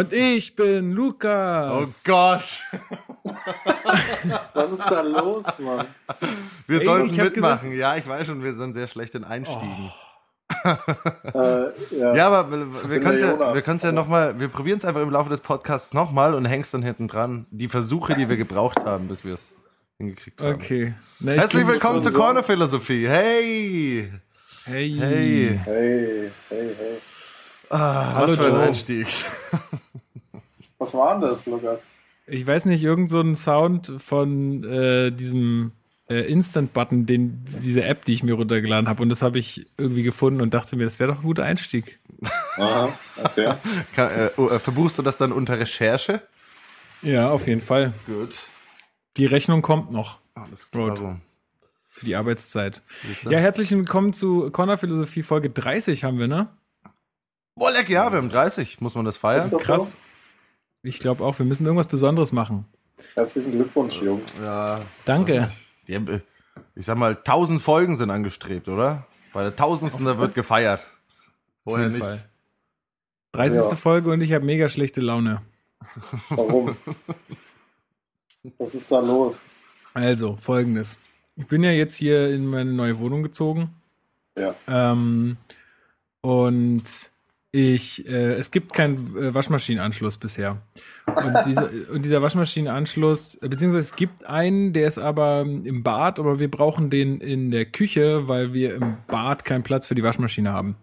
[0.00, 1.70] Und ich bin Lukas.
[2.06, 2.64] Oh Gott.
[4.54, 5.84] Was ist da los, Mann?
[6.66, 7.72] Wir Ey, sollten mitmachen.
[7.72, 9.92] ja, ich weiß schon, wir sind sehr schlecht in Einstiegen.
[10.64, 12.14] Äh, ja.
[12.14, 15.28] Ja, aber wir- können es ja, wir ja nochmal, wir probieren es einfach im Laufe
[15.28, 17.44] des Podcasts nochmal und hängst dann hinten dran.
[17.50, 19.52] Die Versuche, die wir gebraucht haben, bis wir es
[19.98, 20.54] hingekriegt haben.
[20.54, 20.94] Okay.
[21.18, 23.06] Na, ich Herzlich willkommen zur so- Corner Philosophie.
[23.06, 24.10] Hey!
[24.64, 24.96] Hey.
[24.98, 25.60] Hey!
[25.62, 26.98] Hey, hey, hey.
[27.72, 28.62] Ah, Hallo, was für ein Joe.
[28.62, 29.06] Einstieg.
[30.80, 31.88] Was war denn das, Lukas?
[32.26, 35.72] Ich weiß nicht, irgend so ein Sound von äh, diesem
[36.08, 39.02] äh, Instant-Button, den diese App, die ich mir runtergeladen habe.
[39.02, 42.00] Und das habe ich irgendwie gefunden und dachte mir, das wäre doch ein guter Einstieg.
[42.56, 43.54] Aha, okay.
[43.94, 46.22] Kann, äh, oh, äh, verbuchst du das dann unter Recherche?
[47.02, 47.92] Ja, auf jeden Fall.
[48.06, 48.46] Gut.
[49.18, 50.96] Die Rechnung kommt noch Alles Gut.
[50.96, 51.20] klar.
[51.88, 52.80] für die Arbeitszeit.
[53.28, 56.48] Ja, herzlich willkommen zu Corner Philosophie Folge 30 haben wir, ne?
[57.54, 58.80] Boah, leck, ja, wir haben 30.
[58.80, 59.44] Muss man das feiern?
[59.44, 59.90] Ist das Krass.
[59.90, 59.96] so?
[60.82, 62.64] Ich glaube auch, wir müssen irgendwas Besonderes machen.
[63.14, 64.34] Herzlichen Glückwunsch, Jungs.
[64.42, 64.80] Ja.
[65.04, 65.50] Danke.
[65.86, 66.22] Die haben,
[66.74, 69.06] ich sag mal, 1000 Folgen sind angestrebt, oder?
[69.32, 70.86] Bei der tausendsten, da wird gefeiert.
[71.64, 72.06] Vorher jeden nicht.
[72.06, 72.24] Fall.
[73.32, 73.70] 30.
[73.70, 73.76] Ja.
[73.76, 75.40] Folge und ich habe mega schlechte Laune.
[76.30, 76.76] Warum?
[78.58, 79.40] Was ist da los?
[79.94, 80.98] Also, folgendes.
[81.36, 83.74] Ich bin ja jetzt hier in meine neue Wohnung gezogen.
[84.36, 84.54] Ja.
[84.66, 85.36] Ähm,
[86.22, 87.09] und
[87.52, 90.58] ich, äh, es gibt keinen äh, Waschmaschinenanschluss bisher.
[91.06, 96.20] Und, diese, und dieser Waschmaschinenanschluss, äh, beziehungsweise es gibt einen, der ist aber im Bad,
[96.20, 100.02] aber wir brauchen den in der Küche, weil wir im Bad keinen Platz für die
[100.02, 100.76] Waschmaschine haben.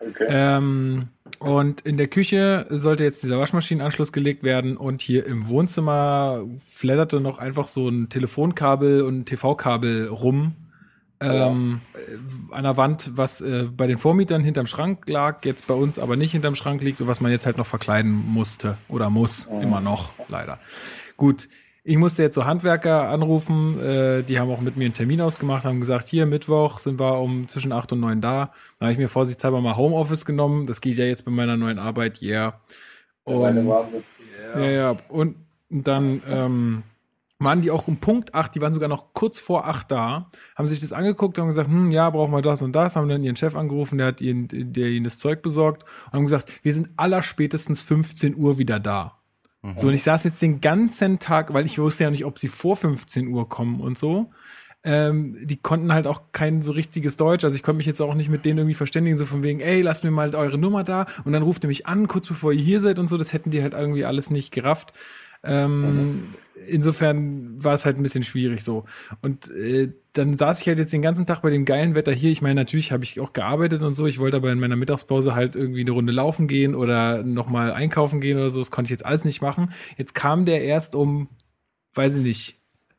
[0.00, 0.26] Okay.
[0.28, 6.46] Ähm, und in der Küche sollte jetzt dieser Waschmaschinenanschluss gelegt werden und hier im Wohnzimmer
[6.70, 10.54] flatterte noch einfach so ein Telefonkabel und ein TV-Kabel rum.
[11.22, 15.74] Ähm, äh, an der Wand, was äh, bei den Vormietern hinterm Schrank lag, jetzt bei
[15.74, 19.10] uns aber nicht hinterm Schrank liegt und was man jetzt halt noch verkleiden musste oder
[19.10, 20.58] muss, immer noch, leider.
[21.18, 21.48] Gut,
[21.84, 25.64] ich musste jetzt so Handwerker anrufen, äh, die haben auch mit mir einen Termin ausgemacht,
[25.64, 28.52] haben gesagt, hier Mittwoch sind wir um zwischen acht und neun da.
[28.78, 31.78] Da habe ich mir vorsichtshalber mal Homeoffice genommen, das geht ja jetzt bei meiner neuen
[31.78, 32.60] Arbeit, yeah.
[33.24, 33.66] Und
[34.56, 34.96] ja, ja.
[35.08, 35.36] Und
[35.68, 36.82] dann ähm,
[37.40, 40.66] waren die auch um Punkt 8, die waren sogar noch kurz vor 8 da, haben
[40.66, 43.24] sich das angeguckt und haben gesagt, hm, ja, brauchen wir das und das, haben dann
[43.24, 46.72] ihren Chef angerufen, der hat ihnen, der ihnen das Zeug besorgt und haben gesagt, wir
[46.72, 49.16] sind allerspätestens 15 Uhr wieder da.
[49.76, 52.48] So, und ich saß jetzt den ganzen Tag, weil ich wusste ja nicht, ob sie
[52.48, 54.30] vor 15 Uhr kommen und so.
[54.82, 57.44] Ähm, die konnten halt auch kein so richtiges Deutsch.
[57.44, 59.82] Also ich konnte mich jetzt auch nicht mit denen irgendwie verständigen, so von wegen, ey,
[59.82, 62.62] lasst mir mal eure Nummer da und dann ruft ihr mich an, kurz bevor ihr
[62.62, 63.18] hier seid und so.
[63.18, 64.94] Das hätten die halt irgendwie alles nicht gerafft.
[65.42, 66.34] Ähm,
[66.66, 68.84] Insofern war es halt ein bisschen schwierig so.
[69.22, 72.30] Und äh, dann saß ich halt jetzt den ganzen Tag bei dem geilen Wetter hier.
[72.30, 74.06] Ich meine, natürlich habe ich auch gearbeitet und so.
[74.06, 78.20] Ich wollte aber in meiner Mittagspause halt irgendwie eine Runde laufen gehen oder nochmal einkaufen
[78.20, 78.58] gehen oder so.
[78.58, 79.72] Das konnte ich jetzt alles nicht machen.
[79.96, 81.28] Jetzt kam der erst um,
[81.94, 82.56] weiß ich nicht,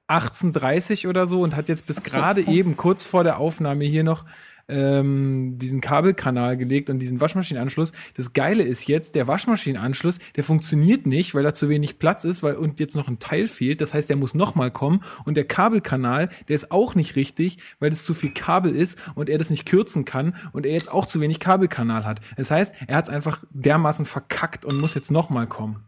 [0.07, 4.25] 18.30 oder so und hat jetzt bis gerade eben kurz vor der Aufnahme hier noch
[4.71, 7.91] ähm, diesen Kabelkanal gelegt und diesen Waschmaschinenanschluss.
[8.15, 12.41] Das Geile ist jetzt, der Waschmaschinenanschluss, der funktioniert nicht, weil da zu wenig Platz ist,
[12.41, 13.81] weil und jetzt noch ein Teil fehlt.
[13.81, 15.03] Das heißt, der muss nochmal kommen.
[15.25, 19.29] Und der Kabelkanal, der ist auch nicht richtig, weil es zu viel Kabel ist und
[19.29, 22.21] er das nicht kürzen kann und er jetzt auch zu wenig Kabelkanal hat.
[22.38, 25.83] Das heißt, er hat es einfach dermaßen verkackt und muss jetzt nochmal kommen.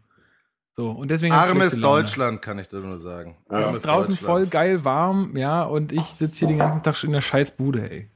[0.76, 1.80] So, und deswegen Armes.
[1.80, 3.36] Deutschland, kann ich da nur sagen.
[3.48, 7.10] Es ist draußen voll geil warm, ja, und ich sitze hier den ganzen Tag schon
[7.10, 8.10] in der scheiß Bude, ey.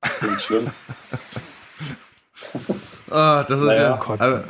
[0.00, 0.70] Klingt schlimm.
[3.10, 3.82] Ah, das ist Naja.
[3.82, 3.96] ja.
[3.96, 4.20] Kotzen.
[4.26, 4.44] Aber,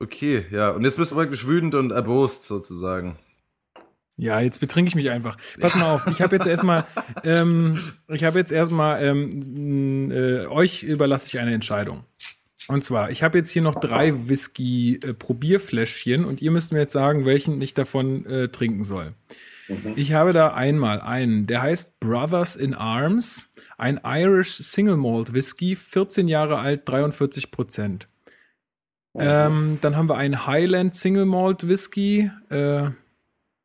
[0.00, 0.70] okay, ja.
[0.70, 3.16] Und jetzt bist du wirklich wütend und erbost sozusagen.
[4.16, 5.36] Ja, jetzt betrinke ich mich einfach.
[5.60, 6.84] Pass mal auf, ich habe jetzt erstmal,
[7.24, 7.78] ähm,
[8.08, 12.04] ich habe jetzt erstmal, ähm, äh, euch überlasse ich eine Entscheidung.
[12.68, 17.24] Und zwar, ich habe jetzt hier noch drei Whisky-Probierfläschchen und ihr müsst mir jetzt sagen,
[17.26, 19.12] welchen ich davon äh, trinken soll.
[19.96, 25.74] Ich habe da einmal einen, der heißt Brothers in Arms, ein Irish Single Malt Whisky,
[25.74, 28.08] 14 Jahre alt, 43 Prozent.
[29.18, 32.90] Ähm, dann haben wir einen Highland Single Malt Whisky, äh,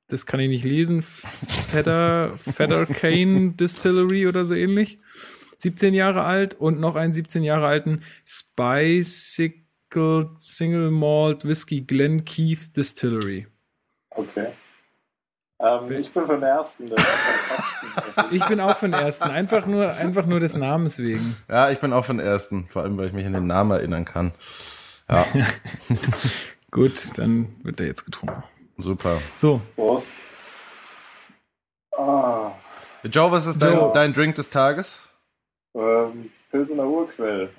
[0.08, 4.98] das kann ich nicht lesen, Feather, Feather Cane Distillery oder so ähnlich.
[5.58, 9.62] 17 Jahre alt und noch einen 17 Jahre alten Spicicle
[10.38, 13.48] Single Malt Whisky Glen Keith Distillery.
[14.10, 14.48] Okay.
[15.64, 16.88] Ähm, ich bin für den ersten.
[16.88, 16.98] Der
[18.32, 21.36] Ich bin auch für den ersten, einfach nur, einfach nur des Namens wegen.
[21.50, 24.06] Ja, ich bin auch von ersten, vor allem weil ich mich an den Namen erinnern
[24.06, 24.32] kann.
[25.10, 25.26] Ja,
[26.72, 28.44] Gut, dann wird er jetzt getrunken.
[28.78, 29.18] super.
[29.38, 30.08] So, Prost.
[31.98, 32.52] Ah,
[33.04, 33.92] Joe, was ist dein, Joe.
[33.94, 35.00] dein Drink des Tages?
[35.76, 37.50] ähm, Pilsener Urquell.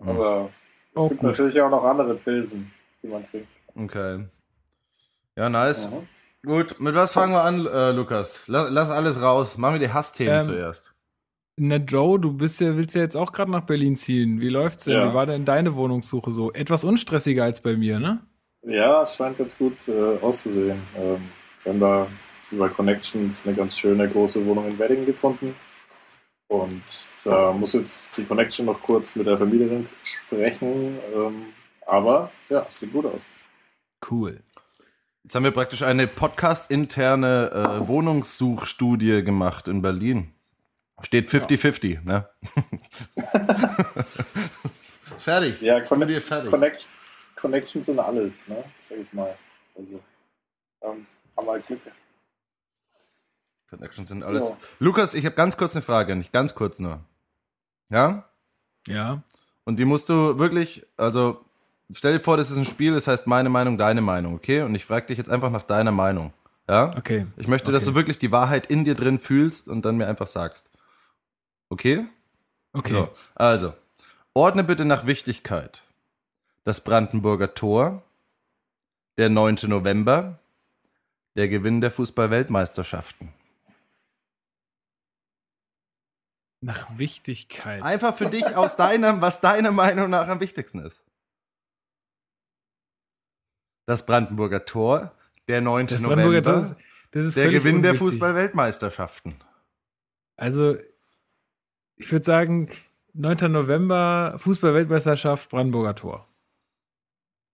[0.00, 0.50] Aber
[0.94, 1.30] es Auch gibt gut.
[1.30, 2.72] natürlich auch noch andere Pilsen,
[3.02, 3.48] die man trinkt.
[3.74, 4.26] Okay.
[5.36, 5.88] Ja, nice.
[5.90, 6.08] Mhm.
[6.46, 8.44] Gut, mit was fangen wir an, äh, Lukas?
[8.46, 9.58] Lass, lass alles raus.
[9.58, 10.94] Machen wir die Hassthemen Ähm, zuerst.
[11.56, 14.40] Na Joe, du bist ja, willst ja jetzt auch gerade nach Berlin ziehen.
[14.40, 14.94] Wie läuft's denn?
[14.94, 15.10] Ja.
[15.10, 16.52] Wie war denn deine Wohnungssuche so?
[16.52, 18.20] Etwas unstressiger als bei mir, ne?
[18.62, 20.80] Ja, es scheint ganz gut äh, auszusehen.
[20.96, 21.28] Ähm,
[21.64, 22.06] wir haben da
[22.52, 25.56] über Connections eine ganz schöne große Wohnung in Wedding gefunden.
[26.46, 26.84] Und
[27.24, 30.96] da muss jetzt die Connection noch kurz mit der Vermieterin sprechen.
[31.12, 31.46] Ähm,
[31.86, 33.22] aber ja, es sieht gut aus.
[34.08, 34.38] Cool.
[35.26, 40.32] Jetzt haben wir praktisch eine podcast-interne äh, Wohnungssuchstudie gemacht in Berlin.
[41.00, 42.28] Steht 50-50, ne?
[45.18, 45.60] fertig.
[45.62, 46.48] Ja, Conne fertig.
[46.48, 46.86] Connect
[47.34, 48.62] Connections sind alles, ne?
[48.76, 49.36] Sag ich mal.
[49.76, 50.00] Also,
[50.82, 51.80] ähm, haben wir Glück.
[53.68, 54.50] Connections sind alles.
[54.50, 54.56] Ja.
[54.78, 57.00] Lukas, ich habe ganz kurz eine Frage, nicht ganz kurz nur.
[57.88, 58.28] Ja?
[58.86, 59.24] Ja.
[59.64, 61.44] Und die musst du wirklich, also
[61.92, 64.62] stell dir vor, das ist ein Spiel, das heißt meine Meinung, deine Meinung, okay?
[64.62, 66.32] Und ich frage dich jetzt einfach nach deiner Meinung.
[66.68, 66.96] Ja?
[66.96, 67.26] Okay.
[67.36, 67.90] Ich möchte, dass Okay.
[67.90, 70.70] du wirklich die Wahrheit in dir drin fühlst und dann mir einfach sagst.
[71.68, 72.06] Okay?
[72.72, 72.92] Okay.
[72.92, 73.74] So, also,
[74.34, 75.82] ordne bitte nach Wichtigkeit.
[76.64, 78.02] Das Brandenburger Tor,
[79.18, 79.58] der 9.
[79.68, 80.38] November,
[81.36, 83.28] der Gewinn der Fußball-Weltmeisterschaften.
[86.60, 87.82] Nach Wichtigkeit.
[87.82, 91.02] Einfach für dich aus deinem, was deiner Meinung nach am wichtigsten ist.
[93.86, 95.12] Das Brandenburger Tor,
[95.48, 95.86] der 9.
[95.86, 96.76] das November, Tor,
[97.12, 97.98] das ist der Gewinn der unwichtig.
[98.00, 99.36] Fußball-Weltmeisterschaften.
[100.36, 100.76] Also,
[101.96, 102.70] ich würde sagen,
[103.14, 103.50] 9.
[103.50, 106.26] November, Fußball-Weltmeisterschaft, Brandenburger Tor.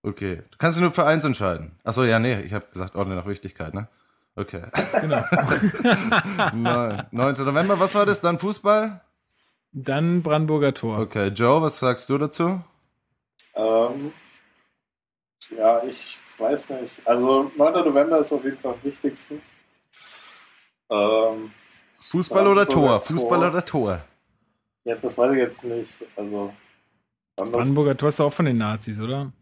[0.03, 0.43] Okay.
[0.51, 1.79] Du kannst dich nur für eins entscheiden.
[1.85, 3.87] Achso, ja, nee, ich habe gesagt, ordne nach Wichtigkeit, ne?
[4.35, 4.63] Okay.
[5.01, 5.19] Genau.
[6.55, 7.35] Neun- 9.
[7.45, 8.21] November, was war das?
[8.21, 9.01] Dann Fußball?
[9.73, 10.99] Dann Brandenburger Tor.
[10.99, 12.63] Okay, Joe, was sagst du dazu?
[13.55, 14.13] Ähm,
[15.57, 17.01] ja, ich weiß nicht.
[17.07, 17.85] Also 9.
[17.85, 19.41] November ist auf jeden Fall am wichtigsten.
[20.91, 21.51] Ähm,
[22.11, 23.01] Fußball oder Tor?
[23.01, 23.51] Fußball Tor.
[23.51, 24.05] oder Tor?
[24.85, 26.05] ja, das weiß ich jetzt nicht.
[26.17, 26.53] Also,
[27.37, 29.33] Das Brandenburger Tor ist auch von den Nazis, oder?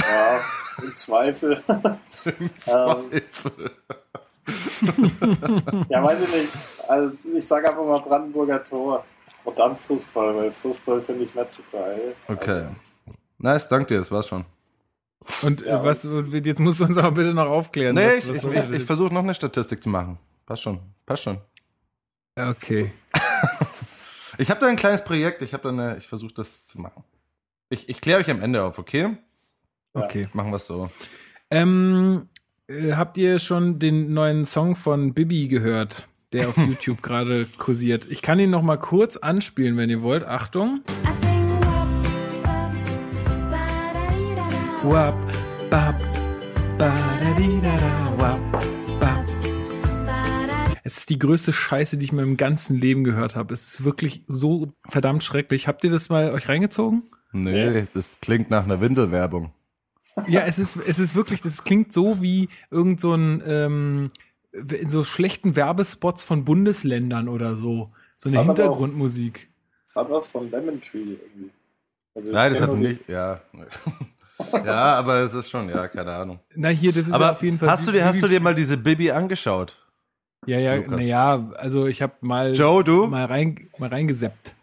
[0.00, 0.40] ja,
[0.82, 1.62] im Zweifel.
[2.38, 3.70] Im Zweifel.
[5.88, 6.52] ja, weiß ich nicht.
[6.88, 9.04] Also, ich sage einfach mal Brandenburger Tor.
[9.44, 12.14] Und dann Fußball, weil Fußball finde ich nicht so geil.
[12.26, 12.68] Okay.
[13.38, 14.44] Nice, danke dir, das war's schon.
[15.42, 15.80] Und Ja.
[15.80, 16.08] äh, was,
[16.44, 17.94] jetzt musst du uns aber bitte noch aufklären.
[17.94, 20.18] Nee, was, ich, was ich, ich, versuche noch eine Statistik zu machen.
[20.46, 21.38] Passt schon, passt schon.
[22.38, 22.92] Okay.
[24.38, 27.04] Ich habe da ein kleines Projekt, ich habe da eine, ich versuche das zu machen.
[27.70, 29.16] Ich, ich kläre euch am Ende auf, okay?
[29.94, 30.28] Okay.
[30.34, 30.90] Machen wir es so.
[31.50, 32.28] Ähm,
[32.68, 38.06] äh, habt ihr schon den neuen Song von Bibi gehört, der auf YouTube gerade kursiert?
[38.10, 40.24] Ich kann ihn noch mal kurz anspielen, wenn ihr wollt.
[40.24, 40.82] Achtung.
[41.06, 41.35] I
[44.82, 45.14] Wap,
[45.70, 46.00] bap,
[46.78, 48.52] ba-da-dee-da-da, wap,
[49.00, 49.24] bap.
[50.84, 53.52] Es ist die größte Scheiße, die ich in meinem ganzen Leben gehört habe.
[53.54, 55.66] Es ist wirklich so verdammt schrecklich.
[55.66, 57.02] Habt ihr das mal euch reingezogen?
[57.32, 59.52] Nee, das klingt nach einer Windelwerbung.
[60.28, 64.08] Ja, es ist, es ist wirklich, das klingt so wie irgend so ein, ähm,
[64.52, 67.90] in so schlechten Werbespots von Bundesländern oder so.
[68.18, 69.50] So eine Das aber auch- Hintergrundmusik.
[69.86, 71.50] Das hat was von Lemon Tree irgendwie.
[72.14, 73.40] Also, Nein, das hat nicht, ja.
[74.64, 76.40] Ja, aber es ist schon, ja, keine Ahnung.
[76.54, 77.70] Na hier, das ist ja Aber auf jeden Fall.
[77.70, 79.76] hast du dir, hast du dir mal diese Bibi angeschaut?
[80.46, 83.06] Ja, ja, naja, also ich habe mal, Joe, du?
[83.06, 84.54] mal, rein, mal reingeseppt.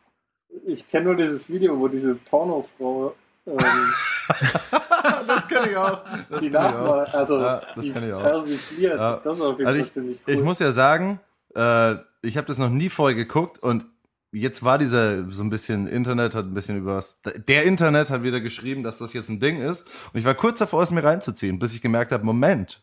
[0.66, 3.14] Ich kenne nur dieses Video, wo diese Pornofrau
[3.46, 3.58] ähm,
[5.28, 6.02] das kenne ich auch.
[6.30, 6.72] Das die kenn ich auch.
[6.72, 8.22] Nachbar, also Ja, das die kenn ich auch.
[8.22, 8.98] persifliert.
[9.00, 9.16] Ja.
[9.22, 10.34] Das ist auf jeden Also Fall ich, ziemlich cool.
[10.34, 11.20] ich muss ja sagen,
[11.56, 13.86] äh, ich habe das noch nie vorher geguckt und
[14.34, 18.24] jetzt war dieser so ein bisschen Internet hat ein bisschen über was der Internet hat
[18.24, 21.04] wieder geschrieben, dass das jetzt ein Ding ist und ich war kurz davor es mir
[21.04, 22.82] reinzuziehen, bis ich gemerkt habe, Moment,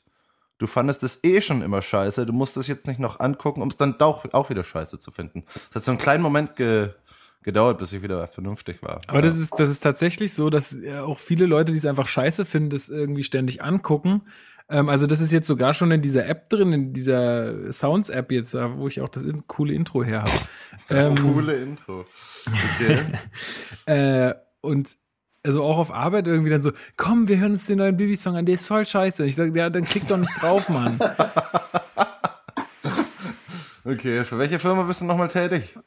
[0.59, 3.69] du fandest es eh schon immer scheiße, du musst es jetzt nicht noch angucken, um
[3.69, 5.45] es dann auch, auch wieder scheiße zu finden.
[5.71, 6.91] Es hat so einen kleinen Moment ge,
[7.43, 9.01] gedauert, bis ich wieder vernünftig war.
[9.09, 12.07] Aber das ist, das ist tatsächlich so, dass äh, auch viele Leute, die es einfach
[12.07, 14.23] scheiße finden, das irgendwie ständig angucken.
[14.71, 18.55] Ähm, also das ist jetzt sogar schon in dieser App drin, in dieser Sounds-App jetzt,
[18.55, 20.33] wo ich auch das in, coole Intro her habe.
[20.89, 22.05] das ähm, coole Intro.
[22.47, 22.99] Okay.
[23.87, 24.97] Äh, und
[25.43, 28.47] also auch auf Arbeit irgendwie dann so, komm, wir hören uns den neuen Bibi-Song an,
[28.47, 29.25] der ist voll scheiße.
[29.25, 31.01] Ich sage, ja, dann klick doch nicht drauf, Mann.
[33.85, 35.77] okay, für welche Firma bist du nochmal tätig?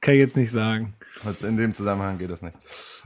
[0.00, 0.94] Kann ich jetzt nicht sagen.
[1.24, 2.56] Also in dem Zusammenhang geht das nicht.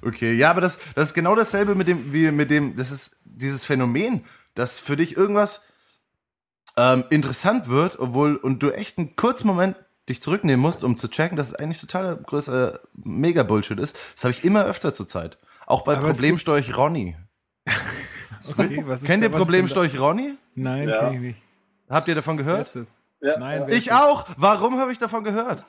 [0.02, 3.16] Okay, ja, aber das, das ist genau dasselbe mit dem, wie mit dem, das ist
[3.24, 4.24] dieses Phänomen,
[4.54, 5.62] dass für dich irgendwas
[6.76, 9.76] ähm, interessant wird, obwohl, und du echt einen kurzen Moment
[10.08, 13.96] dich zurücknehmen musst, um zu checken, dass es eigentlich totaler größer Mega-Bullshit ist.
[14.14, 15.38] Das habe ich immer öfter zur Zeit.
[15.66, 17.16] Auch bei Aber Problemstorch Ronny.
[18.58, 20.34] Okay, was ist Kennt da- ihr Problemstorch Ronny?
[20.54, 20.98] Nein, Ja.
[20.98, 21.42] kenn ich nicht.
[21.88, 22.70] Habt ihr davon gehört?
[23.22, 24.26] Ja, Nein, Ich auch.
[24.36, 25.64] Warum habe ich davon gehört?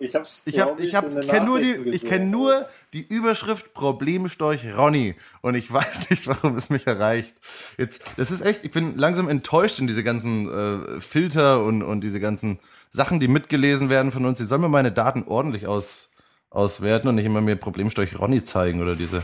[0.00, 2.08] Ich hab's, Ich glaub ich hab, in den kenn nur die Nachrichten ich gesehen.
[2.10, 7.34] kenn nur die Überschrift Problemstorch Ronny und ich weiß nicht, warum es mich erreicht.
[7.76, 12.00] Jetzt das ist echt, ich bin langsam enttäuscht in diese ganzen äh, Filter und und
[12.02, 12.58] diese ganzen
[12.90, 14.38] Sachen, die mitgelesen werden von uns.
[14.38, 16.10] Sie sollen mir meine Daten ordentlich aus
[16.50, 19.22] auswerten und nicht immer mir Problemstorch Ronny zeigen oder diese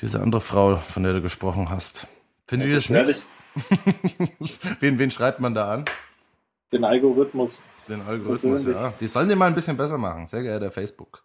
[0.00, 2.06] diese andere Frau, von der du gesprochen hast.
[2.46, 3.26] Findet ihr das nicht?
[4.80, 5.84] Wen, wen schreibt man da an?
[6.72, 7.62] den Algorithmus.
[7.90, 8.92] Den Algorithmus, ja.
[9.00, 10.26] Die sollen den mal ein bisschen besser machen.
[10.26, 11.24] Sehr geehrter Facebook.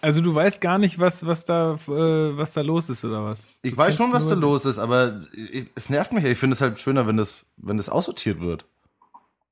[0.00, 3.42] Also du weißt gar nicht, was, was, da, äh, was da los ist, oder was?
[3.62, 6.24] Ich Du weiß schon, was da los ist, aber ich, es nervt mich.
[6.24, 6.30] ja.
[6.30, 8.66] Ich finde es halt schöner, wenn das, wenn das aussortiert wird.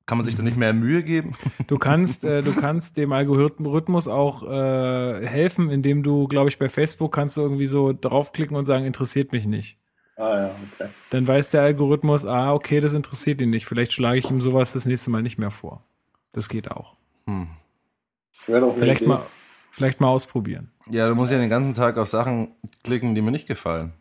[0.06, 1.34] Kann man sich da nicht mehr Mühe geben?
[1.66, 6.70] Du kannst, äh, du kannst dem Algorithmus auch äh, helfen, indem du, glaube ich, bei
[6.70, 9.78] Facebook kannst du irgendwie so draufklicken und sagen, interessiert mich nicht.
[10.16, 10.90] Ah ja, okay.
[11.10, 13.66] Dann weiß der Algorithmus, ah, okay, das interessiert ihn nicht.
[13.66, 15.84] Vielleicht schlage ich ihm sowas das nächste Mal nicht mehr vor.
[16.32, 16.94] Das geht auch.
[17.26, 17.48] Hm.
[18.32, 19.22] Das wäre doch Vielleicht mal,
[19.70, 20.70] vielleicht mal ausprobieren.
[20.90, 22.52] Ja, du musst ja den ganzen Tag auf Sachen
[22.84, 23.92] klicken, die mir nicht gefallen.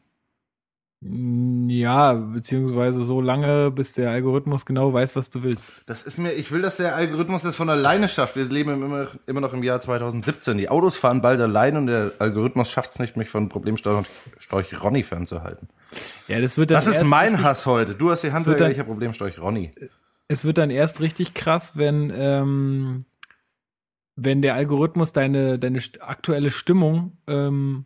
[1.01, 5.83] Mm, Ja, beziehungsweise so lange, bis der Algorithmus genau weiß, was du willst.
[5.85, 8.35] Das ist mir, ich will, dass der Algorithmus das von alleine schafft.
[8.35, 10.57] Wir leben immer, immer noch im Jahr 2017.
[10.57, 14.07] Die Autos fahren bald allein und der Algorithmus schafft es nicht, mich von Problemstorch
[14.39, 15.69] Storch Ronny fernzuhalten.
[16.27, 17.93] Ja, das wird dann Das ist mein Hass heute.
[17.93, 19.71] Du hast die dann- ich habe Problemstorch Ronny.
[20.27, 23.05] Es wird dann erst richtig krass, wenn, ähm,
[24.15, 27.85] wenn der Algorithmus deine, deine aktuelle Stimmung ähm,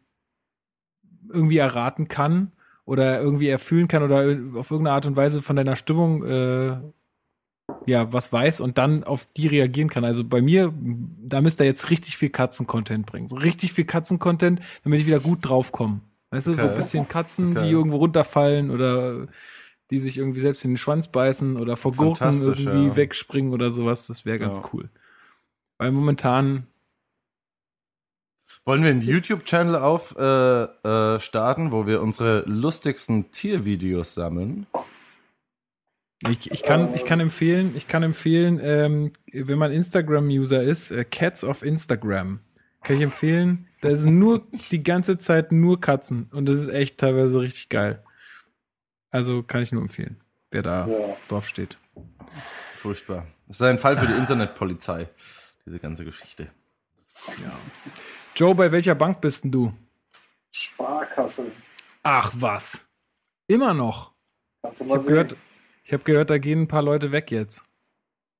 [1.29, 2.51] irgendwie erraten kann
[2.86, 4.19] oder irgendwie erfühlen kann oder
[4.60, 6.77] auf irgendeine Art und Weise von deiner Stimmung äh,
[7.86, 10.03] ja was weiß und dann auf die reagieren kann.
[10.05, 13.27] Also bei mir, da müsst ihr jetzt richtig viel Katzen-Content bringen.
[13.27, 16.01] So richtig viel Katzen-Content, damit ich wieder gut draufkomme.
[16.31, 16.75] Weißt du, so ein Okay.
[16.81, 17.65] bisschen Katzen, Okay.
[17.65, 19.27] die irgendwo runterfallen oder
[19.91, 22.95] die sich irgendwie selbst in den Schwanz beißen oder vor Gurken irgendwie ja.
[22.95, 24.07] wegspringen oder sowas.
[24.07, 24.69] Das wäre ganz Ja.
[24.74, 24.89] cool.
[25.77, 26.67] Weil momentan,
[28.65, 30.24] Wollen wir einen YouTube-Channel auf äh,
[30.63, 34.67] äh, starten, wo wir unsere lustigsten Tiervideos sammeln?
[36.29, 41.03] ich, ich, kann, ich kann empfehlen, ich kann empfehlen, ähm, wenn man Instagram-User ist, äh,
[41.03, 42.39] Cats of Instagram.
[42.83, 43.67] Kann ich empfehlen.
[43.81, 48.03] Da sind nur die ganze Zeit nur Katzen und das ist echt teilweise richtig geil.
[49.12, 51.18] Also kann ich nur empfehlen, wer da Ja.
[51.27, 51.77] drauf steht.
[52.77, 53.25] Furchtbar.
[53.48, 55.10] Das ist ein Fall für die Internetpolizei,
[55.65, 56.50] diese ganze Geschichte.
[57.44, 57.51] Ja.
[58.36, 59.74] Joe, bei welcher Bank bist denn du?
[60.51, 61.51] Sparkasse.
[62.03, 62.88] Ach was.
[63.48, 64.12] Immer noch.
[64.63, 65.13] Kannst du Ich mal habe sehen.
[65.13, 65.36] gehört,
[65.84, 67.65] ich hab gehört, da gehen ein paar Leute weg jetzt.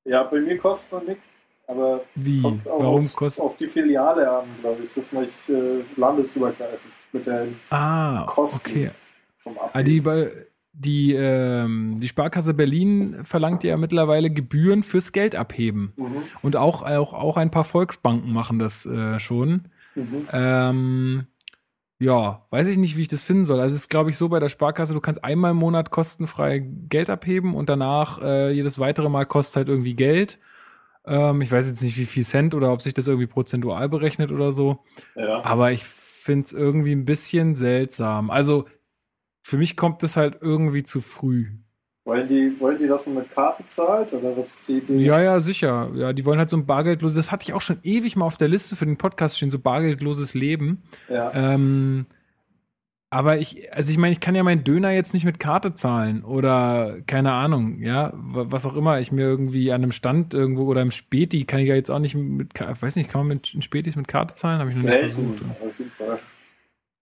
[0.06, 1.26] Ja, bei mir kostet noch nichts.
[1.68, 2.42] Aber Wie?
[2.42, 3.44] kommt auch Warum auf, kostet.
[3.44, 4.90] auf die Filiale an, glaube ich.
[4.94, 8.70] Das ist nicht äh, landesübergreifend mit der Ah, Kosten.
[8.70, 8.92] okay.
[9.40, 9.86] vom Ah, Abheben.
[9.86, 15.94] die, bei- die, ähm, die Sparkasse Berlin verlangt ja mittlerweile Gebühren fürs Geld abheben.
[15.96, 16.24] Mhm.
[16.42, 19.66] Und auch, auch, auch ein paar Volksbanken machen das äh, schon.
[19.96, 20.28] Mhm.
[20.32, 21.28] Ähm,
[22.00, 23.60] ja, weiß ich nicht, wie ich das finden soll.
[23.60, 26.60] Also es ist, glaube ich, so bei der Sparkasse, du kannst einmal im Monat kostenfrei
[26.60, 30.40] Geld abheben und danach äh, jedes weitere Mal kostet halt irgendwie Geld.
[31.06, 34.32] Ähm, ich weiß jetzt nicht, wie viel Cent oder ob sich das irgendwie prozentual berechnet
[34.32, 34.80] oder so.
[35.16, 35.44] Ja.
[35.44, 38.32] Aber ich finde es irgendwie ein bisschen seltsam.
[38.32, 38.66] Also
[39.42, 41.48] für mich kommt das halt irgendwie zu früh.
[42.04, 44.12] Wollen, die, wollen die, dass man mit Karte zahlt?
[44.12, 44.98] Oder was ist die Idee?
[44.98, 45.92] Ja, ja, sicher.
[45.96, 48.38] Ja, die wollen halt so ein bargeldloses, das hatte ich auch schon ewig mal auf
[48.38, 50.82] der Liste für den Podcast stehen, so bargeldloses Leben.
[51.10, 51.32] Ja.
[51.34, 52.08] Ähm,
[53.14, 56.24] aber ich, also ich meine, ich kann ja meinen Döner jetzt nicht mit Karte zahlen
[56.24, 60.64] oder keine Ahnung, ja, wa- was auch immer ich mir irgendwie an einem Stand irgendwo
[60.64, 63.64] oder im Späti kann ich ja jetzt auch nicht mit, weiß nicht, kann man mit
[63.64, 64.60] Spätis mit Karte zahlen?
[64.60, 65.42] Habe ich noch nicht versucht.
[65.62, 66.20] auf jeden Fall.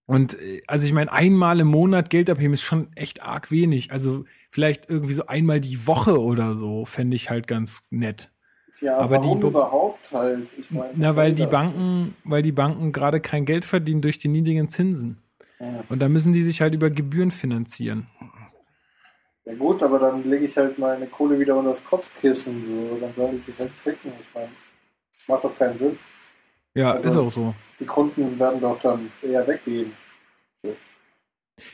[0.10, 3.92] Und äh, also ich meine, einmal im Monat Geld abheben ist schon echt arg wenig.
[3.92, 8.32] Also vielleicht irgendwie so einmal die Woche oder so fände ich halt ganz nett.
[8.82, 10.48] Ja, Aber warum die- überhaupt halt?
[10.58, 11.52] Ich meine, Na, weil soll die das?
[11.52, 15.22] Banken, weil die Banken gerade kein Geld verdienen durch die niedrigen Zinsen.
[15.60, 15.84] Ja.
[15.90, 18.08] Und da müssen die sich halt über Gebühren finanzieren.
[19.46, 22.64] Ja gut, aber dann lege ich halt meine Kohle wieder unter das Kopfkissen.
[22.68, 22.98] So.
[23.00, 24.12] Dann sollen die sich halt ficken.
[24.22, 24.50] Ich meine,
[25.18, 26.00] das macht doch keinen Sinn.
[26.74, 27.54] Ja, Also- ist auch so.
[27.80, 29.92] Die Kunden werden doch dann eher weggehen.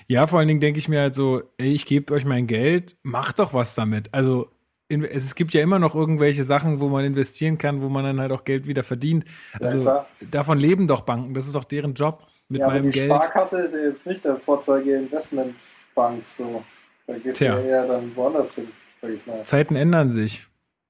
[0.08, 2.98] Ja, vor allen Dingen denke ich mir halt so, ey, ich gebe euch mein Geld,
[3.04, 4.14] macht doch was damit.
[4.14, 4.50] Also
[4.88, 8.32] es gibt ja immer noch irgendwelche Sachen, wo man investieren kann, wo man dann halt
[8.32, 9.26] auch Geld wieder verdient.
[9.60, 10.08] Also klar.
[10.32, 13.12] davon leben doch Banken, das ist doch deren Job mit ja, meinem die Geld.
[13.12, 16.28] Sparkasse ist ja jetzt nicht der Vorzeige-Investmentbank.
[16.28, 16.64] So.
[17.08, 17.60] Da geht Tja.
[17.60, 18.68] ja eher dann woanders hin,
[19.02, 19.44] sag ich mal.
[19.44, 20.46] Zeiten ändern sich.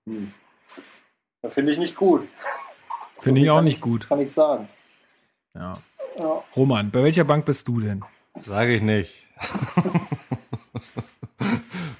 [0.07, 0.33] Hm.
[1.41, 2.27] Da finde ich nicht gut.
[3.19, 4.09] Finde viel ich auch nicht gut.
[4.09, 4.67] Kann ich sagen.
[5.53, 5.73] Ja.
[6.17, 6.43] Ja.
[6.55, 8.03] Roman, bei welcher Bank bist du denn?
[8.41, 9.13] Sage ich nicht.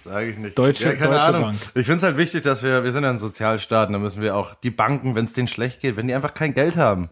[0.09, 0.57] eigentlich nicht.
[0.57, 1.41] Deutsche- keine Deutsche Ahnung.
[1.41, 1.57] Bank.
[1.75, 4.21] Ich finde es halt wichtig, dass wir, wir sind ja ein Sozialstaat, und da müssen
[4.21, 7.09] wir auch die Banken, wenn es denen schlecht geht, wenn die einfach kein Geld haben.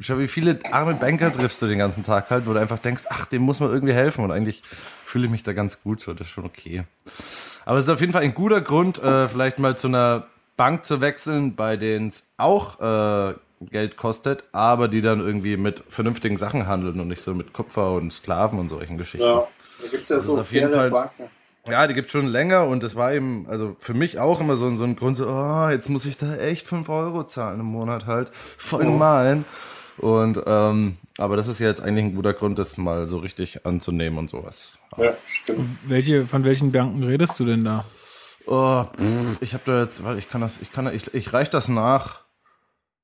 [0.00, 3.04] Schau, wie viele arme Banker triffst du den ganzen Tag halt, wo du einfach denkst,
[3.10, 4.24] ach, dem muss man irgendwie helfen.
[4.24, 4.62] Und eigentlich
[5.04, 6.84] fühle ich mich da ganz gut so, das ist schon okay.
[7.64, 10.26] Aber es ist auf jeden Fall ein guter Grund, äh, vielleicht mal zu einer
[10.56, 15.82] Bank zu wechseln, bei denen es auch äh, Geld kostet, aber die dann irgendwie mit
[15.88, 19.26] vernünftigen Sachen handeln und nicht so mit Kupfer und Sklaven und solchen Geschichten.
[19.26, 19.46] Ja,
[19.82, 21.24] da gibt es ja so auf jeden Fall- Banken.
[21.68, 24.66] Ja, die gibt's schon länger und das war eben, also für mich auch immer so,
[24.66, 27.66] ein- so ein Grund, so, oh, jetzt muss ich da echt 5 Euro zahlen im
[27.66, 28.30] Monat halt.
[28.32, 29.44] Voll gemein.
[29.98, 33.66] Und, ähm, aber das ist ja jetzt eigentlich ein guter Grund, das mal so richtig
[33.66, 34.78] anzunehmen und sowas.
[34.96, 35.66] Ja, stimmt.
[35.84, 37.84] Welche, von welchen Banken redest du denn da?
[38.46, 41.50] Oh, pff, ich habe da jetzt, warte, ich kann das, ich kann, ich, ich reich
[41.50, 42.20] das nach.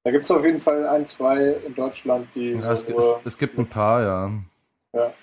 [0.05, 3.33] Da gibt es auf jeden Fall ein, zwei in Deutschland, die, Ja, es, nur, es,
[3.33, 4.31] es gibt ein paar, ja.
[4.93, 5.15] ja,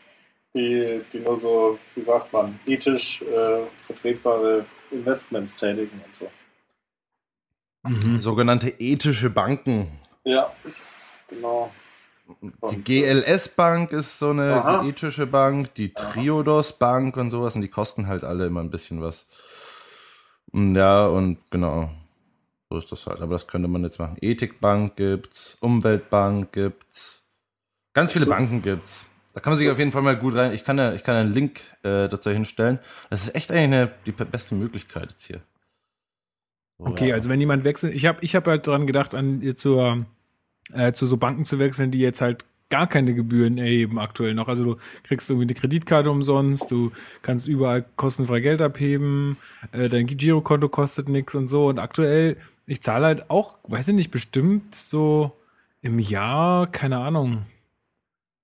[0.55, 6.31] die, die nur so, wie sagt man, ethisch äh, vertretbare Investments tätigen und so.
[7.83, 8.19] Mhm.
[8.19, 9.87] Sogenannte ethische Banken.
[10.23, 10.51] Ja,
[11.27, 11.71] genau.
[12.71, 14.85] Die GLS Bank ist so eine Aha.
[14.85, 19.01] ethische Bank, die Triodos Bank und sowas und die kosten halt alle immer ein bisschen
[19.01, 19.27] was.
[20.53, 21.91] Ja, und genau.
[22.71, 23.19] So ist das halt.
[23.19, 24.15] Aber das könnte man jetzt machen.
[24.21, 27.21] Ethikbank gibt's, Umweltbank gibt's.
[27.93, 28.31] Ganz viele So.
[28.31, 29.05] Banken gibt's.
[29.33, 30.53] Da kann man sich auf jeden Fall mal gut rein.
[30.53, 32.79] Ich kann ja, ich kann einen Link äh, dazu hinstellen.
[33.09, 35.41] Das ist echt eigentlich eine, die beste Möglichkeit jetzt hier.
[36.77, 37.15] So, Okay, ja.
[37.15, 40.05] also wenn jemand wechselt, ich habe ich hab halt dran gedacht, an äh, zur,
[40.71, 44.47] äh, zu so Banken zu wechseln, die jetzt halt gar keine Gebühren erheben aktuell noch.
[44.47, 49.37] Also du kriegst irgendwie eine Kreditkarte umsonst, du kannst überall kostenfrei Geld abheben,
[49.73, 51.67] äh, dein Girokonto kostet nichts und so.
[51.67, 55.33] Und aktuell, ich zahle halt auch, weiß ich nicht, bestimmt so
[55.81, 57.43] im Jahr, keine Ahnung,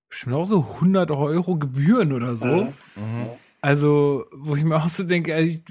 [0.09, 2.47] bestimmt auch so 100 Euro Gebühren oder so.
[2.47, 2.73] Mhm.
[2.95, 3.29] Mhm.
[3.61, 5.61] Also, wo ich mir auch so denke, ich,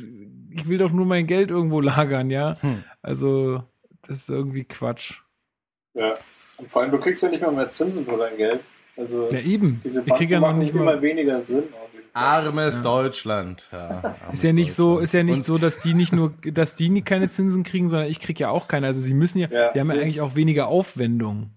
[0.50, 2.60] ich will doch nur mein Geld irgendwo lagern, ja.
[2.60, 2.82] Hm.
[3.00, 3.62] Also,
[4.02, 5.20] das ist irgendwie Quatsch.
[5.94, 6.14] Ja.
[6.58, 8.60] Und vor allem, du kriegst ja nicht mal mehr Zinsen für dein Geld.
[8.96, 9.78] Also Ja, eben.
[9.84, 11.00] diese Ich Banken kriege ja noch nicht mal.
[11.02, 11.64] weniger Sinn.
[12.14, 13.68] Armes Deutschland.
[13.70, 16.32] Ja, armes Ist ja nicht so, ist ja nicht Und- so, dass die nicht nur,
[16.50, 18.86] dass die nie keine Zinsen kriegen, sondern ich kriege ja auch keine.
[18.86, 19.70] Also sie müssen ja, Ja.
[19.70, 21.50] sie haben ja eigentlich auch weniger Aufwendungen.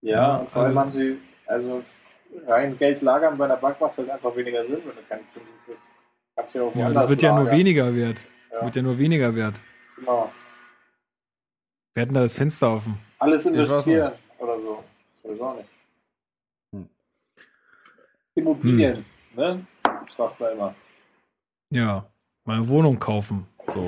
[0.00, 1.82] Ja, Ja, und vor allem also haben sie, also
[2.46, 5.48] rein Geld lagern bei einer Bank macht halt einfach weniger Sinn, wenn du keine Zinsen
[5.66, 5.82] kriegst.
[6.36, 8.24] Kannst ja auch Ja, das wird ja nur weniger wert.
[8.52, 8.64] Ja.
[8.64, 9.54] Wird ja nur weniger wert.
[9.96, 10.30] Genau.
[11.94, 12.98] Wir hatten da das Fenster offen.
[13.18, 14.82] Alles investieren oder so.
[15.22, 15.68] Ich weiß auch nicht.
[16.74, 16.88] Hm.
[18.34, 19.04] Immobilien,
[19.36, 19.64] ne?
[20.08, 20.74] Sagt man immer.
[21.70, 22.04] Ja.
[22.44, 23.46] Mal eine Wohnung kaufen.
[23.72, 23.86] So.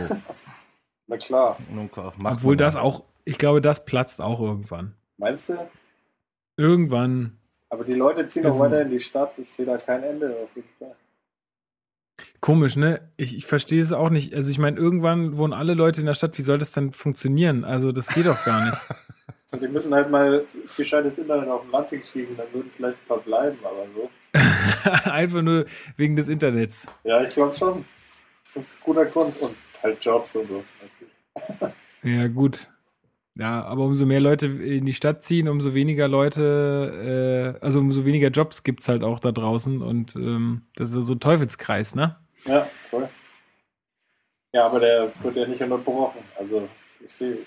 [1.09, 1.59] Na klar.
[1.71, 4.95] Nun, kauf- macht Obwohl das auch, ich glaube, das platzt auch irgendwann.
[5.19, 5.69] Meinst du?
[6.57, 7.39] Irgendwann.
[7.69, 9.33] Aber die Leute ziehen doch Also- weiter in die Stadt.
[9.39, 10.95] Ich sehe da kein Ende auf jeden Fall.
[12.41, 13.01] Komisch, ne?
[13.17, 14.35] Ich, ich verstehe es auch nicht.
[14.35, 16.39] Also ich meine, irgendwann wohnen alle Leute in der Stadt.
[16.39, 17.65] Wie soll das denn funktionieren?
[17.65, 18.79] Also das geht doch gar nicht.
[19.53, 20.45] Und die müssen halt mal
[20.77, 24.11] gescheites Internet auf dem Land hinkriegen, dann würden vielleicht ein paar bleiben, aber so.
[25.11, 26.89] Einfach nur wegen des Internets.
[27.05, 27.85] Ja, ich glaube schon.
[28.43, 29.41] Das ist ein guter Grund.
[29.41, 30.65] Und halt Jobs und so.
[32.03, 32.69] Ja, gut.
[33.39, 38.07] Ja, aber umso mehr Leute in die Stadt ziehen, umso weniger Leute, äh, also umso
[38.07, 39.83] weniger Jobs gibt's halt auch da draußen.
[39.83, 42.17] Und ähm, das ist so ein Teufelskreis, ne?
[42.47, 43.09] Ja, voll.
[44.55, 46.21] Ja, aber der wird ja nicht unterbrochen.
[46.39, 46.67] Also,
[47.05, 47.39] ich sehe.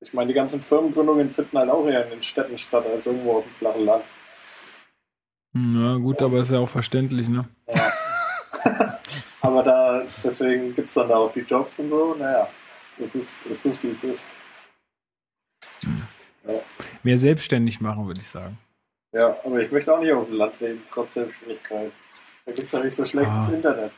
[0.00, 3.38] Ich meine, die ganzen Firmengründungen finden halt auch eher in den Städten statt als irgendwo
[3.38, 4.04] auf dem flachen Land.
[5.54, 7.48] Ja, gut, aber ist ja auch verständlich, ne?
[7.66, 7.92] Ja.
[9.40, 12.14] aber da, deswegen gibt es dann da auch die Jobs und so.
[12.14, 12.46] Naja,
[12.98, 14.22] es ist, es ist wie es ist.
[17.02, 18.58] Mehr selbstständig machen, würde ich sagen.
[19.12, 21.90] Ja, aber ich möchte auch nicht auf dem Land leben, trotz Selbstständigkeit.
[22.46, 23.52] Da gibt es ja nicht so schlechtes Ah.
[23.52, 23.92] Internet.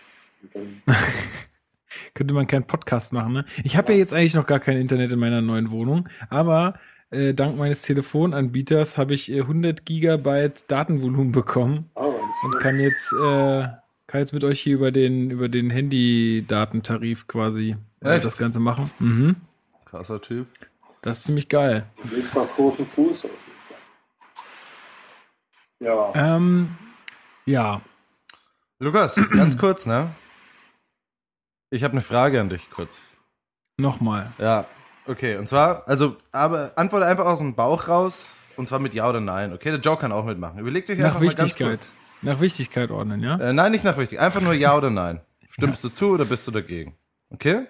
[2.14, 3.44] Könnte man keinen Podcast machen, ne?
[3.64, 6.74] Ich habe ja jetzt eigentlich noch gar kein Internet in meiner neuen Wohnung, aber
[7.10, 13.12] äh, dank meines Telefonanbieters habe ich äh, 100 Gigabyte Datenvolumen bekommen oh, und kann jetzt,
[13.12, 13.66] äh,
[14.06, 18.88] kann jetzt mit euch hier über den, über den Handy-Datentarif quasi äh, das Ganze machen.
[18.98, 19.36] Mhm.
[19.84, 20.46] Krasser Typ.
[21.02, 21.86] Das ist ziemlich geil.
[22.04, 23.76] jedenfalls großen Fuß auf jeden Fall.
[25.80, 26.68] Ja, Ähm,
[27.46, 27.80] ja,
[28.78, 30.10] Lukas, ganz kurz, ne?
[31.70, 33.00] Ich habe eine Frage an dich, kurz.
[33.78, 34.30] nochmal.
[34.38, 34.64] Ja,
[35.06, 35.36] okay.
[35.36, 38.26] Und zwar, also, aber antworte einfach aus dem Bauch raus.
[38.56, 39.52] Und zwar mit Ja oder Nein.
[39.54, 40.58] Okay, der Joe kann auch mitmachen.
[40.58, 41.78] Überleg euch Nach einfach mal ganz Wichtigkeit.
[41.78, 41.92] kurz.
[42.22, 43.36] Nach Wichtigkeit ordnen, ja?
[43.38, 44.18] Äh, nein, nicht nach wichtig.
[44.20, 45.20] Einfach nur Ja oder Nein.
[45.50, 46.94] Stimmst du zu oder bist du dagegen?
[47.30, 47.66] Okay?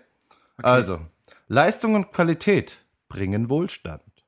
[0.57, 1.01] Also,
[1.47, 2.79] Leistung und Qualität
[3.11, 4.25] bringen Wohlstand.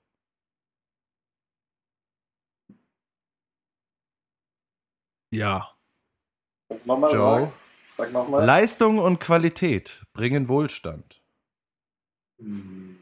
[5.33, 5.75] Ja.
[6.69, 7.41] kannst du nochmal Joe?
[7.41, 7.53] sagen?
[7.87, 8.45] Sag nochmal.
[8.45, 11.23] Leistung und Qualität bringen Wohlstand.
[12.39, 12.99] Hm.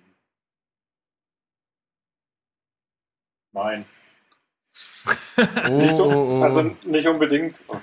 [3.52, 3.84] Nein.
[5.68, 6.42] Oh, Nicht, oh, oh.
[6.42, 7.58] Also nicht unbedingt.
[7.66, 7.80] Oh.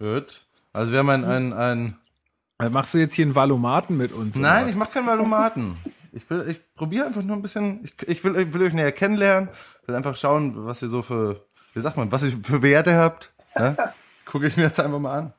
[0.00, 0.46] Gut.
[0.72, 4.36] Also wir haben ein, ein, ein machst du jetzt hier einen Valomaten mit uns?
[4.36, 4.70] oder Nein, was?
[4.70, 5.76] ich mache keinen Valomaten.
[6.12, 7.84] Ich, will- ich probiere einfach nur ein bisschen.
[7.84, 9.48] Ich, ich, will, ich will euch näher kennenlernen.
[9.86, 11.40] Will einfach schauen, was ihr so für,
[11.74, 13.32] wie sagt man, was ihr für Werte habt.
[13.56, 13.76] Ja?
[14.26, 15.32] Gucke ich mir jetzt einfach mal an.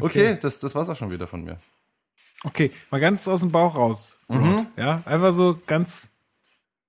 [0.00, 1.58] Okay, das, das war's auch schon wieder von mir.
[2.44, 4.18] Okay, mal ganz aus dem Bauch raus.
[4.28, 4.66] Mhm.
[4.76, 6.10] Ja, einfach so ganz,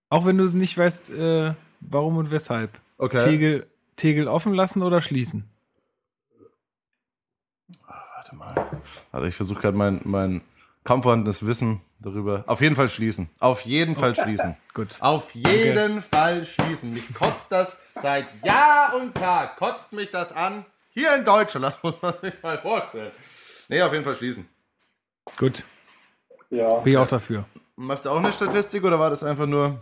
[0.09, 2.71] auch wenn du nicht weißt, äh, warum und weshalb.
[2.97, 3.19] Okay.
[3.23, 5.45] Tegel, Tegel offen lassen oder schließen?
[7.87, 8.69] Warte mal.
[9.11, 10.41] Also ich versuche gerade mein, mein
[10.89, 12.43] kaum vorhandenes Wissen darüber.
[12.47, 13.29] Auf jeden Fall schließen.
[13.37, 14.57] Auf jeden Fall schließen.
[14.73, 14.95] Gut.
[15.01, 16.91] Auf jeden Fall schließen.
[16.91, 19.55] Mich kotzt das seit Jahr und Tag.
[19.57, 20.65] Kotzt mich das an.
[20.95, 21.65] Hier in Deutschland.
[21.67, 23.11] Das muss man sich mal vorstellen.
[23.67, 24.49] Nee, auf jeden Fall schließen.
[25.37, 25.63] Gut,
[26.49, 26.79] Ja.
[26.79, 27.45] bin ich auch dafür.
[27.75, 29.65] Machst du auch eine Statistik oder war das einfach nur?
[29.67, 29.81] um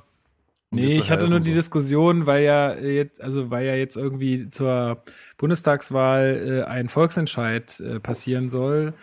[0.72, 1.56] Nee, ich hatte nur die so?
[1.56, 5.02] Diskussion, weil ja jetzt, also weil ja jetzt irgendwie zur
[5.38, 8.94] Bundestagswahl äh, ein Volksentscheid äh, passieren soll,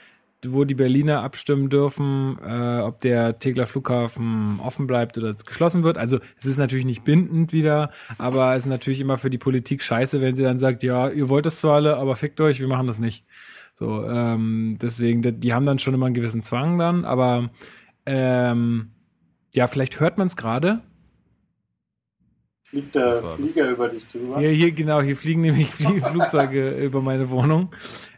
[0.53, 5.99] wo die Berliner abstimmen dürfen, äh, ob der Tegler Flughafen offen bleibt oder geschlossen wird.
[5.99, 9.83] Also es ist natürlich nicht bindend wieder, aber es ist natürlich immer für die Politik
[9.83, 12.69] scheiße, wenn sie dann sagt, ja, ihr wollt es zwar alle, aber fickt euch, wir
[12.69, 13.25] machen das nicht.
[13.75, 17.51] So, ähm, deswegen, die, haben dann schon immer einen gewissen Zwang dann, aber
[18.07, 18.93] ähm,
[19.55, 20.83] ja, vielleicht hört man es gerade.
[22.75, 23.23] Fliegt der.
[23.37, 24.41] Flieger über dich drüber?
[24.41, 27.71] Ja, hier, genau, hier fliegen nämlich Flie Flugzeuge über meine Wohnung.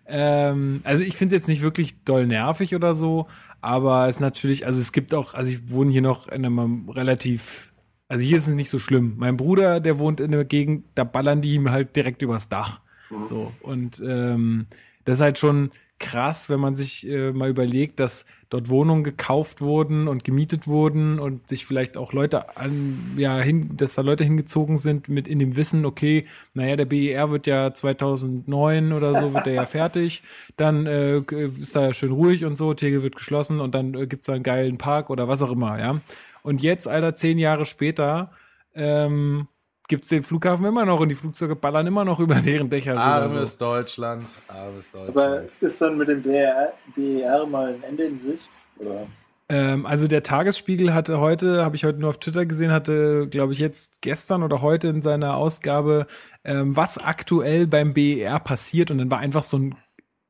[0.08, 3.26] Ähm, also ich finde es jetzt nicht wirklich doll nervig oder so,
[3.60, 6.88] aber es ist natürlich, also es gibt auch, also ich wohne hier noch in einem
[6.88, 7.72] relativ,
[8.08, 9.14] also hier ist es nicht so schlimm.
[9.16, 12.80] Mein Bruder, der wohnt in einer Gegend, da ballern die ihm halt direkt übers Dach.
[13.22, 14.66] So, und ähm,
[15.04, 19.60] das ist halt schon krass, wenn man sich äh, mal überlegt, dass dort Wohnungen gekauft
[19.60, 24.22] wurden und gemietet wurden und sich vielleicht auch Leute an, ja, hin, dass da Leute
[24.22, 29.34] hingezogen sind mit in dem Wissen, okay, naja, der BER wird ja 2009 oder so,
[29.34, 30.22] wird der ja fertig,
[30.56, 34.06] dann äh, ist da ja schön ruhig und so, Tegel wird geschlossen und dann äh,
[34.06, 36.00] gibt's da einen geilen Park oder was auch immer, ja.
[36.42, 38.30] Und jetzt, Alter, zehn Jahre später,
[38.74, 39.48] ähm,
[39.88, 43.30] gibt's den Flughafen immer noch und die Flugzeuge ballern immer noch über deren Dächer rüber.
[43.30, 43.36] So.
[43.36, 44.24] Armes Deutschland.
[44.48, 45.06] Armes Aber
[45.40, 45.50] Deutschland.
[45.60, 48.48] ist dann mit dem BER, BER mal ein Ende in Sicht?
[48.78, 49.06] Oder?
[49.48, 53.52] Ähm, also der Tagesspiegel hatte heute, habe ich heute nur auf Twitter gesehen, hatte, glaube
[53.52, 56.06] ich, jetzt gestern oder heute in seiner Ausgabe,
[56.44, 59.76] ähm, was aktuell beim BER passiert und dann war einfach so ein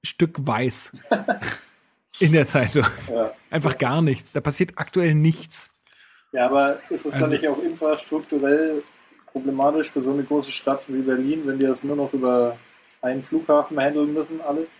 [0.04, 0.92] Stück weiß
[2.20, 2.84] in der Zeitung.
[3.10, 3.32] Ja.
[3.50, 4.32] Einfach gar nichts.
[4.34, 5.70] Da passiert aktuell nichts.
[6.32, 8.82] ja, aber ist es Also- dann nicht auch infrastrukturell
[9.36, 12.56] problematisch für so eine große Stadt wie Berlin, wenn die das nur noch über
[13.02, 14.72] einen Flughafen handeln müssen, alles?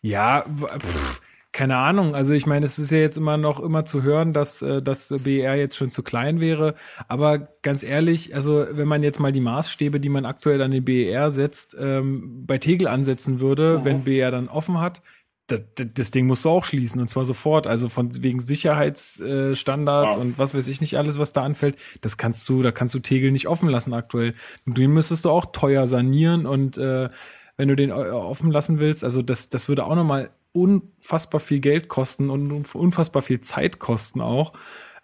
[0.00, 1.20] Ja, pff,
[1.52, 2.14] keine Ahnung.
[2.14, 5.12] Also ich meine, es ist ja jetzt immer noch immer zu hören, dass äh, das
[5.24, 6.74] BER jetzt schon zu klein wäre.
[7.06, 10.84] Aber ganz ehrlich, also wenn man jetzt mal die Maßstäbe, die man aktuell an den
[10.84, 15.02] BER setzt, ähm, bei Tegel ansetzen würde, wenn BER dann offen hat,
[15.48, 15.60] das,
[15.94, 17.66] das, Ding musst du auch schließen und zwar sofort.
[17.66, 20.22] Also von wegen Sicherheitsstandards Standards Ja.
[20.22, 23.00] und was weiß ich nicht alles, was da anfällt, das kannst du, da kannst du
[23.00, 24.34] Tegel nicht offen lassen aktuell.
[24.66, 27.08] Und den müsstest du auch teuer sanieren und äh,
[27.56, 31.60] wenn du den äh, offen lassen willst, also das, das würde auch nochmal unfassbar viel
[31.60, 34.52] Geld kosten und unfassbar viel Zeit kosten auch.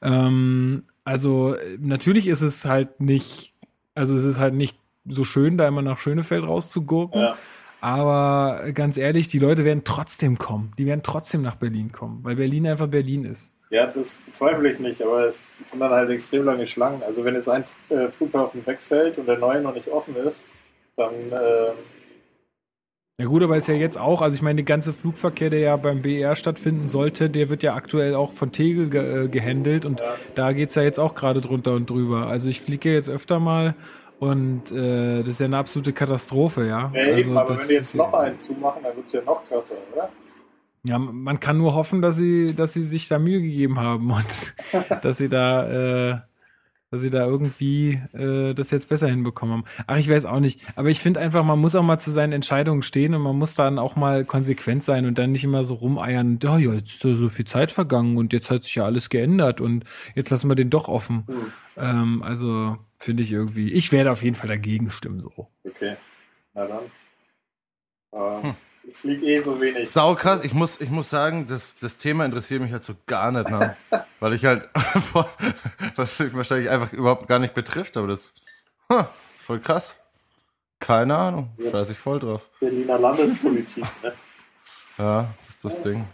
[0.02, 3.54] Ähm, also äh, natürlich ist es halt nicht,
[3.94, 4.76] also es ist halt nicht
[5.06, 7.20] so schön, da immer nach Schönefeld rauszugurken.
[7.20, 7.36] Ja.
[7.84, 10.72] Aber ganz ehrlich, die Leute werden trotzdem kommen.
[10.78, 13.52] Die werden trotzdem nach Berlin kommen, weil Berlin einfach Berlin ist.
[13.68, 17.02] Ja, das bezweifle ich nicht, aber es, es sind dann halt extrem lange Schlangen.
[17.02, 20.42] Also wenn jetzt ein äh, Flughafen wegfällt und der neue noch nicht offen ist,
[20.96, 21.72] dann äh,
[23.20, 25.76] Ja gut, aber ist ja jetzt auch, also ich meine, der ganze Flugverkehr, der ja
[25.76, 30.00] beim BER stattfinden sollte, der wird ja aktuell auch von Tegel ge äh, gehandelt und
[30.00, 30.14] Ja.
[30.34, 32.28] da geht's ja jetzt auch gerade drunter und drüber.
[32.28, 33.74] Also ich fliege jetzt öfter mal
[34.24, 36.90] und äh, das ist ja eine absolute Katastrophe, ja.
[36.94, 39.46] ja, also eben, aber wenn die jetzt noch einen zumachen, dann wird es ja noch
[39.46, 40.08] krasser, oder?
[40.82, 44.54] Ja, man kann nur hoffen, dass sie, dass sie sich da Mühe gegeben haben und
[45.02, 45.68] dass sie da,
[46.12, 46.18] äh,
[46.90, 49.64] dass sie da irgendwie äh, das jetzt besser hinbekommen haben.
[49.86, 50.60] Ach, ich weiß auch nicht.
[50.76, 53.54] Aber ich finde einfach, man muss auch mal zu seinen Entscheidungen stehen und man muss
[53.54, 56.38] dann auch mal konsequent sein und dann nicht immer so rumeiern.
[56.42, 59.10] Ja, ja, jetzt ist so so viel Zeit vergangen und jetzt hat sich ja alles
[59.10, 59.84] geändert und
[60.14, 61.24] jetzt lassen wir den doch offen.
[61.26, 61.52] Hm.
[61.76, 65.48] Ähm, also finde ich irgendwie, ich werde auf jeden Fall dagegen stimmen so.
[65.64, 65.96] Okay,
[66.54, 66.84] na dann.
[68.12, 68.54] Äh, Hm.
[68.86, 69.90] Ich fliege eh so wenig.
[69.90, 73.32] Sau krass, ich muss, ich muss sagen, das, das Thema interessiert mich halt so gar
[73.32, 73.76] nicht, ne?
[74.20, 74.68] weil ich halt,
[75.96, 78.34] was mich wahrscheinlich einfach überhaupt gar nicht betrifft, aber das
[78.90, 79.98] ha, ist voll krass.
[80.80, 81.70] Keine Ahnung, Ja.
[81.70, 82.50] scheiß ich voll drauf.
[82.60, 84.12] Berliner Landespolitik, ne?
[84.98, 86.04] Ja, das ist das Ding.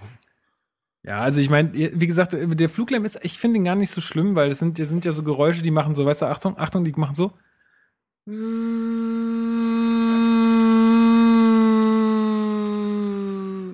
[1.02, 4.02] Ja, also ich meine, wie gesagt, der Fluglärm ist, ich finde ihn gar nicht so
[4.02, 6.58] schlimm, weil das sind, das sind ja so Geräusche, die machen so, weißt du, Achtung,
[6.58, 7.32] Achtung, die machen so.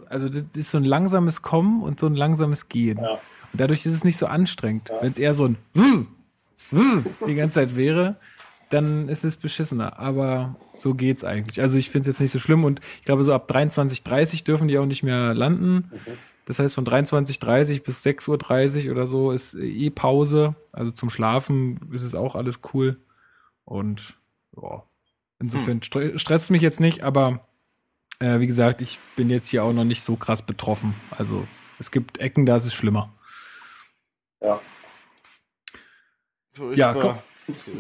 [0.09, 2.99] Also das ist so ein langsames Kommen und so ein langsames Gehen.
[2.99, 3.15] Ja.
[3.53, 4.89] Und dadurch ist es nicht so anstrengend.
[4.89, 5.03] Ja.
[5.03, 5.57] Wenn es eher so ein
[7.27, 8.17] die ganze Zeit wäre,
[8.71, 9.99] dann ist es beschissener.
[9.99, 11.61] Aber so geht's eigentlich.
[11.61, 14.69] Also ich finde es jetzt nicht so schlimm und ich glaube, so ab 23.30 dürfen
[14.69, 15.91] die auch nicht mehr landen.
[16.46, 20.54] Das heißt, von 23.30 bis 6.30 Uhr oder so ist eh Pause.
[20.72, 22.98] Also zum Schlafen ist es auch alles cool.
[23.64, 24.14] Und
[24.56, 24.85] ja,
[25.40, 27.46] insofern stre- stresst mich jetzt nicht, aber
[28.20, 30.94] äh, wie gesagt, ich bin jetzt hier auch noch nicht so krass betroffen.
[31.11, 31.46] Also
[31.78, 33.12] es gibt Ecken, da ist es schlimmer.
[34.40, 34.61] Ja.
[36.74, 37.18] Ja, komm,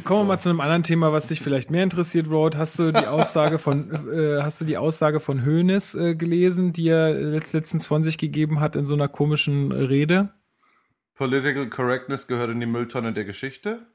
[0.04, 2.56] kommen wir mal zu einem anderen Thema, was dich vielleicht mehr interessiert, Road.
[2.56, 6.88] Hast du die Aussage von, äh, hast du die Aussage von Hoeneß äh, gelesen, die
[6.88, 10.30] er letzt, letztens von sich gegeben hat in so einer komischen Rede?
[11.14, 13.86] Political Correctness gehört in die Mülltonne der Geschichte.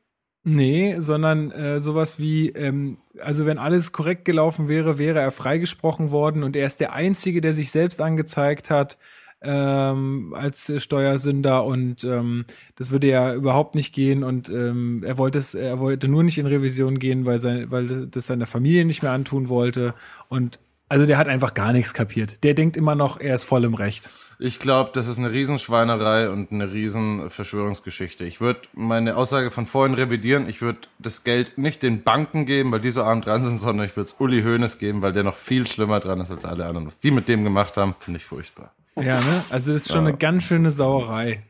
[0.43, 6.09] Nee, sondern äh, sowas wie, ähm, also wenn alles korrekt gelaufen wäre, wäre er freigesprochen
[6.09, 8.97] worden und er ist der Einzige, der sich selbst angezeigt hat
[9.41, 15.39] ähm, als Steuersünder und ähm, das würde ja überhaupt nicht gehen und ähm, er wollte
[15.39, 19.01] es, er wollte nur nicht in Revision gehen, weil sein, weil das seiner Familie nicht
[19.01, 19.93] mehr antun wollte
[20.29, 22.43] und also der hat einfach gar nichts kapiert.
[22.43, 24.09] Der denkt immer noch, er ist voll im Recht.
[24.39, 28.25] Ich glaube, das ist eine Riesenschweinerei und eine Riesenverschwörungsgeschichte.
[28.25, 30.49] Ich würde meine Aussage von vorhin revidieren.
[30.49, 33.85] Ich würde das Geld nicht den Banken geben, weil die so arm dran sind, sondern
[33.85, 36.65] ich würde es Uli Hoeneß geben, weil der noch viel schlimmer dran ist als alle
[36.65, 36.87] anderen.
[36.87, 38.73] Was die mit dem gemacht haben, finde ich furchtbar.
[38.95, 39.43] Ja, ne?
[39.49, 41.43] Also das ist schon Ja, eine ganz schöne Sauerei.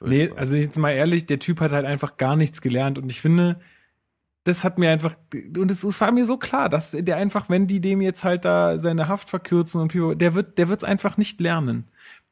[0.00, 3.20] Nee, also jetzt mal ehrlich, der Typ hat halt einfach gar nichts gelernt und ich
[3.20, 3.60] finde,
[4.44, 5.16] das hat mir einfach,
[5.56, 8.44] und es, es war mir so klar, dass der einfach, wenn die dem jetzt halt
[8.44, 11.84] da seine Haft verkürzen und der wird, der wird's einfach nicht lernen.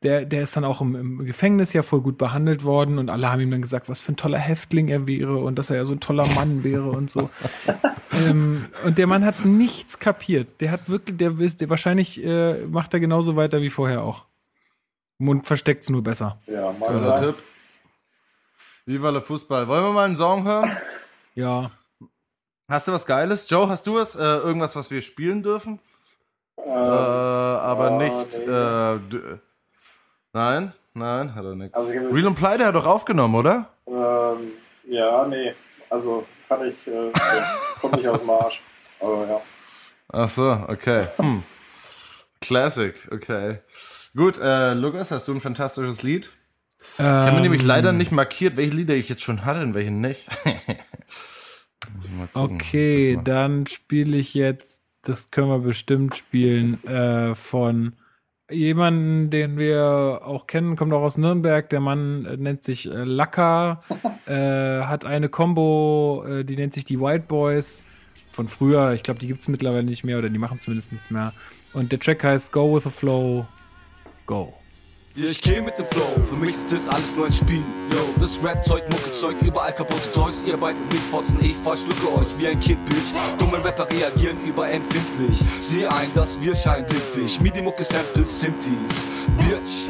[0.05, 3.33] Der, der ist dann auch im, im Gefängnis ja voll gut behandelt worden und alle
[3.33, 5.85] haben ihm dann gesagt, was für ein toller Häftling er wäre und dass er ja
[5.85, 7.31] so ein toller Mann wäre und so.
[8.13, 10.61] ähm, und der Mann hat nichts kapiert.
[10.61, 14.25] Der hat wirklich, der ist, der wahrscheinlich äh, macht er genauso weiter wie vorher auch.
[15.19, 16.39] Mund versteckt's nur besser.
[16.47, 17.27] Ja, mal Guter sagen.
[17.27, 17.37] Tipp.
[18.87, 19.67] Viva le Fußball.
[19.67, 20.71] Wollen wir mal einen Song hören?
[21.35, 21.71] Ja.
[22.69, 23.49] Hast du was Geiles?
[23.49, 24.17] Joe, hast du was?
[24.17, 25.81] Äh, irgendwas, was wir spielen dürfen?
[26.59, 28.39] Ähm, Äh, aber ah, nicht.
[28.47, 29.39] nee.
[30.35, 31.77] Nein, nein, hat er nichts.
[31.77, 33.69] Also Real and Play, der hat doch aufgenommen, oder?
[33.87, 34.51] ähm,
[34.89, 35.55] ja, nee.
[35.89, 37.13] Also kann ich, äh,
[37.81, 38.61] kommt nicht aus dem Arsch.
[38.99, 39.41] Aber ja.
[40.13, 41.05] Ach so, okay.
[41.19, 41.45] Hm.
[42.41, 43.59] Classic, okay.
[44.17, 46.31] Gut, äh, Lukas, hast du ein fantastisches Lied?
[46.99, 49.93] Ich habe mir nämlich leider nicht markiert, welche Lieder ich jetzt schon hatte und welche
[49.93, 50.29] nicht.
[51.85, 57.95] Gucken, Okay, dann spiele ich jetzt, das können wir bestimmt spielen, äh, von
[58.55, 61.69] jemanden, den wir auch kennen, kommt auch aus Nürnberg.
[61.69, 63.83] Der Mann äh, nennt sich äh, Lacker,
[64.27, 67.83] äh, hat eine Combo, äh, die nennt sich die White Boys
[68.29, 68.93] von früher.
[68.93, 71.33] Ich glaube, die gibt es mittlerweile nicht mehr oder die machen zumindest nichts mehr.
[71.73, 73.47] Und der Track heißt Go with the Flow,
[74.27, 74.55] Go.
[75.17, 77.63] Ja, ich geh mit dem Flow, für mich ist das alles nur ein Spiel.
[77.93, 80.43] Yo, das Rap-Zeug, Mucke-Zeug, überall kaputte Toys.
[80.45, 83.13] Ihr beide mich fotzen, ich verschlucke euch wie ein Kind, Bitch.
[83.39, 85.39] Dumme Rapper reagieren überempfindlich.
[85.61, 87.39] Sieh ein, dass wir scheinblickfisch.
[87.39, 89.07] Midi-Mucke-Samples, Simtis.
[89.39, 89.87] Bitch,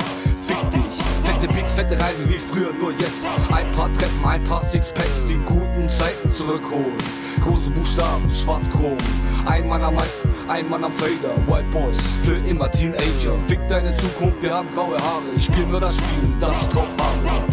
[0.46, 1.02] fick dich.
[1.22, 3.24] Fette Beats, fette Reime wie früher, nur jetzt.
[3.50, 7.23] Ein paar Treppen, ein paar Sixpacks, die guten Zeiten zurückholen.
[7.44, 8.96] Große Buchstaben, schwarz-chrom.
[9.44, 10.08] Ein Mann am Mic,
[10.48, 11.36] ein Mann am Fader.
[11.46, 13.38] White Boys, für immer Teenager.
[13.46, 15.24] Fick deine Zukunft, wir haben graue Haare.
[15.36, 17.44] Ich spiel nur das Spiel, das ich drauf habe.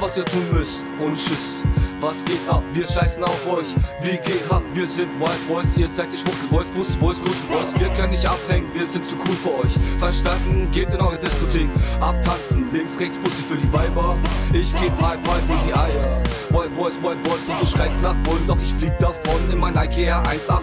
[0.00, 1.62] Was ihr tun müsst, ohne Schiss.
[2.04, 2.62] Was geht ab?
[2.74, 3.68] Wir scheißen auf euch.
[4.02, 4.60] Wie geht ab?
[4.74, 7.80] Wir sind Wild Boys, ihr seid die Schmuckelboys, Pussy Boys, Kuschel Boys.
[7.80, 9.72] Wir können nicht abhängen, wir sind zu cool für euch.
[9.98, 10.68] Verstanden?
[10.70, 11.66] Geht in eure Diskothek.
[12.02, 14.18] Abtanzen, links, rechts, Pussy für die Weiber.
[14.52, 16.22] Ich geb High Five in die Eier.
[16.50, 18.46] Wild Boys, Wild Boys und du schreist nach Bullen.
[18.46, 20.60] Doch ich flieg davon in mein Nike Air 180.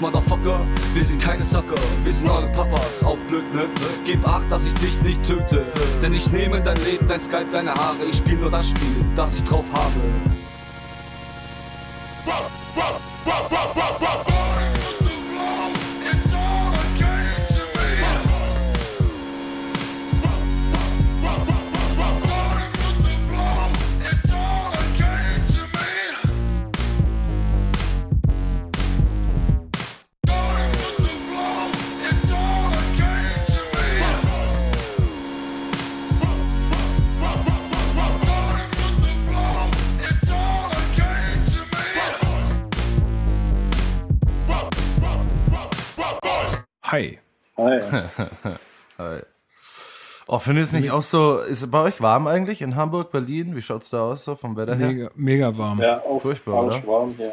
[0.00, 0.60] Motherfucker,
[0.94, 3.64] wir sind keine Sucker, wir sind eure Papas, auch blöd, ne?
[4.04, 5.64] Gib acht, dass ich dich nicht töte,
[6.02, 9.36] denn ich nehme dein Leben, dein Skype, deine Haare, ich spiel nur das Spiel, das
[9.36, 10.35] ich drauf habe.
[12.26, 12.55] Hi.
[47.56, 47.80] Hi.
[48.98, 49.20] Hi.
[50.28, 53.12] Oh, findet ihr es nicht auch so, ist es bei euch warm eigentlich in Hamburg,
[53.12, 53.54] Berlin?
[53.54, 54.88] Wie schaut's da aus so vom Wetter her?
[54.88, 55.80] Mega, mega warm.
[55.80, 57.32] Ja, auf Furchtbar, Arschwarm hier.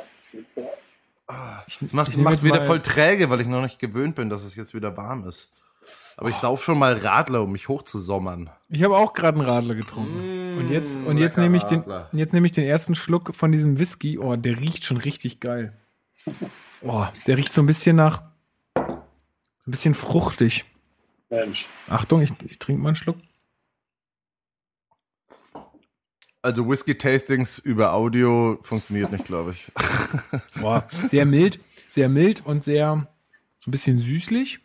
[1.68, 3.80] Ich, Das macht, ich nehm macht jetzt wieder mal- voll träge, weil ich noch nicht
[3.80, 5.52] gewöhnt bin, dass es jetzt wieder warm ist.
[6.18, 8.52] Aber ich sauf schon mal Radler, um mich hochzusommern.
[8.70, 10.58] Ich habe auch gerade einen Radler getrunken.
[10.60, 13.80] und jetzt, und jetzt nehme ich den, jetzt nehme ich den ersten Schluck von diesem
[13.80, 14.20] Whisky.
[14.20, 15.74] Oh, der riecht schon richtig geil.
[16.86, 18.24] Oh, der riecht so ein bisschen nach,
[19.66, 20.66] ein bisschen fruchtig.
[21.30, 21.68] Mensch.
[21.88, 23.18] Achtung, ich, ich trinke mal einen Schluck.
[26.42, 29.72] Also Whisky-Tastings über Audio funktioniert nicht, glaube ich.
[30.62, 33.08] Boah, sehr mild, sehr mild und sehr
[33.60, 34.60] so ein bisschen süßlich.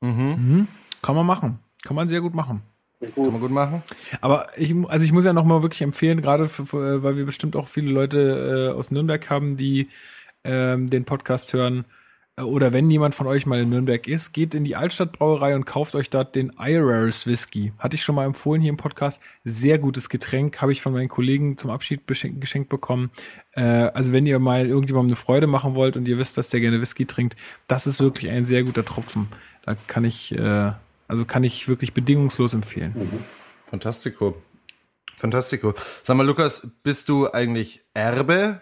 [0.00, 0.66] Mhm.
[1.02, 1.60] Kann man machen.
[1.84, 2.62] Kann man sehr gut machen.
[2.98, 3.32] Klingt Kann gut.
[3.32, 3.82] man gut machen.
[4.20, 7.26] Aber ich, also ich muss ja noch mal wirklich empfehlen, gerade für, für, weil wir
[7.26, 9.88] bestimmt auch viele Leute äh, aus Nürnberg haben, die
[10.42, 11.84] ähm, den Podcast hören.
[12.42, 15.94] Oder wenn jemand von euch mal in Nürnberg ist, geht in die Altstadtbrauerei und kauft
[15.94, 17.72] euch dort den Irers Whisky.
[17.78, 19.20] Hatte ich schon mal empfohlen hier im Podcast.
[19.44, 23.12] Sehr gutes Getränk, habe ich von meinen Kollegen zum Abschied geschenkt bekommen.
[23.52, 26.58] Äh, also wenn ihr mal irgendjemandem eine Freude machen wollt und ihr wisst, dass der
[26.58, 27.36] gerne Whisky trinkt,
[27.68, 29.28] das ist wirklich ein sehr guter Tropfen.
[29.64, 30.72] Da kann ich, äh,
[31.06, 33.24] also kann ich wirklich bedingungslos empfehlen.
[33.70, 34.42] Fantastico.
[35.18, 35.74] Fantastico.
[36.02, 38.60] Sag mal, Lukas, bist du eigentlich Erbe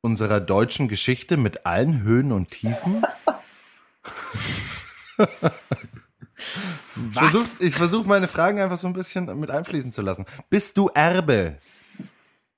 [0.00, 3.02] unserer deutschen Geschichte mit allen Höhen und Tiefen?
[7.12, 10.26] Ich versuch, ich versuche meine Fragen einfach so ein bisschen mit einfließen zu lassen.
[10.48, 11.56] Bist du Erbe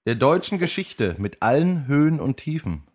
[0.07, 2.87] der deutschen Geschichte mit allen Höhen und Tiefen?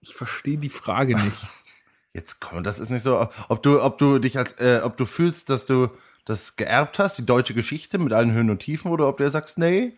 [0.00, 1.36] Ich verstehe die Frage nicht.
[2.12, 5.04] Jetzt komm, das ist nicht so, ob du, ob du dich als, äh, ob du
[5.04, 5.88] fühlst, dass du
[6.24, 9.58] das geerbt hast, die deutsche Geschichte mit allen Höhen und Tiefen, oder ob du sagst,
[9.58, 9.96] nee,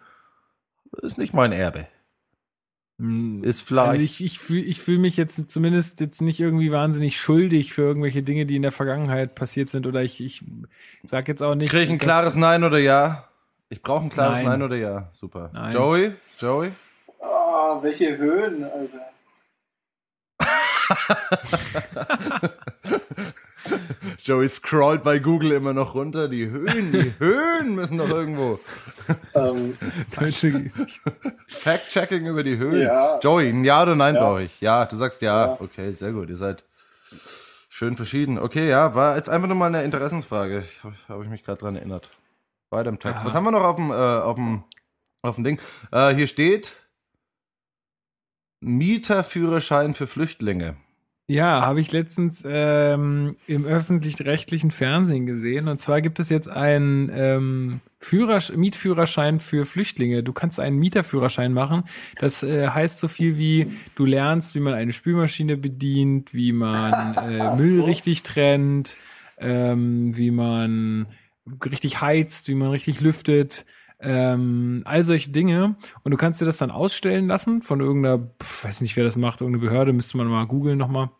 [1.01, 1.89] ist nicht mein Erbe.
[3.43, 3.89] Ist vielleicht.
[3.89, 7.83] Also ich, ich fühle ich fühl mich jetzt zumindest jetzt nicht irgendwie wahnsinnig schuldig für
[7.83, 9.89] irgendwelche Dinge, die in der Vergangenheit passiert sind.
[9.89, 10.45] Oder ich, ich
[11.03, 11.71] sag jetzt auch nicht.
[11.71, 13.29] Krieg ich ein klares Nein oder Ja?
[13.71, 14.47] Ich brauche ein klares Nein.
[14.47, 14.63] Nein.
[14.63, 15.09] oder Ja.
[15.11, 15.51] Super.
[15.53, 15.73] Nein.
[15.73, 16.13] Joey?
[16.39, 16.71] Joey?
[17.21, 19.09] Ah, welche Höhen, Alter.
[24.19, 26.29] Joey scrollt bei Google immer noch runter.
[26.29, 28.61] Die Höhen, die Höhen müssen doch irgendwo.
[29.35, 29.77] Ähm,
[30.19, 30.71] Deutsche,
[31.49, 32.83] Fact-Checking über die Höhen.
[32.83, 33.19] Ja.
[33.21, 34.21] Joey, ein Ja oder Nein Ja.
[34.21, 34.61] brauche ich.
[34.61, 35.47] Ja, du sagst ja.
[35.47, 35.61] Ja.
[35.61, 36.29] Okay, sehr gut.
[36.29, 36.65] Ihr seid
[37.69, 38.39] schön verschieden.
[38.39, 40.65] Okay, ja, war jetzt einfach nur mal eine Interessensfrage.
[40.83, 42.11] Habe hab ich mich gerade dran erinnert.
[42.71, 43.19] Bei dem Text.
[43.19, 43.27] Aha.
[43.27, 44.65] Was haben wir noch auf dem, äh, auf dem,
[45.23, 45.61] auf dem Ding?
[45.91, 46.73] Äh, hier steht
[48.61, 50.77] Mieterführerschein für Flüchtlinge.
[51.29, 55.69] Ja, habe ich letztens ähm, im öffentlich-rechtlichen Fernsehen gesehen.
[55.69, 60.25] Und zwar gibt es jetzt einen ähm, Führersch Mietführerschein für Flüchtlinge.
[60.25, 61.85] Du kannst einen Mieterführerschein machen.
[62.19, 67.15] Das äh, heißt so viel wie, du lernst, wie man eine Spülmaschine bedient, wie man
[67.17, 67.85] äh, Müll So.
[67.85, 68.97] richtig trennt,
[69.39, 71.07] ähm, wie man
[71.65, 73.65] richtig heizt, wie man richtig lüftet.
[74.03, 75.77] Ähm, all solche Dinge.
[76.03, 79.17] Und du kannst dir das dann ausstellen lassen von irgendeiner, pf, weiß nicht, wer das
[79.17, 81.11] macht, irgendeine Behörde, müsste man mal googeln nochmal.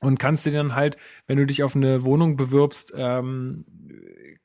[0.00, 3.64] Und kannst dir dann halt, wenn du dich auf eine Wohnung bewirbst, ähm,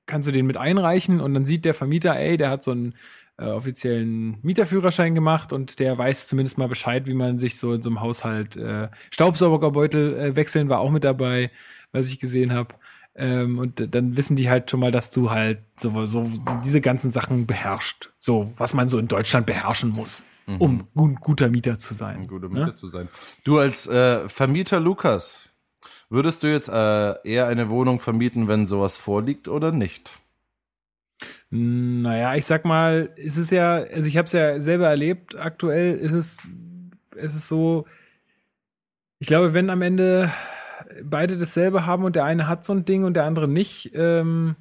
[0.06, 2.96] kannst du den mit einreichen und dann sieht der Vermieter, ey, der hat so einen
[3.38, 7.82] äh, offiziellen Mieterführerschein gemacht und der weiß zumindest mal Bescheid, wie man sich so in
[7.82, 11.50] so einem Haushalt äh, Staubsaugerbeutel äh, wechseln war auch mit dabei,
[11.92, 12.76] was ich gesehen habe.
[13.20, 16.32] Ähm, und dann wissen die halt schon mal, dass du halt so, so
[16.64, 18.12] diese ganzen Sachen beherrscht.
[18.20, 20.24] So, was man so in Deutschland beherrschen muss,
[20.60, 22.18] um gu guter Mieter zu sein.
[22.18, 22.60] Ein guter ne?
[22.60, 23.10] Mieter zu sein.
[23.44, 25.50] Du als äh, Vermieter Lukas,
[26.10, 30.12] würdest du jetzt äh, eher eine Wohnung vermieten, wenn sowas vorliegt oder nicht?
[31.50, 35.98] Naja, ich sag mal, es ist ja, also ich habe es ja selber erlebt, aktuell
[35.98, 36.48] ist es,
[37.16, 37.86] es ist so,
[39.18, 40.32] ich glaube, wenn am Ende
[41.04, 44.56] beide dasselbe haben und der eine hat so ein Ding und der andere nicht, ähm,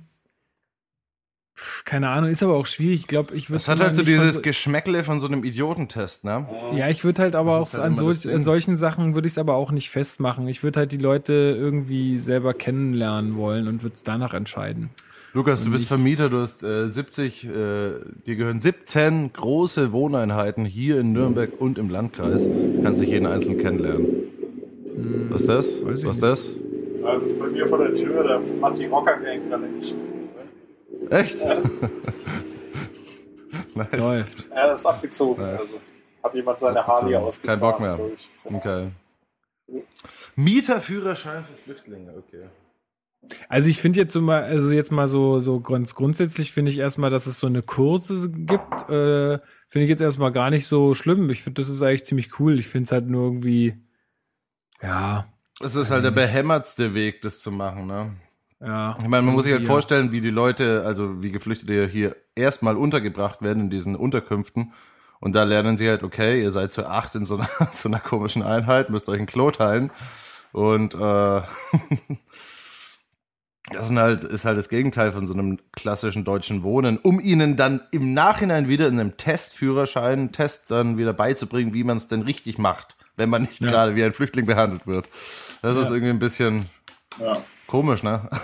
[1.85, 3.01] keine Ahnung, ist aber auch schwierig.
[3.01, 6.47] Ich glaube, ich würde Das hat halt so dieses Geschmäckle von so einem Idiotentest, ne?
[6.75, 9.39] Ja, ich würde halt aber auch halt an, so, an solchen Sachen würde ich es
[9.39, 10.49] aber auch nicht festmachen.
[10.49, 14.91] Ich würde halt die Leute irgendwie selber kennenlernen wollen und würde es danach entscheiden.
[15.33, 20.99] Lukas, du bist Vermieter, du hast äh, 70, äh, dir gehören 17 große Wohneinheiten hier
[20.99, 22.45] in Nürnberg und im Landkreis.
[22.45, 24.07] Du kannst dich jeden einzelnen kennenlernen.
[24.97, 25.85] Was ist das?
[25.85, 26.51] Weiß ich Was ist das?
[27.03, 29.97] das ist bei mir vor der Tür, da macht die Rocker Gang gerade nichts.
[31.11, 31.45] Echt?
[33.75, 33.99] nice.
[33.99, 34.51] Läuft.
[34.51, 35.43] Er ist abgezogen.
[35.43, 35.61] Nice.
[35.61, 35.81] Also
[36.23, 37.15] hat jemand seine Abgezogen.
[37.15, 37.61] Harley ausgefahren.
[37.61, 37.99] Kein Bock mehr.
[38.45, 38.89] Okay.
[40.37, 42.45] Mieterführerschein für Flüchtlinge, okay.
[43.49, 46.79] Also ich finde jetzt so mal, also jetzt mal so, so ganz grundsätzlich finde ich
[46.79, 50.95] erstmal, dass es so eine Kurse gibt, äh, finde ich jetzt erstmal gar nicht so
[50.95, 51.29] schlimm.
[51.31, 52.59] Ich finde, das ist eigentlich ziemlich cool.
[52.59, 53.75] Ich finde es halt nur irgendwie,
[54.83, 55.27] ja,
[55.61, 58.13] Es ist halt der behämmertste Weg, das zu machen, ne?
[58.61, 58.97] Ja.
[58.99, 62.77] Ich meine, man muss sich halt vorstellen, wie die Leute, also wie Geflüchtete hier erstmal
[62.77, 64.73] untergebracht werden in diesen Unterkünften.
[65.21, 68.01] Und da lernen sie halt, okay, ihr seid zu acht in so einer, so einer
[68.01, 69.91] komischen Einheit, müsst euch ein Klo teilen.
[70.53, 70.99] Und äh,
[73.73, 77.57] das sind halt, ist halt das Gegenteil von so einem klassischen deutschen Wohnen, um ihnen
[77.57, 82.23] dann im Nachhinein wieder in einem Testführerschein, Test dann wieder beizubringen, wie man es denn
[82.23, 83.71] richtig macht, wenn man nicht Ja.
[83.71, 85.09] gerade wie ein Flüchtling behandelt wird.
[85.63, 86.67] Das ist irgendwie ein bisschen
[87.21, 87.33] Ja.
[87.67, 88.29] komisch, ne?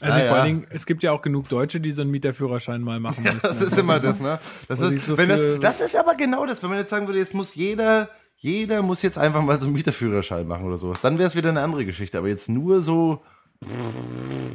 [0.00, 0.42] Also Ah, vor ja.
[0.42, 3.32] allen Dingen, es gibt ja auch genug Deutsche, die so einen Mieterführerschein mal machen Ja,
[3.32, 3.48] müssen.
[3.48, 4.38] das ist immer das, ne?
[4.68, 7.18] Das ist, so wenn das, das ist aber genau das, wenn man jetzt sagen würde,
[7.18, 11.00] jetzt muss jeder, jeder muss jetzt einfach mal so einen Mieterführerschein machen oder sowas.
[11.00, 12.16] Dann wäre es wieder eine andere Geschichte.
[12.16, 13.22] Aber jetzt nur so,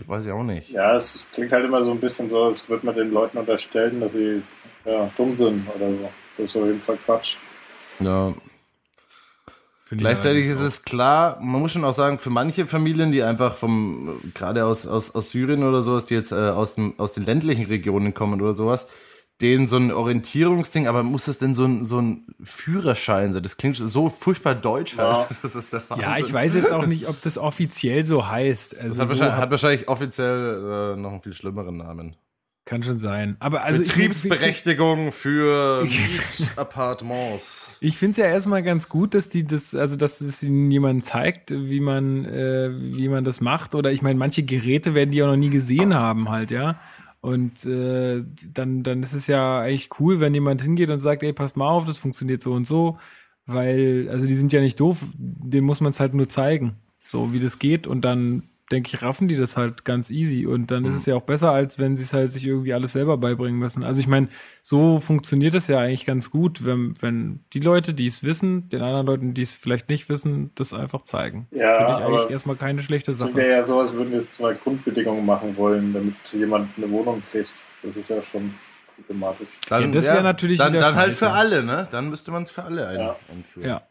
[0.08, 0.70] weiß ich auch nicht.
[0.70, 3.38] Ja, es es klingt halt immer so ein bisschen so, als würde man den Leuten
[3.38, 4.42] unterstellen, dass sie
[4.86, 6.10] ja, dumm sind oder so.
[6.38, 7.36] Das ist auf jeden Fall Quatsch.
[8.00, 8.34] Ja.
[9.94, 13.56] Ich Gleichzeitig ist es klar, man muss schon auch sagen, für manche Familien, die einfach
[13.58, 17.26] vom, gerade aus, aus, aus Syrien oder sowas, die jetzt äh, aus, dem, aus den
[17.26, 18.88] ländlichen Regionen kommen oder sowas,
[19.42, 23.44] denen so ein Orientierungsding, aber muss das denn so ein, so ein Führerschein sein?
[23.44, 25.30] Das klingt so furchtbar deutsch halt.
[25.30, 25.36] Ja.
[25.42, 25.84] Das ist der.
[25.90, 26.04] Wahnsinn.
[26.08, 28.78] Ja, ich weiß jetzt auch nicht, ob das offiziell so heißt.
[28.78, 32.16] Also Das hat, so wahrscheinlich, hat wahrscheinlich offiziell äh, noch einen viel schlimmeren Namen.
[32.66, 33.36] kann schon sein.
[33.40, 35.86] Aber also ich- Betriebsberechtigung für
[36.56, 37.63] Appartements.
[37.86, 41.06] Ich finde es ja erstmal ganz gut, dass die das, also dass es ihnen jemand
[41.06, 43.76] zeigt, wie man, äh, wie man das macht.
[43.76, 46.80] Oder ich meine, manche Geräte werden die auch noch nie gesehen haben, halt, ja.
[47.20, 48.24] Und äh,
[48.54, 51.68] dann, dann ist es ja eigentlich cool, wenn jemand hingeht und sagt, ey, passt mal
[51.68, 52.96] auf, das funktioniert so und so.
[53.46, 57.34] Weil, also die sind ja nicht doof, denen muss man es halt nur zeigen, so
[57.34, 57.86] wie das geht.
[57.86, 60.46] Und dann denke ich, raffen die das halt ganz easy.
[60.46, 62.94] Und dann ist es ja auch besser, als wenn sie es halt sich irgendwie alles
[62.94, 63.84] selber beibringen müssen.
[63.84, 64.30] Also ich meine,
[64.62, 68.82] so funktioniert es ja eigentlich ganz gut, wenn, wenn die Leute, die es wissen, den
[68.82, 71.48] anderen Leuten, die es vielleicht nicht wissen, das einfach zeigen.
[71.52, 73.36] Ja, Finde ich aber eigentlich erstmal keine schlechte Es Sache.
[73.36, 77.22] wäre ja so, als würden wir jetzt zwei Grundbedingungen machen wollen, damit jemand eine Wohnung
[77.32, 77.52] kriegt.
[77.84, 78.54] Das ist ja schon
[78.96, 79.48] problematisch.
[79.70, 81.88] Dann, Ja, das wär natürlich dann, dann halt für alle, ne?
[81.92, 83.16] Dann müsste man es für alle ein, Ja.
[83.30, 83.68] einführen.
[83.68, 83.82] Ja,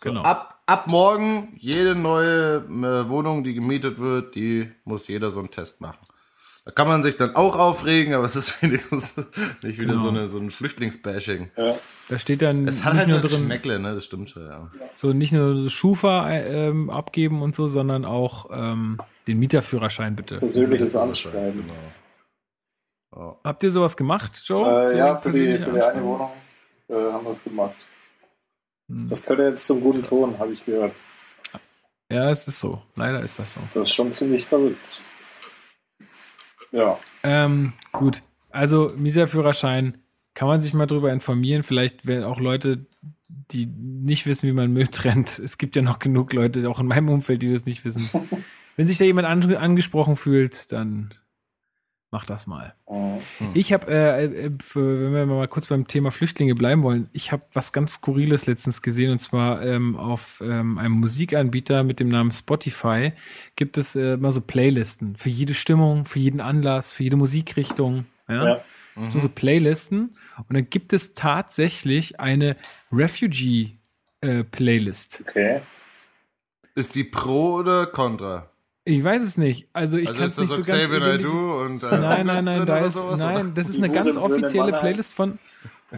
[0.00, 0.22] genau.
[0.22, 5.50] Ab, ab morgen, jede neue äh, Wohnung, die gemietet wird, die muss jeder so einen
[5.50, 5.98] Test machen.
[6.64, 9.16] Da kann man sich dann auch aufregen, aber es ist wenigstens
[9.62, 10.02] nicht wieder Genau.
[10.04, 11.50] so, eine, so ein Flüchtlingsbashing.
[11.56, 11.74] Ja,
[12.08, 13.94] Da steht dann Es hat nicht halt so nur ein drin, Geschmäckle, ne?
[13.94, 14.70] Das stimmt schon, ja.
[14.94, 20.38] so nicht nur Schufa äh, ähm, abgeben und so, sondern auch ähm, den Mieterführerschein bitte.
[20.38, 21.62] persönliches Anschreiben.
[21.62, 21.74] Genau.
[23.16, 23.36] Ja.
[23.44, 24.64] Habt ihr sowas gemacht, Joe?
[24.84, 26.02] Äh, So ja, für die, persönliche für die eine?
[26.04, 26.30] Wohnung
[26.88, 27.74] äh, haben wir es gemacht.
[28.88, 29.08] Hm.
[29.08, 30.94] Das könnte jetzt zum guten Ton, habe ich gehört.
[32.10, 32.82] Ja, es ist so.
[32.94, 33.60] Leider ist das so.
[33.72, 35.02] Das ist schon ziemlich verrückt.
[36.70, 38.22] Ja, Ähm, gut.
[38.50, 39.98] Also Mieterführerschein
[40.34, 41.62] kann man sich mal drüber informieren.
[41.62, 42.86] Vielleicht werden auch Leute,
[43.28, 45.38] die nicht wissen, wie man Müll trennt.
[45.38, 48.08] Es gibt ja noch genug Leute, auch in meinem Umfeld, die das nicht wissen.
[48.76, 51.14] Wenn sich da jemand an, angesprochen fühlt, dann
[52.12, 52.74] mach das mal.
[52.88, 53.18] äh,
[53.54, 57.42] Ich habe, äh, äh, wenn wir mal kurz beim Thema Flüchtlinge bleiben wollen, ich habe
[57.52, 62.30] was ganz Skurriles letztens gesehen und zwar ähm, auf ähm, einem Musikanbieter mit dem Namen
[62.30, 63.12] Spotify
[63.56, 68.04] gibt es äh, mal so Playlisten für jede Stimmung, für jeden Anlass, für jede Musikrichtung.
[68.28, 68.46] Ja?
[68.46, 68.64] ja.
[69.08, 72.56] So, so Playlisten und dann gibt es tatsächlich eine
[72.92, 73.78] Refugee
[74.20, 75.24] äh, Playlist.
[75.26, 75.62] okay.
[76.74, 78.51] Ist die pro oder contra?
[78.84, 79.68] Ich weiß es nicht.
[79.72, 82.44] Also ich also kann ist es das nicht so so ganz und äh, Nein, nein,
[82.44, 84.72] nein, da ist, nein, das ist Die eine ganz Hurensöhne offizielle.
[84.72, 85.38] Playlist von,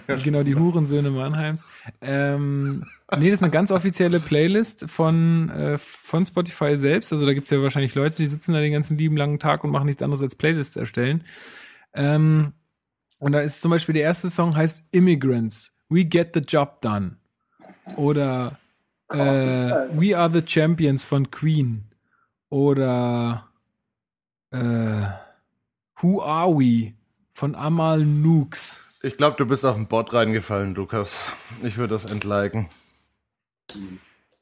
[0.22, 1.66] genau, die Hurensöhne Mannheims.
[2.03, 2.85] Ähm,
[3.16, 7.11] nee, das ist eine ganz offizielle Playlist von, äh, von Spotify selbst.
[7.11, 9.64] Also da gibt es ja wahrscheinlich Leute, die sitzen da den ganzen lieben langen Tag
[9.64, 11.24] und machen nichts anderes als Playlists erstellen.
[11.95, 12.53] Ähm,
[13.18, 17.16] und da ist zum Beispiel der erste Song heißt Immigrants, We Get the Job Done.
[17.97, 18.59] Oder
[19.11, 21.93] äh, We Are the Champions von Queen.
[22.55, 23.48] Oder
[24.52, 25.02] äh,
[26.00, 26.92] Who Are We
[27.32, 28.80] von Amal Nooks.
[29.02, 31.18] Ich glaube, du bist auf den Bot reingefallen, Lukas.
[31.64, 32.68] Ich würde das entliken.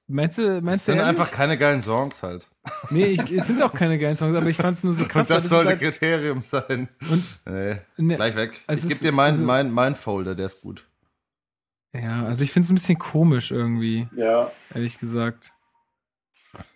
[0.08, 2.46] Meinst du, Das meinst du sind einfach keine geilen Songs halt.
[2.90, 5.30] Nee, ich, es sind auch keine geilen Songs, aber ich fand es nur so krass.
[5.30, 6.90] Und das weil sollte halt, Kriterium sein.
[7.10, 8.60] und, Nee, ne, gleich weg.
[8.66, 10.86] es ich gebe dir meinen also- mein, mein Folder, der ist gut.
[11.94, 15.51] ja, also ich finde es ein bisschen komisch irgendwie, Ja, ehrlich gesagt.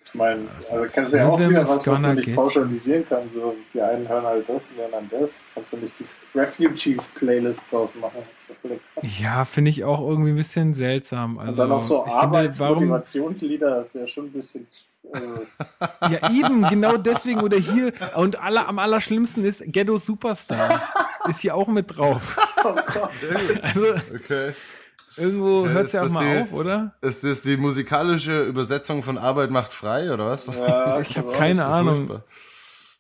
[0.05, 3.29] Ich meine, also kannst du ja auch wieder was, was man nicht pauschalisieren kann.
[3.33, 5.47] So, die einen hören halt das und die anderen das.
[5.53, 6.05] Kannst du nicht die
[6.35, 8.23] Refugees-Playlist draus machen?
[8.63, 11.39] Das ja finde ich auch irgendwie ein bisschen seltsam.
[11.39, 14.67] Also, und dann auch so ich finde, warum, Arbeitsmotivationslieder, ist ja schon ein bisschen.
[15.13, 20.83] Äh, ja eben, genau deswegen oder hier, und aller, am allerschlimmsten ist Ghetto Superstar.
[21.29, 22.39] ist hier auch mit drauf.
[22.65, 23.11] oh Gott.
[23.63, 24.55] Also, Okay.
[25.17, 26.95] Irgendwo Ja, hört es ja auch mal die- auf, oder?
[27.01, 30.47] Ist das die musikalische Übersetzung von Arbeit macht frei, oder was?
[30.57, 32.21] Ja, Ich habe keine So Ahnung.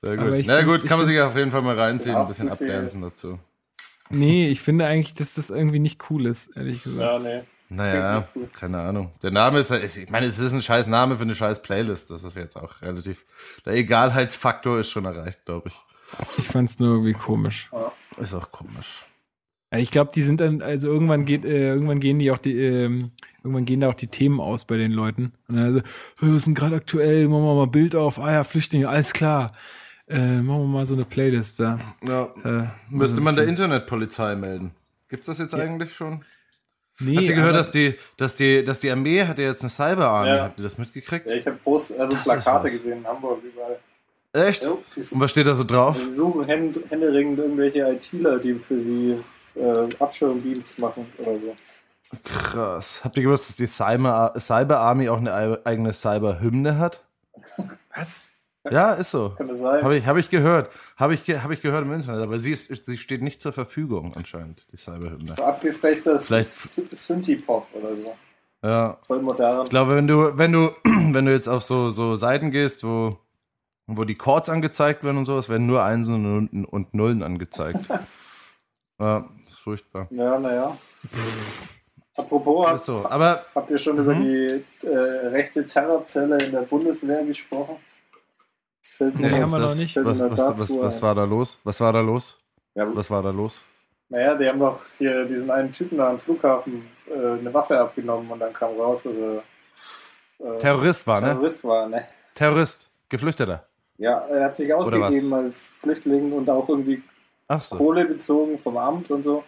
[0.02, 0.44] Sehr gut.
[0.46, 3.38] Na gut, kann man sich auf jeden Fall mal reinziehen, ein bisschen abdancen dazu.
[4.10, 7.24] Nee, ich finde eigentlich, dass das irgendwie nicht cool ist, ehrlich gesagt.
[7.24, 7.42] Ja, nee.
[7.68, 9.10] Naja, keine Ahnung.
[9.24, 12.10] Der Name ist, ist- ich meine, es ist ein scheiß Name für eine scheiß Playlist.
[12.12, 13.24] Das ist jetzt auch relativ,
[13.64, 15.80] der Egalheitsfaktor ist schon erreicht, glaube ich.
[16.38, 17.68] Ich fand's nur irgendwie komisch.
[18.18, 19.04] Ist auch komisch.
[19.72, 22.58] Ja, Ich glaube, die sind dann, also irgendwann geht, äh, irgendwann gehen die auch die,
[22.62, 23.10] ähm,
[23.42, 25.32] irgendwann gehen da auch die Themen aus bei den Leuten.
[25.48, 25.84] Und dann so, "Hey,
[26.20, 27.28] was ist denn gerade aktuell?
[27.28, 28.18] Machen wir mal ein Bild auf.
[28.18, 29.52] Ah ja, Flüchtlinge, alles klar.
[30.08, 31.78] Äh, machen wir mal so eine Playlist da.
[32.06, 32.28] Ja.
[32.44, 34.70] Äh, Müsste man so- der Internetpolizei melden.
[35.08, 36.24] Gibt's das jetzt eigentlich schon?
[37.00, 39.68] Nee, Habt ihr gehört, dass die, dass die, dass die Armee hat ja jetzt eine
[39.70, 40.28] Cyber-Army?
[40.30, 40.42] Ja.
[40.44, 41.26] Habt ihr das mitgekriegt?
[41.28, 43.78] Ja, ich habe Post, also Das Plakate gesehen in Hamburg überall.
[44.48, 44.64] Echt?
[44.64, 45.98] Ja, Und was steht da so drauf?
[46.02, 49.16] die suchen händ, händeringend irgendwelche ITler, die für sie
[49.56, 51.54] äh, Abschirmdienst machen oder so.
[52.24, 53.00] Krass.
[53.04, 57.04] Habt ihr gewusst, dass die Cyber, Cyber Army auch eine eigene Cyber-Hymne hat?
[57.94, 58.24] Was?
[58.70, 59.30] Ja, ist so.
[59.36, 59.82] Kann das sein?
[59.82, 60.70] Habe ich, hab ich gehört.
[60.96, 62.22] Habe ich, ge- hab ich gehört im Internet.
[62.22, 65.34] Aber sie, ist, sie steht nicht zur Verfügung anscheinend, die Cyber-Hymne.
[66.04, 68.16] so Sy- Synthie-Pop oder so.
[68.64, 68.98] Ja.
[69.02, 69.64] Voll modern.
[69.64, 73.18] Ich glaube, wenn du, wenn du, wenn du jetzt auf so, so Seiten gehst, wo,
[73.86, 77.78] wo die Chords angezeigt werden und sowas, werden nur Einsen und, und Nullen angezeigt.
[79.00, 79.28] ja,
[79.66, 80.06] furchtbar.
[80.10, 80.76] Ja, naja.
[82.16, 83.04] Apropos, so.
[83.10, 84.88] Aber habt ihr schon über die äh,
[85.28, 87.76] rechte Terrorzelle in der Bundeswehr gesprochen?
[88.80, 89.96] Das fällt mir Nee, haben wir das- noch nicht.
[89.96, 91.58] was, was, was, was war da los?
[91.64, 92.38] Was war da los?
[92.74, 93.60] Ja, Was war da los?
[94.08, 98.30] Naja, die haben doch hier diesen einen Typen da am Flughafen äh, eine Waffe abgenommen
[98.30, 99.42] und dann kam raus, dass er
[100.38, 101.26] äh, Terrorist war, ne?
[101.32, 101.88] Terrorist war.
[101.88, 102.04] Ne?
[102.34, 102.88] Terrorist.
[103.08, 103.66] Geflüchteter.
[103.98, 107.02] Ja, er hat sich ausgegeben als Flüchtling und auch irgendwie
[107.48, 107.76] Ach so.
[107.76, 109.42] Kohle bezogen vom Amt und so.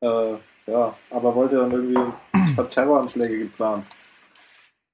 [0.00, 0.34] Äh,
[0.66, 2.12] ja, aber wollte dann irgendwie
[2.56, 3.84] hat Terroranschläge geplant.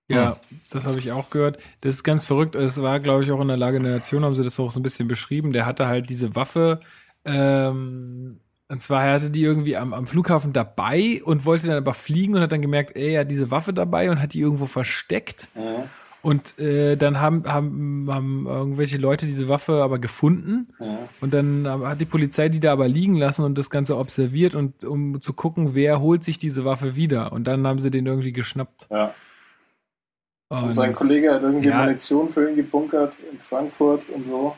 [0.09, 0.36] Ja,
[0.70, 1.59] das habe ich auch gehört.
[1.80, 2.55] Das ist ganz verrückt.
[2.55, 4.78] Es war, glaube ich, auch in der Lage der Nation, haben sie das auch so
[4.78, 5.52] ein bisschen beschrieben.
[5.52, 6.80] Der hatte halt diese Waffe,
[7.24, 11.94] ähm, und zwar er hatte die irgendwie am, am Flughafen dabei und wollte dann aber
[11.94, 14.66] fliegen und hat dann gemerkt, ey, er hat diese Waffe dabei und hat die irgendwo
[14.66, 15.48] versteckt.
[15.55, 15.88] Mhm.
[16.24, 20.72] Und äh, dann haben, haben, haben irgendwelche Leute diese Waffe aber gefunden.
[20.78, 20.98] Mhm.
[21.20, 24.84] Und dann hat die Polizei die da aber liegen lassen und das Ganze observiert und
[24.84, 27.32] um zu gucken, wer holt sich diese Waffe wieder.
[27.32, 28.86] Und dann haben sie den irgendwie geschnappt.
[28.90, 29.14] Ja.
[30.48, 31.84] Und sein Kollege hat irgendwie ja.
[31.84, 34.56] Munition für ihn gebunkert in Frankfurt und so.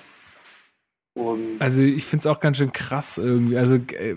[1.15, 3.59] Und Also ich finde es auch ganz schön krass irgendwie.
[3.59, 4.15] Also, äh,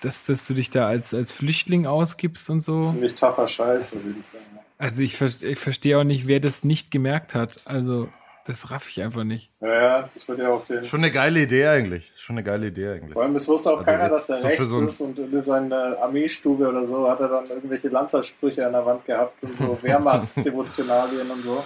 [0.00, 2.80] dass, dass du dich da als, als Flüchtling ausgibst und so.
[2.82, 3.96] ziemlich tougher Scheiß.
[3.96, 4.40] auf jeden Fall.
[4.78, 7.62] Also ich, ver- ich verstehe auch nicht, wer das nicht gemerkt hat.
[7.64, 8.08] Also,
[8.44, 9.50] das raff ich einfach nicht.
[9.60, 10.84] Ja, ja, das wird ja auf den.
[10.84, 12.12] Schon eine geile Idee eigentlich.
[12.16, 13.14] Schon eine geile Idee eigentlich.
[13.14, 15.42] Vor allem, es wusste auch Also keiner, dass der so rechts so ist und in
[15.42, 19.78] seiner Armeestube oder so hat er dann irgendwelche Lanzersprüche an der Wand gehabt und so
[19.82, 21.64] Wehrmachtsdevotionalien und so.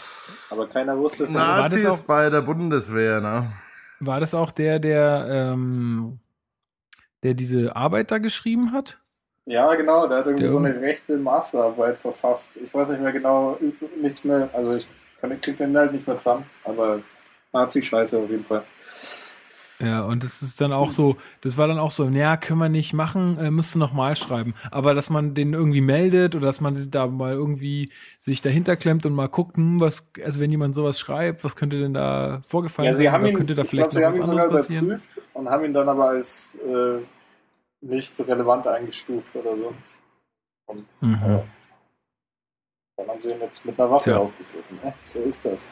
[0.50, 3.52] Aber keiner wusste von war das Nazis auch- bei der Bundeswehr, ne?
[3.98, 6.20] War das auch der, der, ähm,
[7.22, 8.98] der diese Arbeit da geschrieben hat?
[9.47, 12.57] Ja, genau, der hat irgendwie Der so eine rechte Masterarbeit verfasst.
[12.57, 13.59] Ich weiß nicht mehr genau,
[14.01, 14.88] nichts mehr, also ich
[15.20, 17.03] kann, krieg den halt nicht mehr zusammen, aber
[17.53, 18.64] Nazi-Scheiße auf jeden Fall.
[19.82, 22.68] Ja, und das ist dann auch so, das war dann auch so, ja, können wir
[22.68, 24.55] nicht machen, äh, müsste noch mal schreiben.
[24.70, 28.76] Aber dass man den irgendwie meldet oder dass man sich da mal irgendwie sich dahinter
[28.76, 32.43] klemmt und mal guckt, hm, was, also wenn jemand sowas schreibt, was könnte denn da
[32.45, 33.11] vorgefallen Ja, sie sein?
[33.11, 35.49] haben Oder ihn, könnte da ich vielleicht glaube, sie noch haben ihn sogar überprüft und
[35.51, 36.99] haben ihn dann aber als äh,
[37.80, 39.74] nicht relevant eingestuft oder so.
[40.66, 41.14] Und Mhm.
[41.14, 41.42] äh,
[42.96, 44.18] dann haben sie ihn jetzt mit einer Waffe Tja.
[44.18, 44.78] aufgegriffen.
[44.82, 44.94] Ne?
[45.04, 45.66] So ist das.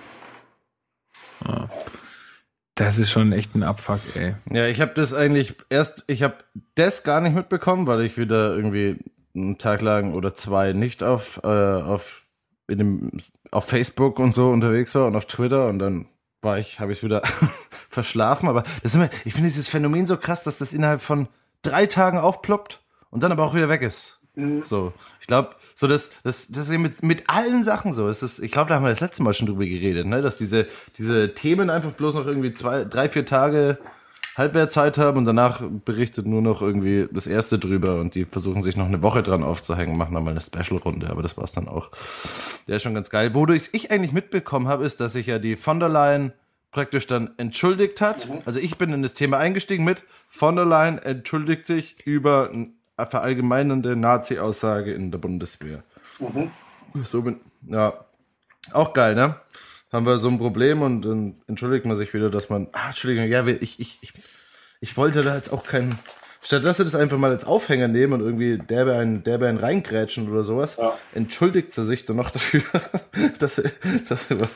[1.44, 1.68] Ja.
[2.74, 4.36] Das ist schon echt ein Abfuck, ey.
[4.50, 6.36] Ja, ich habe das eigentlich erst, ich habe
[6.76, 8.98] das gar nicht mitbekommen, weil ich wieder irgendwie
[9.34, 12.24] einen Tag lang oder zwei nicht auf, äh, auf,
[12.68, 13.10] in dem,
[13.50, 16.06] auf Facebook und so unterwegs war und auf Twitter und dann
[16.40, 17.22] war ich, habe ich wieder
[17.90, 18.48] verschlafen.
[18.48, 21.26] Aber das ist immer, ich finde dieses Phänomen so krass, dass das innerhalb von
[21.62, 22.80] drei Tagen aufploppt
[23.10, 24.18] und dann aber auch wieder weg ist.
[24.64, 28.08] So, ich glaube, so das, das, das ist eben mit, mit allen Sachen so.
[28.08, 30.22] Es ist, ich glaube, da haben wir das letzte Mal schon drüber geredet, ne?
[30.22, 33.78] dass diese, diese Themen einfach bloß noch irgendwie zwei, drei, vier Tage
[34.36, 38.76] Halbwertzeit haben und danach berichtet nur noch irgendwie das erste drüber und die versuchen sich
[38.76, 41.90] noch eine Woche dran aufzuhängen, machen dann mal eine Special-Runde, aber das war's dann auch.
[42.68, 43.34] Der ist schon ganz geil.
[43.34, 46.32] Wodurch ich eigentlich mitbekommen habe, ist, dass sich ja die von der Leyen
[46.70, 48.28] praktisch dann entschuldigt hat.
[48.44, 52.70] Also ich bin in das Thema eingestiegen mit von der Leyen entschuldigt sich über eine
[53.08, 55.80] verallgemeinernde Nazi-Aussage in der Bundeswehr.
[57.02, 57.94] So bin, ja,
[58.72, 59.36] auch geil, ne?
[59.92, 63.28] Haben wir so ein Problem und dann entschuldigt man sich wieder, dass man, ah, Entschuldigung,
[63.28, 64.12] ja, ich, ich, ich,
[64.80, 65.98] ich wollte da jetzt auch kein,
[66.42, 69.58] Statt dass sie das einfach mal als Aufhänger nehmen und irgendwie derbe einen, derbe einen
[69.58, 70.96] reingrätschen oder sowas, Ja.
[71.14, 72.62] entschuldigt sie sich dann noch dafür,
[73.38, 73.70] dass sie,
[74.08, 74.46] dass sie, Äh,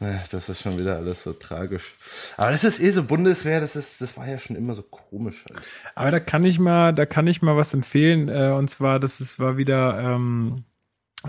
[0.00, 1.94] das ist schon wieder alles so tragisch.
[2.36, 5.44] Aber das ist eh so Bundeswehr, das ist, das war ja schon immer so komisch
[5.48, 5.62] halt.
[5.94, 8.28] Aber da kann ich mal, da kann ich mal was empfehlen.
[8.28, 10.64] Äh, und zwar, das ist, war wieder ähm,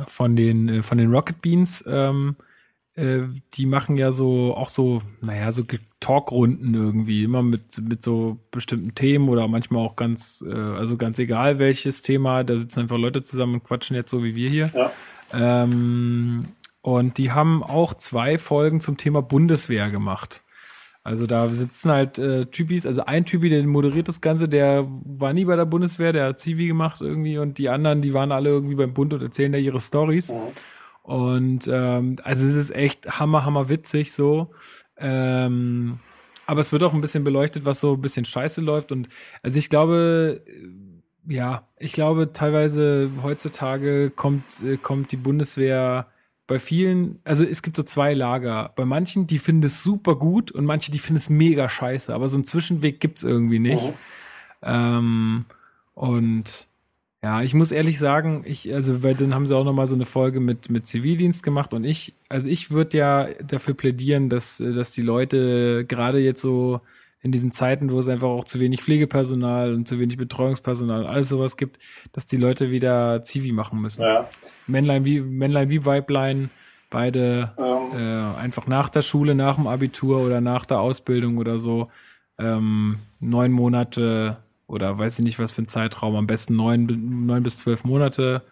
[0.08, 1.84] von den äh, von den Rocket Beans.
[1.88, 2.36] Ähm,
[2.96, 5.64] äh, die machen ja so auch so, naja, so
[6.00, 11.20] Talkrunden irgendwie, immer mit mit so bestimmten Themen oder manchmal auch ganz, äh, also ganz
[11.20, 12.44] egal welches Thema.
[12.44, 14.72] Da sitzen einfach Leute zusammen und quatschen jetzt so wie wir hier.
[14.74, 14.92] Ja.
[15.34, 16.46] Ähm,
[16.86, 20.44] und die haben auch zwei Folgen zum Thema Bundeswehr gemacht.
[21.02, 25.34] Also da sitzen halt äh, Typis, also ein Typi, der moderiert das Ganze, der war
[25.34, 28.52] nie bei der Bundeswehr, der hat Zivi gemacht irgendwie und die anderen, die waren alle
[28.52, 30.32] irgendwie beim Bund und erzählen da ihre Stories.
[30.32, 30.38] Mhm.
[31.02, 34.52] Und ähm, also es ist echt hammer, hammer witzig so.
[34.96, 35.98] Ähm,
[36.46, 38.92] aber es wird auch ein bisschen beleuchtet, was so ein bisschen scheiße läuft.
[38.92, 39.10] Und
[39.42, 46.12] also ich glaube, äh, ja, ich glaube teilweise heutzutage kommt, äh, kommt die Bundeswehr
[46.48, 48.72] bei vielen, also es gibt so zwei Lager.
[48.76, 52.14] Bei manchen, die finden es super gut und manche, die finden es mega scheiße.
[52.14, 53.84] Aber so einen Zwischenweg gibt's irgendwie nicht.
[53.84, 53.94] Mhm.
[54.62, 55.46] Ähm,
[55.96, 56.68] und
[57.24, 60.06] ja, ich muss ehrlich sagen, ich, also, weil dann haben sie auch nochmal so eine
[60.06, 64.92] Folge mit, mit Zivildienst gemacht und ich, also ich würde ja dafür plädieren, dass, dass
[64.92, 66.82] die Leute gerade jetzt so
[67.26, 71.10] in diesen Zeiten, wo es einfach auch zu wenig Pflegepersonal und zu wenig Betreuungspersonal und
[71.10, 71.80] alles sowas gibt,
[72.14, 74.04] dass die Leute wieder Zivi machen müssen.
[74.04, 74.30] Ja.
[74.68, 76.52] Männlein wie, Männlein wie Weiblein,
[76.92, 81.58] beide Ähm, äh, einfach nach der Schule, nach dem Abitur oder nach der Ausbildung oder
[81.58, 81.88] so
[82.38, 87.42] ähm, neun Monate oder weiß ich nicht was für ein Zeitraum, am besten neun, neun
[87.42, 88.44] bis zwölf Monate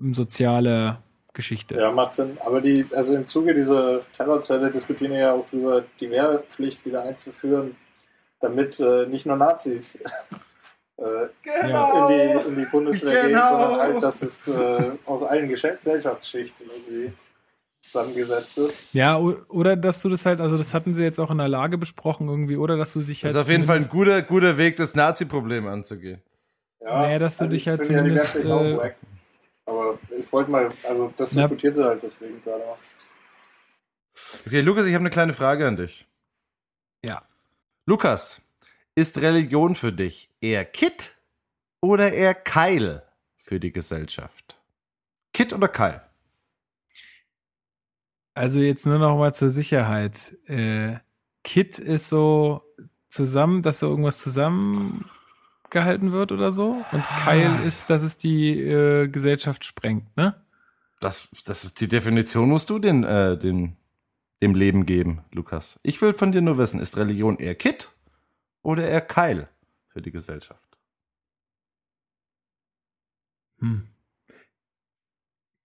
[0.00, 0.98] ähm, soziale
[1.32, 1.74] Geschichte.
[1.74, 2.38] Ja, macht Sinn.
[2.46, 7.02] Aber die, also im Zuge dieser Terrorzelle diskutieren wir ja auch darüber, die Wehrpflicht wieder
[7.02, 7.74] einzuführen,
[8.42, 9.94] damit äh, nicht nur Nazis
[10.98, 11.02] äh,
[11.46, 12.08] Ja.
[12.08, 12.08] in,
[12.44, 13.38] die, in die Bundeswehr Genau.
[13.38, 17.12] gehen, sondern halt, dass es äh, aus allen Gesell- Gesellschaftsschichten irgendwie
[17.80, 18.84] zusammengesetzt ist.
[18.92, 21.78] Ja, oder dass du das halt, also das hatten sie jetzt auch in der Lage
[21.78, 24.56] besprochen irgendwie, oder dass du dich Das halt ist auf jeden Fall ein guter, guter
[24.58, 26.22] Weg, das Nazi-Problem anzugehen.
[26.80, 28.90] Ja, Naja, dass du dich ich halt ja zumindest, auch äh.
[29.66, 32.78] Aber ich wollte mal, also das Na- diskutiert sie halt deswegen gerade auch.
[34.46, 36.06] Okay, Lukas, ich habe eine kleine Frage an dich.
[37.04, 37.22] Ja.
[37.84, 38.40] Lukas,
[38.94, 41.16] ist Religion für dich eher Kit
[41.80, 43.02] oder eher Keil
[43.36, 44.56] für die Gesellschaft?
[45.32, 46.00] Kit oder Keil?
[48.34, 50.36] Also jetzt nur noch mal zur Sicherheit.
[50.46, 50.98] Äh,
[51.42, 52.62] Kit ist so
[53.08, 56.84] zusammen, dass so irgendwas zusammengehalten wird oder so.
[56.92, 60.36] Und Keil ist, dass es die äh, Gesellschaft sprengt, ne?
[61.00, 63.76] Das, das ist die Definition, musst du den, äh, den,
[64.42, 65.78] dem Leben geben, Lukas.
[65.84, 67.92] Ich will von dir nur wissen, ist Religion eher Kit
[68.62, 69.48] oder eher Keil
[69.88, 70.68] für die Gesellschaft?
[73.60, 73.86] Hm.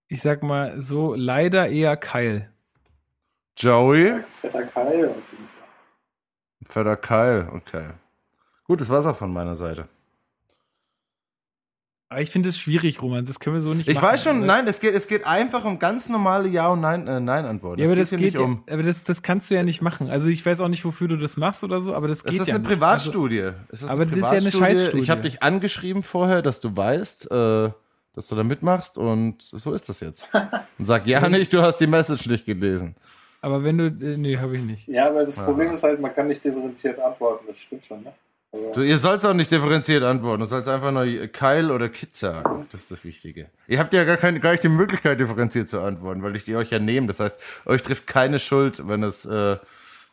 [0.06, 2.52] Ich sag mal so, leider eher Keil.
[3.56, 4.22] Joey?
[4.22, 5.68] Fetter Kai auf jeden Fall.
[6.68, 7.90] Fetter Keil, okay.
[8.62, 9.88] Gut, das war's auch von meiner Seite.
[12.10, 13.26] Aber ich finde es schwierig, Roman.
[13.26, 14.06] Das können wir so nicht Ich machen.
[14.06, 17.06] weiß schon, Aber- nein, es geht, es geht einfach um ganz normale Ja- und Nein,
[17.06, 17.80] äh, Nein-Antworten.
[17.82, 18.62] Ja, aber das hier geht nicht ja, um.
[18.70, 20.08] aber das, das kannst du ja nicht machen.
[20.10, 22.40] Also ich weiß auch nicht, wofür du das machst oder so, aber das Es geht
[22.40, 22.70] ist ja eine nicht.
[22.82, 23.50] Also, Privatstudie.
[23.70, 24.64] Es aber das ist ja eine Privatstudie.
[24.64, 25.02] Scheißstudie.
[25.02, 27.70] Ich habe dich angeschrieben vorher, dass du weißt, äh,
[28.14, 30.30] dass du da mitmachst und so ist das jetzt.
[30.34, 32.96] Und sag ja nicht, du hast die Message nicht gelesen.
[33.42, 34.88] aber wenn du, äh, nee, habe ich nicht.
[34.88, 35.44] Ja, aber das Ja.
[35.44, 38.12] Problem ist halt, man kann nicht differenziert antworten, das stimmt schon, ne?
[38.50, 40.40] Du, ihr sollst auch nicht differenziert antworten.
[40.40, 42.66] Du sollst einfach nur Keil oder Kit sagen.
[42.72, 43.50] Das ist das Wichtige.
[43.66, 46.56] Ihr habt ja gar, keine, gar nicht die Möglichkeit, differenziert zu antworten, weil ich die
[46.56, 47.08] euch ja nehme.
[47.08, 49.58] Das heißt, euch trifft keine Schuld, wenn es äh,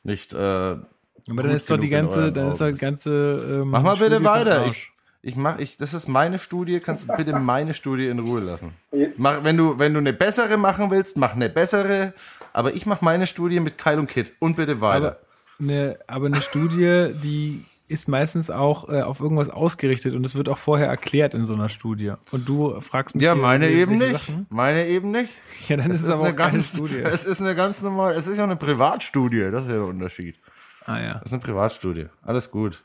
[0.03, 0.33] nicht.
[0.33, 0.83] Äh, Aber
[1.27, 3.61] dann ist doch die ganze, dann ist doch die ganze.
[3.61, 4.67] Ähm, Mach mal bitte Studie den weiter.
[4.67, 6.81] Ich, ich mach, ich, das ist meine Studie.
[6.81, 8.73] Kannst du bitte meine Studie in Ruhe lassen?
[9.15, 12.13] Mach, wenn du, wenn du eine bessere machen willst, mach eine bessere.
[12.51, 14.33] Aber ich mach meine Studie mit Keil und Kit.
[14.39, 15.07] Und bitte weiter.
[15.07, 15.19] Aber
[15.59, 20.49] eine, aber eine Studie, die ist meistens auch äh, auf irgendwas ausgerichtet und es wird
[20.49, 22.13] auch vorher erklärt in so einer Studie.
[22.31, 23.23] Und du fragst mich.
[23.23, 24.11] ja, meine eben nicht.
[24.13, 24.47] Sachen.
[24.49, 25.29] Meine eben nicht.
[25.67, 26.99] Ja, dann ist es aber auch eine keine ganz, Studie.
[27.03, 30.39] Es ist eine ganz normale, es ist ja eine Privatstudie, das ist ja der Unterschied.
[30.85, 31.13] Ah ja.
[31.15, 32.07] Das ist eine Privatstudie.
[32.23, 32.83] Alles gut.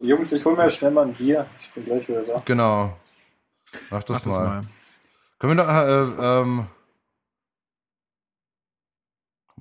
[0.00, 1.46] Jungs, ich hol mir schnell mal ein Bier.
[1.56, 2.42] Ich bin gleich wieder da.
[2.44, 2.94] Genau.
[3.90, 4.46] Mach das, Mach das mal.
[4.46, 4.60] mal.
[5.38, 6.66] Können wir noch, äh, ähm,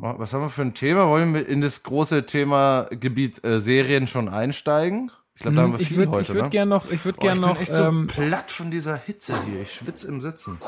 [0.02, 1.08] was haben wir für ein Thema?
[1.08, 5.12] Wollen wir in das große Thema Gebiet äh, Serien schon einsteigen?
[5.36, 6.50] Ich glaube, da haben wir Hm, ich viel würde heute, würd ne?
[6.52, 8.96] gern noch, ich würde Oh, gern ich bin noch, echt so ähm, platt von dieser
[8.96, 9.62] Hitze hier.
[9.62, 10.60] Ich schwitze im Sitzen.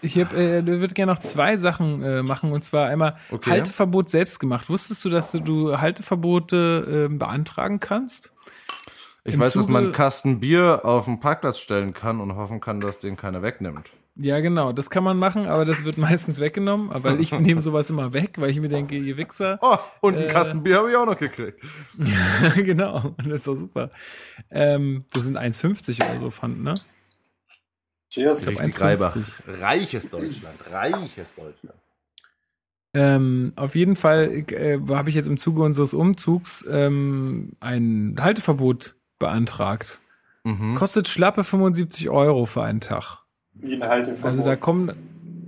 [0.00, 3.50] ich hab, äh, würde gerne noch zwei Sachen äh, machen und zwar einmal Okay.
[3.50, 4.70] Halteverbot selbst gemacht.
[4.70, 8.32] Wusstest du, dass du, du Halteverbote äh, beantragen kannst?
[9.24, 12.36] Ich Im weiß, dass man Zuge- einen Kasten Bier auf den Parkplatz stellen kann und
[12.36, 13.90] hoffen kann, dass den keiner wegnimmt.
[14.22, 17.88] Ja, genau, das kann man machen, aber das wird meistens weggenommen, weil ich nehme sowas
[17.88, 19.58] immer weg, weil ich mir denke, ihr Wichser.
[19.62, 20.32] Oh, und einen Äh.
[20.32, 21.58] Kasten Bier habe ich auch noch gekriegt.
[22.56, 23.90] genau, das ist doch super.
[24.50, 26.74] Ähm, das sind 1,50 oder so Pfand, ne?
[28.10, 28.42] Cheers.
[28.42, 28.80] glaub, Richtig 1,50.
[28.82, 29.16] Reibach.
[29.46, 30.58] Reiches Deutschland.
[30.70, 31.78] Reiches Deutschland.
[32.92, 38.96] Ähm, auf jeden Fall äh, habe ich jetzt im Zuge unseres Umzugs ähm, ein Halteverbot
[39.18, 40.00] beantragt.
[40.42, 40.74] Mhm.
[40.74, 43.19] Kostet schlappe 75 Euro für einen Tag.
[43.60, 44.24] Wie ein Halteverbot.
[44.24, 44.92] Also da kommen,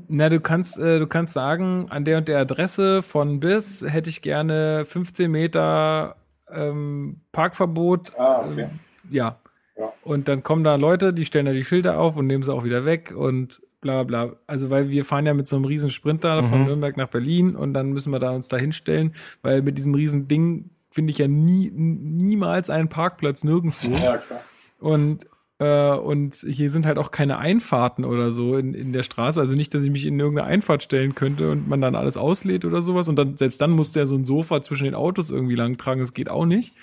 [0.08, 4.10] na du kannst, äh, du kannst sagen, an der und der Adresse von bis hätte
[4.10, 6.16] ich gerne 15 Meter
[6.50, 8.12] ähm, Parkverbot.
[8.18, 8.62] Ah, okay.
[8.62, 9.36] Ähm, ja.
[9.78, 9.92] Ja.
[10.04, 12.62] Und dann kommen da Leute, die stellen da die Schilder auf und nehmen sie auch
[12.64, 14.36] wieder weg und bla bla bla.
[14.46, 16.66] Also weil wir fahren ja mit so einem riesen Sprinter von Mhm.
[16.66, 20.28] Nürnberg nach Berlin und dann müssen wir da uns da hinstellen, weil mit diesem riesen
[20.28, 23.96] Ding finde ich ja nie, niemals einen Parkplatz nirgendwo.
[23.96, 24.40] Ja, klar.
[24.78, 25.28] Und, äh,
[25.64, 29.40] und hier sind halt auch keine Einfahrten oder so in, in der Straße.
[29.40, 32.64] Also nicht, dass ich mich in irgendeine Einfahrt stellen könnte und man dann alles auslädt
[32.64, 33.08] oder sowas.
[33.08, 36.00] Und dann, selbst dann musste er so ein Sofa zwischen den Autos irgendwie lang tragen.
[36.00, 36.74] Das geht auch nicht.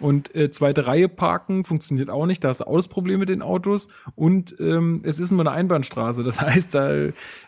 [0.00, 2.44] Und äh, zweite Reihe parken funktioniert auch nicht.
[2.44, 3.88] Da hast du auch das Problem mit den Autos.
[4.14, 6.22] Und ähm, es ist nur eine Einbahnstraße.
[6.22, 6.92] Das heißt, da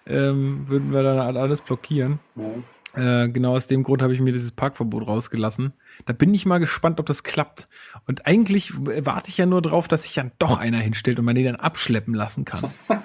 [0.07, 2.18] ähm, würden wir dann alles blockieren.
[2.34, 2.64] Mhm.
[2.95, 5.72] Äh, genau aus dem Grund habe ich mir dieses Parkverbot rausgelassen.
[6.07, 7.68] Da bin ich mal gespannt, ob das klappt.
[8.07, 11.34] Und eigentlich warte ich ja nur drauf, dass sich dann doch einer hinstellt und man
[11.34, 12.70] den dann abschleppen lassen kann.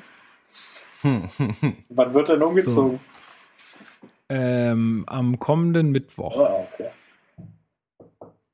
[1.89, 2.99] Wann wird denn umgezogen?
[4.29, 6.39] ähm, am kommenden Mittwoch.
[6.39, 6.89] Ah, okay.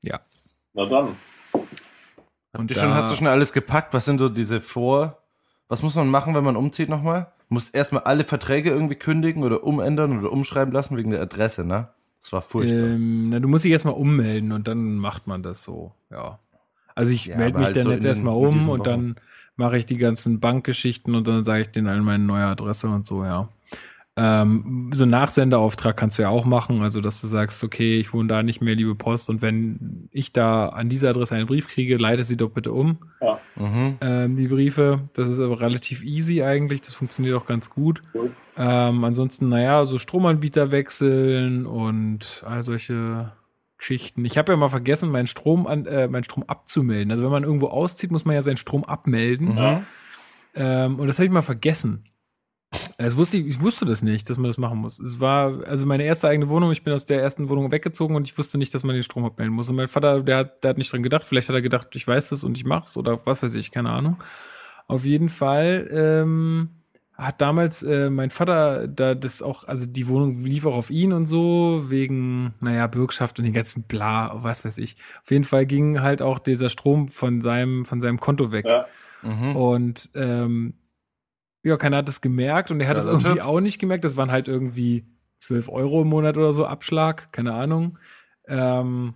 [0.02, 0.20] Ja.
[0.74, 1.16] Na dann.
[2.52, 3.94] Und Du schon, hast du schon alles gepackt?
[3.94, 5.18] Was sind so diese Vor...
[5.68, 7.32] Was muss man machen, wenn man umzieht nochmal?
[7.48, 11.64] Du musst erstmal alle Verträge irgendwie kündigen oder umändern oder umschreiben lassen wegen der Adresse,
[11.64, 11.88] ne?
[12.22, 12.88] Das war furchtbar.
[12.94, 16.38] ähm, na, du musst dich erstmal ummelden und dann macht man das so, ja.
[16.94, 18.84] Also ich Ja, melde mich halt dann so jetzt erstmal um und Wochen.
[18.86, 19.16] dann
[19.56, 23.06] mache ich die ganzen Bankgeschichten und dann sage ich denen allen meine neue Adresse und
[23.06, 23.48] so, ja.
[24.14, 28.12] Ähm, so einen Nachsenderauftrag kannst du ja auch machen, also dass du sagst, okay, ich
[28.12, 31.68] wohne da nicht mehr, liebe Post, und wenn ich da an diese Adresse einen Brief
[31.68, 33.96] kriege, leite sie doch bitte um, Ja, mhm.
[34.02, 35.00] ähm, die Briefe.
[35.14, 38.02] Das ist aber relativ easy eigentlich, das funktioniert auch ganz gut.
[38.12, 38.30] cool.
[38.58, 43.32] Ähm, ansonsten, naja, so Stromanbieter wechseln und all solche
[43.78, 44.26] Geschichten.
[44.26, 47.10] Ich habe ja mal vergessen, meinen Strom, an, äh, meinen Strom abzumelden.
[47.10, 49.54] Also wenn man irgendwo auszieht, muss man ja seinen Strom abmelden.
[49.54, 49.86] Mhm.
[50.54, 52.04] Ähm, und das habe ich mal vergessen.
[52.96, 54.98] Das wusste ich, ich wusste das nicht, dass man das machen muss.
[54.98, 56.72] Es war also meine erste eigene Wohnung.
[56.72, 59.24] Ich bin aus der ersten Wohnung weggezogen und ich wusste nicht, dass man den Strom
[59.24, 59.68] abmelden muss.
[59.68, 61.24] Und mein Vater, der hat, der hat nicht dran gedacht.
[61.24, 63.90] Vielleicht hat er gedacht, ich weiß das und ich mach's oder was weiß ich, keine
[63.90, 64.22] Ahnung.
[64.88, 66.70] Auf jeden Fall ähm,
[67.14, 71.12] hat damals äh, mein Vater da das auch, also die Wohnung lief auch auf ihn
[71.12, 74.96] und so wegen, naja, Bürgschaft und den ganzen Bla, was weiß ich.
[75.22, 78.64] Auf jeden Fall ging halt auch dieser Strom von seinem von seinem Konto weg.
[78.66, 78.86] Ja.
[79.22, 79.56] Mhm.
[79.56, 80.74] Und ähm,
[81.62, 84.04] ja, keiner hat es gemerkt und er hat es Ja, irgendwie auch nicht gemerkt.
[84.04, 85.06] Das waren halt irgendwie
[85.38, 87.98] 12 Euro im Monat oder so Abschlag, keine Ahnung.
[88.46, 89.14] Ähm,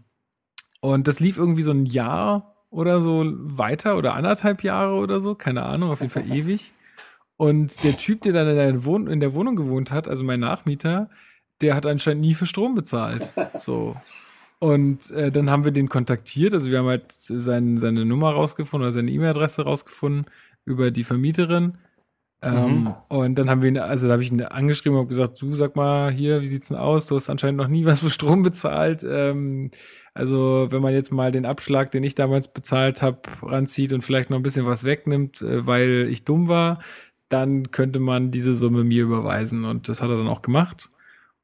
[0.80, 5.34] und das lief irgendwie so ein Jahr oder so weiter oder anderthalb Jahre oder so,
[5.34, 6.72] keine Ahnung, auf jeden Fall ewig.
[7.36, 10.40] Und der Typ, der dann in der, Wohn in der Wohnung gewohnt hat, also mein
[10.40, 11.10] Nachmieter,
[11.60, 13.32] der hat anscheinend nie für Strom bezahlt.
[13.58, 13.96] So.
[14.58, 16.54] Und äh, dann haben wir den kontaktiert.
[16.54, 20.26] Also wir haben halt sein, seine Nummer rausgefunden oder seine E-Mail-Adresse rausgefunden
[20.64, 21.76] über die Vermieterin.
[22.42, 22.94] Ähm, Mhm.
[23.08, 25.74] Und dann haben wir ihn, also da habe ich ihn angeschrieben und gesagt, du sag
[25.76, 27.06] mal hier, wie sieht's denn aus?
[27.06, 29.04] Du hast anscheinend noch nie was für Strom bezahlt.
[29.08, 29.70] Ähm,
[30.14, 34.30] also wenn man jetzt mal den Abschlag, den ich damals bezahlt habe, ranzieht und vielleicht
[34.30, 36.80] noch ein bisschen was wegnimmt, äh, weil ich dumm war,
[37.28, 39.64] dann könnte man diese Summe mir überweisen.
[39.64, 40.90] Und das hat er dann auch gemacht.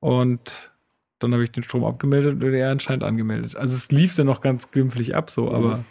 [0.01, 0.73] Und
[1.19, 3.57] dann habe ich den Strom abgemeldet und er anscheinend angemeldet.
[3.57, 5.85] Also es lief dann noch ganz glimpflich ab, so, aber Mhm.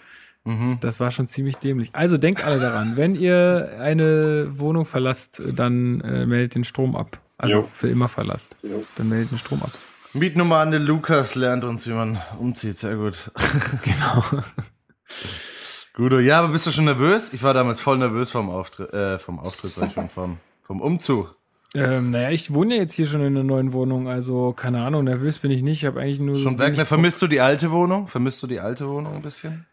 [0.82, 1.90] Das war schon ziemlich dämlich.
[1.94, 7.20] Also denkt alle daran, wenn ihr eine Wohnung verlasst, dann äh, meldet den Strom ab.
[7.38, 7.70] Also Jo.
[7.72, 8.56] für immer verlasst.
[8.64, 8.84] Jo.
[8.96, 9.72] Dann meldet den Strom ab.
[10.14, 12.78] Mietnummer an den Lukas lernt uns, wie man umzieht.
[12.78, 13.32] Sehr gut.
[13.84, 14.24] Genau.
[15.94, 17.34] Guido, ja, aber bist du schon nervös?
[17.34, 20.82] Ich war damals voll nervös vom Auftritt, äh, vom Auftritt, sag ich schon, vom, vom
[20.82, 21.36] Umzug.
[21.74, 25.04] Ähm, naja, ich wohne ja jetzt hier schon in einer neuen Wohnung, also keine Ahnung,
[25.04, 25.80] nervös bin ich nicht.
[25.84, 26.36] Ich habe eigentlich nur.
[26.36, 26.86] Schon weg, ne?
[26.86, 28.08] Vermisst du die alte Wohnung?
[28.08, 29.66] Vermisst du die alte Wohnung ein bisschen?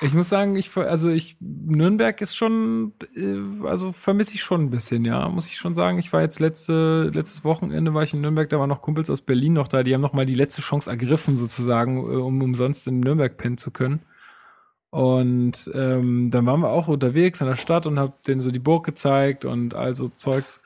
[0.00, 4.70] Ich muss sagen, ich also ich Nürnberg ist schon, äh, also vermisse ich schon ein
[4.70, 5.98] bisschen, ja, muss ich schon sagen.
[5.98, 9.22] Ich war jetzt letzte letztes Wochenende war ich in Nürnberg, da waren noch Kumpels aus
[9.22, 12.86] Berlin noch da, die haben noch mal die letzte Chance ergriffen sozusagen, äh, um umsonst
[12.86, 14.00] in Nürnberg pennen zu können.
[14.90, 18.58] Und ähm, dann waren wir auch unterwegs in der Stadt und hab denen so die
[18.58, 20.62] Burg gezeigt und also Zeugs.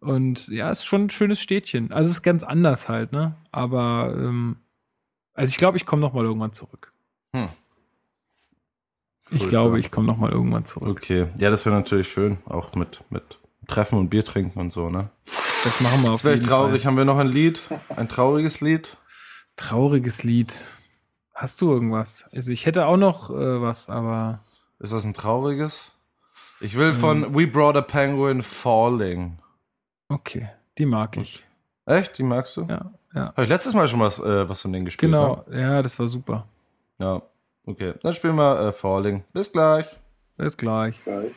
[0.00, 1.92] Und ja, ist schon ein schönes Städtchen.
[1.92, 3.34] Also es ist ganz anders halt, ne?
[3.50, 4.56] Aber ähm,
[5.34, 6.92] also ich glaube, ich komme noch mal irgendwann zurück.
[7.34, 7.48] Hm.
[9.30, 10.88] Ich glaube, ich komme noch mal irgendwann zurück.
[10.88, 14.88] Okay, ja, das wäre natürlich schön, auch mit, mit Treffen und Bier trinken und so,
[14.90, 15.10] ne?
[15.64, 16.82] Das machen wir auf Das wäre jeden traurig.
[16.82, 16.90] Fall.
[16.90, 17.60] Haben wir noch ein Lied?
[17.96, 18.96] Ein trauriges Lied?
[19.56, 20.54] Trauriges Lied.
[21.34, 22.24] Hast du irgendwas?
[22.32, 24.40] Also ich hätte auch noch äh, was, aber
[24.78, 25.90] Ist das ein trauriges?
[26.60, 29.38] Ich will von We Brought a Penguin Falling.
[30.08, 30.48] okay,
[30.78, 31.44] die mag ich.
[31.84, 32.16] Echt?
[32.18, 32.62] Die magst du?
[32.62, 33.26] Ja, ja.
[33.28, 35.10] Habe ich letztes Mal schon was, äh, was von denen gespielt?
[35.12, 36.46] Genau, ja, das war super.
[36.98, 37.04] Ne?
[37.06, 37.22] Ja.
[37.66, 39.24] Okay, dann spielen wir äh, Falling.
[39.32, 39.86] Bis gleich.
[40.36, 41.02] Bis gleich.
[41.02, 41.32] Gleich.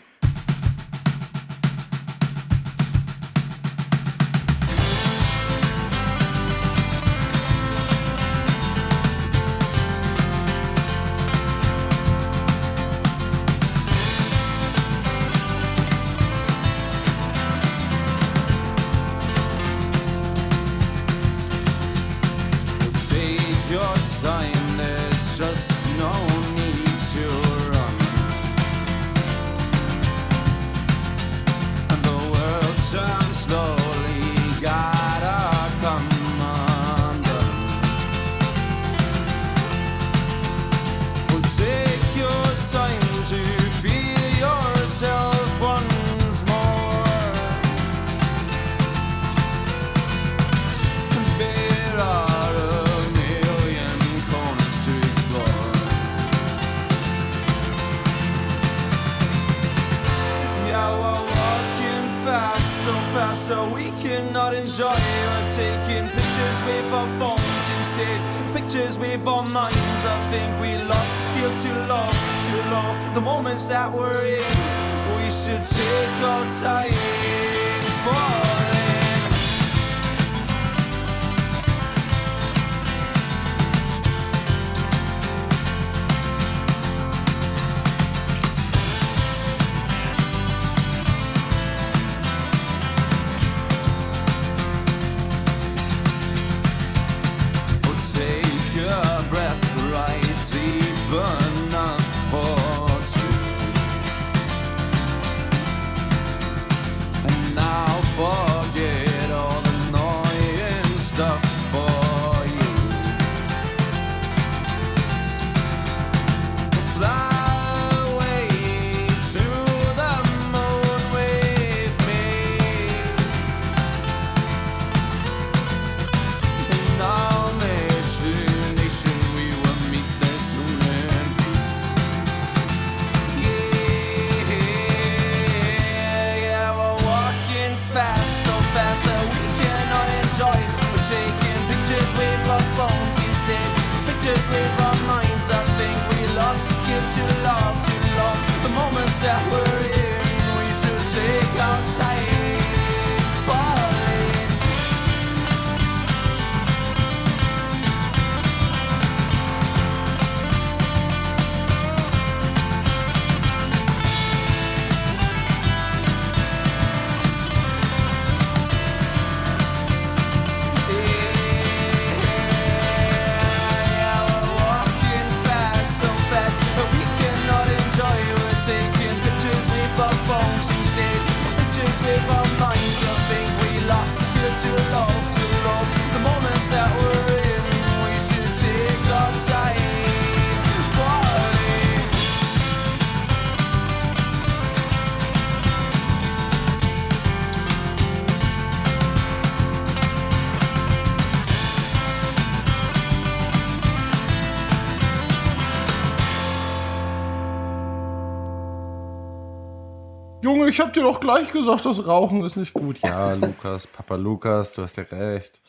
[210.80, 213.00] Ich hab dir doch gleich gesagt, das Rauchen ist nicht gut.
[213.00, 215.60] Ja, Lukas, Papa Lukas, du hast ja recht.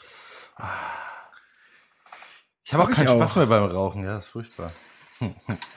[2.62, 3.16] Ich habe auch Hab ich keinen auch.
[3.16, 4.70] Spaß mehr beim Rauchen, ja, ist furchtbar.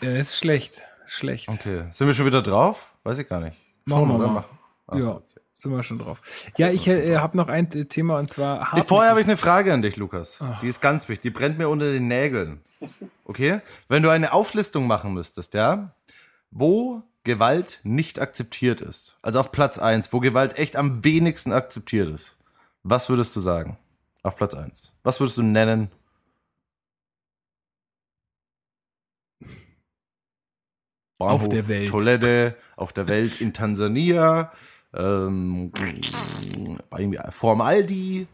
[0.01, 0.83] Ja, ist schlecht.
[1.07, 1.49] Schlecht.
[1.49, 2.93] Okay, sind wir schon wieder drauf?
[3.03, 3.57] Weiß ich gar nicht.
[3.85, 4.27] Machen wir mal.
[4.27, 4.59] Machen.
[4.87, 5.39] Ach so, ja, okay.
[5.57, 6.21] sind wir schon drauf.
[6.57, 9.73] Ja, ich äh, habe noch ein Thema und zwar Hartmut- vorher habe ich eine Frage
[9.73, 10.39] an dich, Lukas.
[10.61, 11.23] Die ist ganz wichtig.
[11.23, 12.61] Die brennt mir unter den Nägeln.
[13.25, 13.61] Okay?
[13.87, 15.95] Wenn du eine Auflistung machen müsstest, ja,
[16.51, 22.09] wo Gewalt nicht akzeptiert ist, also auf Platz 1, wo Gewalt echt am wenigsten akzeptiert
[22.09, 22.35] ist,
[22.83, 23.77] was würdest du sagen?
[24.23, 24.93] Auf Platz 1.
[25.03, 25.89] Was würdest du nennen?
[31.17, 31.89] Bahnhof, der Welt.
[31.89, 34.51] Toilette, auf der Welt in Tansania,
[34.93, 35.71] ähm,
[37.29, 38.27] vorm Aldi.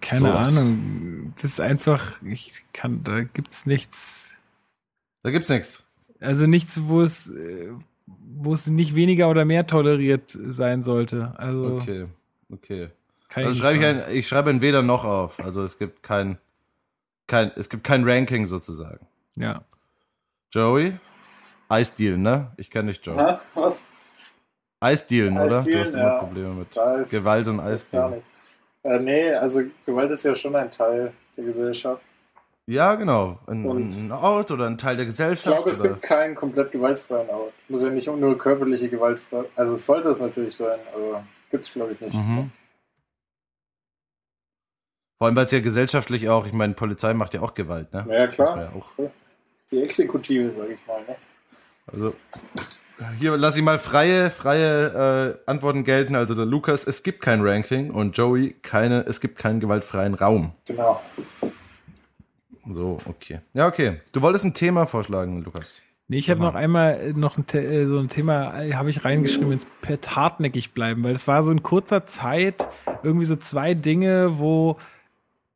[0.00, 0.48] Keine sowas.
[0.48, 1.32] Ahnung.
[1.34, 4.36] Das ist einfach, ich kann, da gibt's nichts.
[5.22, 5.84] Da gibt's nichts.
[6.20, 7.72] Also nichts, wo es, äh,
[8.06, 11.34] wo es nicht weniger oder mehr toleriert sein sollte.
[11.36, 12.06] Also Okay,
[12.52, 12.90] okay.
[13.34, 15.40] Also ich schreibe ich, ein, ich schreibe ein weder noch auf.
[15.40, 16.38] Also es gibt kein,
[17.26, 19.06] kein, es gibt kein Ranking sozusagen.
[19.34, 19.62] Ja.
[20.52, 20.94] Joey?
[21.68, 22.52] Eisdealen, ne?
[22.56, 23.18] Ich kenne dich, Joey.
[23.18, 23.38] Hä?
[23.54, 23.84] Was?
[24.80, 25.62] Eisdealen, oder?
[25.62, 26.18] Du hast immer ja.
[26.18, 26.68] Probleme mit
[27.02, 28.16] ist, Gewalt und Eisdealen.
[28.16, 28.38] nichts.
[28.82, 32.00] Äh, nee, also Gewalt ist ja schon ein Teil der Gesellschaft.
[32.68, 33.38] Ja, genau.
[33.46, 35.54] Ein, ein Ort oder ein Teil der Ich Gesellschaft.
[35.56, 35.90] glaube, es oder?
[35.90, 37.52] gibt keinen komplett gewaltfreien Ort.
[37.68, 39.20] Muss ja nicht nur körperliche Gewalt.
[39.54, 42.14] Also es sollte es natürlich sein, aber gibt's glaube ich nicht.
[42.14, 42.50] Mhm.
[45.18, 48.04] Vor allem, weil es ja gesellschaftlich auch, ich meine, Polizei macht ja auch Gewalt, ne?
[48.10, 48.60] Ja, klar.
[48.60, 48.88] Ja auch.
[49.70, 51.00] Die Exekutive, sage ich mal.
[51.02, 51.16] Ne?
[51.86, 52.14] Also,
[53.18, 56.16] hier lasse ich mal freie, freie äh, Antworten gelten.
[56.16, 60.52] Also der Lukas, es gibt kein Ranking und Joey, keine, es gibt keinen gewaltfreien Raum.
[60.66, 61.00] Genau.
[62.72, 63.40] So, okay.
[63.54, 64.00] Ja, okay.
[64.12, 65.82] Du wolltest ein Thema vorschlagen, Lukas.
[66.08, 69.04] Nee, ich habe noch einmal äh, noch ein, äh, so ein Thema, äh, habe ich
[69.04, 72.68] reingeschrieben, ins Pet hartnäckig bleiben, weil es war so in kurzer Zeit
[73.02, 74.76] irgendwie so zwei Dinge, wo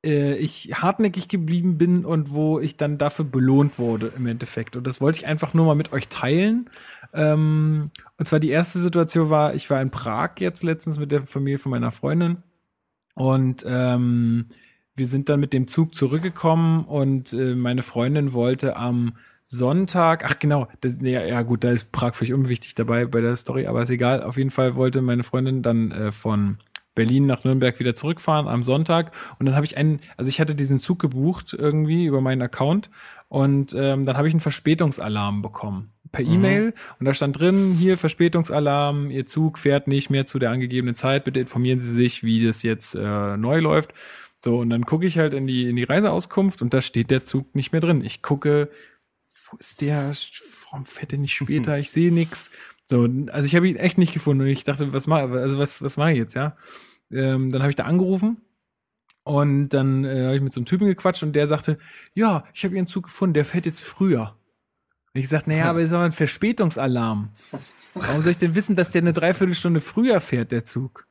[0.04, 4.74] äh, ich hartnäckig geblieben bin und wo ich dann dafür belohnt wurde im Endeffekt.
[4.74, 6.68] Und das wollte ich einfach nur mal mit euch teilen.
[7.12, 11.26] Ähm, und zwar die erste Situation war, ich war in Prag jetzt letztens mit der
[11.28, 12.38] Familie von meiner Freundin
[13.14, 14.46] und ähm,
[15.00, 19.14] wir sind dann mit dem Zug zurückgekommen und äh, meine Freundin wollte am
[19.46, 23.34] Sonntag, ach genau, das, nee, ja gut, da ist Prag völlig unwichtig dabei bei der
[23.34, 24.22] Story, aber ist egal.
[24.22, 26.58] Auf jeden Fall wollte meine Freundin dann äh, von
[26.94, 30.54] Berlin nach Nürnberg wieder zurückfahren am Sonntag und dann habe ich einen, also ich hatte
[30.54, 32.90] diesen Zug gebucht irgendwie über meinen Account
[33.28, 37.96] und ähm, dann habe ich einen Verspätungsalarm bekommen per E-Mail und da stand drin, hier
[37.96, 42.44] Verspätungsalarm, Ihr Zug fährt nicht mehr zu der angegebenen Zeit, bitte informieren Sie sich, wie
[42.44, 43.94] das jetzt äh, neu läuft.
[44.42, 47.24] So, und dann gucke ich halt in die, in die Reiseauskunft und da steht der
[47.24, 48.02] Zug nicht mehr drin.
[48.02, 48.70] Ich gucke,
[49.50, 50.12] wo ist der?
[50.64, 51.78] Warum fährt der nicht später?
[51.78, 52.50] Ich sehe nix.
[52.84, 55.82] So, also ich habe ihn echt nicht gefunden und ich dachte, was mache also was,
[55.82, 56.56] was mache ich jetzt, ja?
[57.12, 58.38] Ähm, dann habe ich da angerufen
[59.22, 61.78] und dann äh, habe ich mit so einem Typen gequatscht und der sagte,
[62.14, 64.36] ja, ich habe ihren Zug gefunden, der fährt jetzt früher.
[65.12, 67.30] Und ich sagte, naja, aber ist aber ein Verspätungsalarm.
[67.94, 71.06] Warum soll ich denn wissen, dass der eine Dreiviertelstunde früher fährt, der Zug?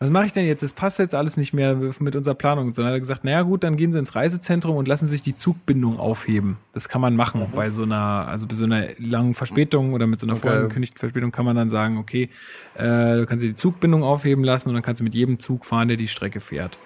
[0.00, 0.62] Was mache ich denn jetzt?
[0.62, 2.66] Das passt jetzt alles nicht mehr mit unserer Planung.
[2.66, 5.22] Und dann hat er gesagt, naja gut, dann gehen Sie ins Reisezentrum und lassen sich
[5.22, 6.58] die Zugbindung aufheben.
[6.72, 7.46] Das kann man machen.
[7.54, 10.48] Bei so einer, also bei so einer langen Verspätung oder mit so einer Okay.
[10.48, 12.28] vorangekündigten Verspätung kann man dann sagen, okay,
[12.74, 15.64] äh, du kannst dir die Zugbindung aufheben lassen und dann kannst du mit jedem Zug
[15.64, 16.76] fahren, der die Strecke fährt.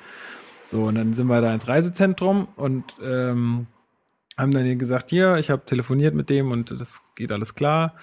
[0.67, 3.67] So, und dann sind wir da ins Reisezentrum und ähm,
[4.37, 7.95] haben dann gesagt, hier, ich habe telefoniert mit dem und das geht alles klar.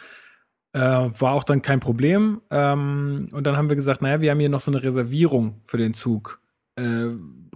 [0.75, 2.41] Äh, war auch dann kein Problem.
[2.51, 5.77] Ähm, und dann haben wir gesagt, naja, wir haben hier noch so eine Reservierung für
[5.77, 6.41] den Zug.
[6.75, 7.11] Äh,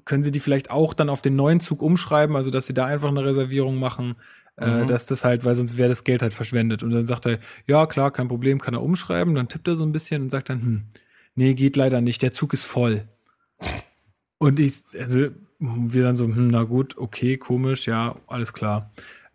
[0.05, 2.85] können Sie die vielleicht auch dann auf den neuen Zug umschreiben, also dass Sie da
[2.85, 4.15] einfach eine Reservierung machen,
[4.55, 4.87] äh, Mhm.
[4.87, 6.81] dass das halt, weil sonst wäre das Geld halt verschwendet.
[6.81, 9.35] Und dann sagt er, ja klar, kein Problem, kann er umschreiben.
[9.35, 10.83] Dann tippt er so ein bisschen und sagt dann, hm,
[11.35, 13.03] nee, geht leider nicht, der Zug ist voll.
[14.37, 15.27] Und ich, also
[15.59, 18.91] wir dann so, hm, na gut, okay, komisch, ja, alles klar.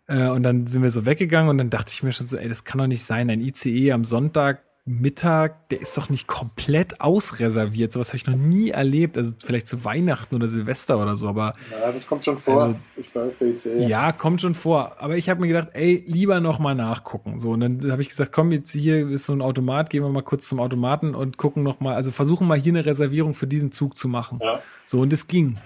[0.07, 2.47] Äh, und dann sind wir so weggegangen und dann dachte ich mir schon so, ey,
[2.47, 3.29] das kann doch nicht sein.
[3.29, 7.91] Ein ICE am Sonntagmittag, der ist doch nicht komplett ausreserviert.
[7.91, 9.17] Sowas habe ich noch nie erlebt.
[9.17, 12.61] Also vielleicht zu Weihnachten oder Silvester oder so, aber Ja, das kommt schon vor.
[12.63, 13.87] Also- ich war auf der ICE.
[13.87, 14.95] ja, kommt schon vor.
[14.99, 17.39] Aber ich habe mir gedacht, ey, lieber noch mal nachgucken.
[17.39, 20.09] So, und dann habe ich gesagt, komm, jetzt hier ist so ein Automat, gehen wir
[20.09, 23.47] mal kurz zum Automaten und gucken noch mal, also versuchen mal hier eine Reservierung für
[23.47, 24.37] diesen Zug zu machen.
[24.41, 24.59] Ja.
[24.85, 25.57] So, und es ging.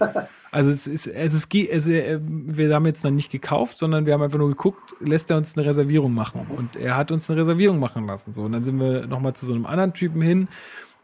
[0.52, 4.14] Also es ist, es geht, also äh, wir haben jetzt dann nicht gekauft, sondern wir
[4.14, 6.46] haben einfach nur geguckt, lässt er uns eine Reservierung machen.
[6.56, 8.32] Und er hat uns eine Reservierung machen lassen.
[8.32, 10.48] So, und dann sind wir noch mal zu so einem anderen Typen hin.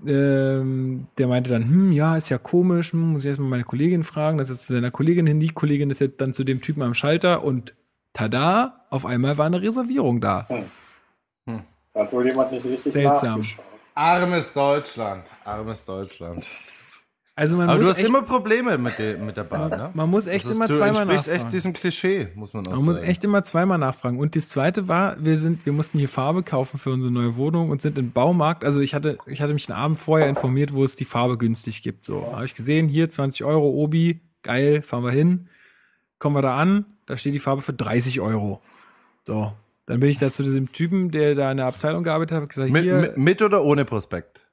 [0.04, 4.04] Ähm, der meinte dann, hm, ja, ist ja komisch, hm, muss ich erstmal meine Kollegin
[4.04, 4.38] fragen.
[4.38, 5.40] Das ist zu seiner Kollegin hin.
[5.40, 7.74] Die Kollegin ist jetzt dann zu dem Typen am Schalter und
[8.12, 10.48] tada, auf einmal war eine Reservierung da.
[11.96, 13.42] Da hat wohl jemand nicht richtig Seltsam.
[13.94, 15.24] Armes Deutschland.
[15.44, 16.46] Armes Deutschland.
[17.38, 19.90] Also man Aber du muss hast echt, immer Probleme mit, der, mit der Bahn, ne?
[19.92, 21.44] man muss echt ist- immer du zweimal entsprichst nachfragen.
[21.44, 23.06] echt diesem Klischee, muss man auch Man muss sagen.
[23.06, 24.18] echt immer zweimal nachfragen.
[24.18, 27.68] Und das zweite war, wir sind, wir mussten hier Farbe kaufen für unsere neue Wohnung
[27.68, 28.64] und sind im Baumarkt.
[28.64, 31.82] Also ich hatte, ich hatte mich den Abend vorher informiert, wo es die Farbe günstig
[31.82, 32.06] gibt.
[32.06, 35.48] So, habe ich gesehen, hier 20 Euro Obi, geil, fahren wir hin.
[36.18, 38.62] Kommen wir da an, da steht die Farbe für 30 Euro.
[39.24, 39.52] So,
[39.84, 42.70] dann bin ich da zu diesem Typen, der da in der Abteilung gearbeitet hat, gesagt,
[42.70, 44.45] mit, hier, mit oder ohne Prospekt?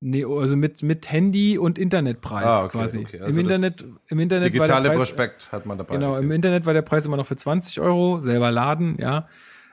[0.00, 2.98] Nee, also mit, mit Handy und Internetpreis Ah, okay, quasi.
[2.98, 3.16] okay.
[3.18, 5.94] Im Also das Internet, im Internet war Digitale der Preis, Prospekt hat man dabei.
[5.94, 6.30] Genau, im.
[6.30, 9.28] Internet war der Preis immer noch für 20 Euro, selber laden, ja.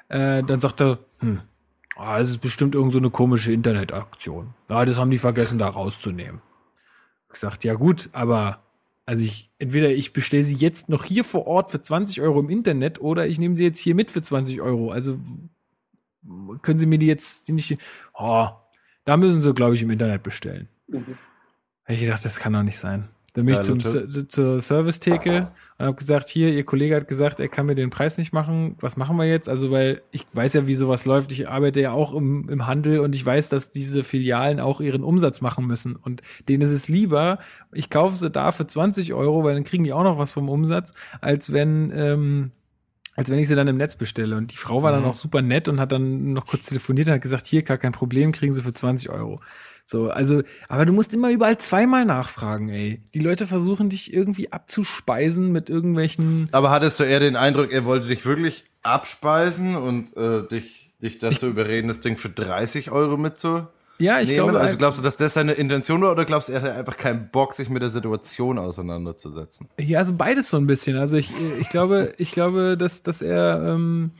[0.10, 1.42] Äh, dann sagt er, hm,
[1.98, 4.54] ah, das ist bestimmt irgend so eine komische Internetaktion.
[4.70, 6.42] Ja, das haben die vergessen, da rauszunehmen.
[7.34, 8.60] Ich sagte, ja gut, aber
[9.06, 12.50] Also ich, entweder ich bestelle sie jetzt noch hier vor Ort für 20 Euro im
[12.50, 14.92] Internet oder ich nehme sie jetzt hier mit für 20 Euro.
[14.92, 15.18] Also
[16.62, 17.78] können Sie mir die jetzt nicht.
[18.14, 18.48] Oh,
[19.08, 20.68] da müssen Sie, glaube ich, im Internet bestellen.
[20.90, 21.18] Mhm.
[21.86, 23.08] Hab ich gedacht, das kann doch nicht sein.
[23.34, 25.48] Dann bin ich zum, zur Servicetheke
[25.78, 28.76] und habe gesagt, hier, Ihr Kollege hat gesagt, er kann mir den Preis nicht machen.
[28.82, 29.48] Was machen wir jetzt?
[29.48, 31.32] Also, weil ich weiß ja, wie sowas läuft.
[31.32, 35.04] Ich arbeite ja auch im, im Handel und ich weiß, dass diese Filialen auch ihren
[35.04, 35.96] Umsatz machen müssen.
[35.96, 37.40] Und denen ist es lieber,
[37.72, 40.50] ich kaufe sie da für 20 Euro, weil dann kriegen die auch noch was vom
[40.50, 42.52] Umsatz, als wenn, ähm,
[43.18, 44.38] als wenn ich sie dann im Netz bestelle.
[44.38, 45.08] Und die Frau war dann Mhm.
[45.10, 47.92] auch super nett und hat dann noch kurz telefoniert und hat gesagt, hier, gar kein
[47.92, 49.42] Problem, kriegen sie für 20 Euro.
[49.86, 53.02] So, also, aber du musst immer überall zweimal nachfragen, ey.
[53.14, 56.50] Die Leute versuchen dich irgendwie abzuspeisen mit irgendwelchen.
[56.52, 61.20] Aber hattest du eher den Eindruck, er wollte dich wirklich abspeisen und äh, dich, dich
[61.20, 63.68] dazu überreden, das Ding für 30 Euro mitzunehmen?
[64.00, 66.62] Ja, ich glaube, also glaubst du, dass das seine Intention war oder glaubst du, er
[66.62, 69.70] hatte einfach keinen Bock, sich mit der Situation auseinanderzusetzen?
[69.80, 70.98] Ja, also beides so ein bisschen.
[70.98, 74.12] Also ich, ich glaube, ich glaube, dass, dass er, ähm,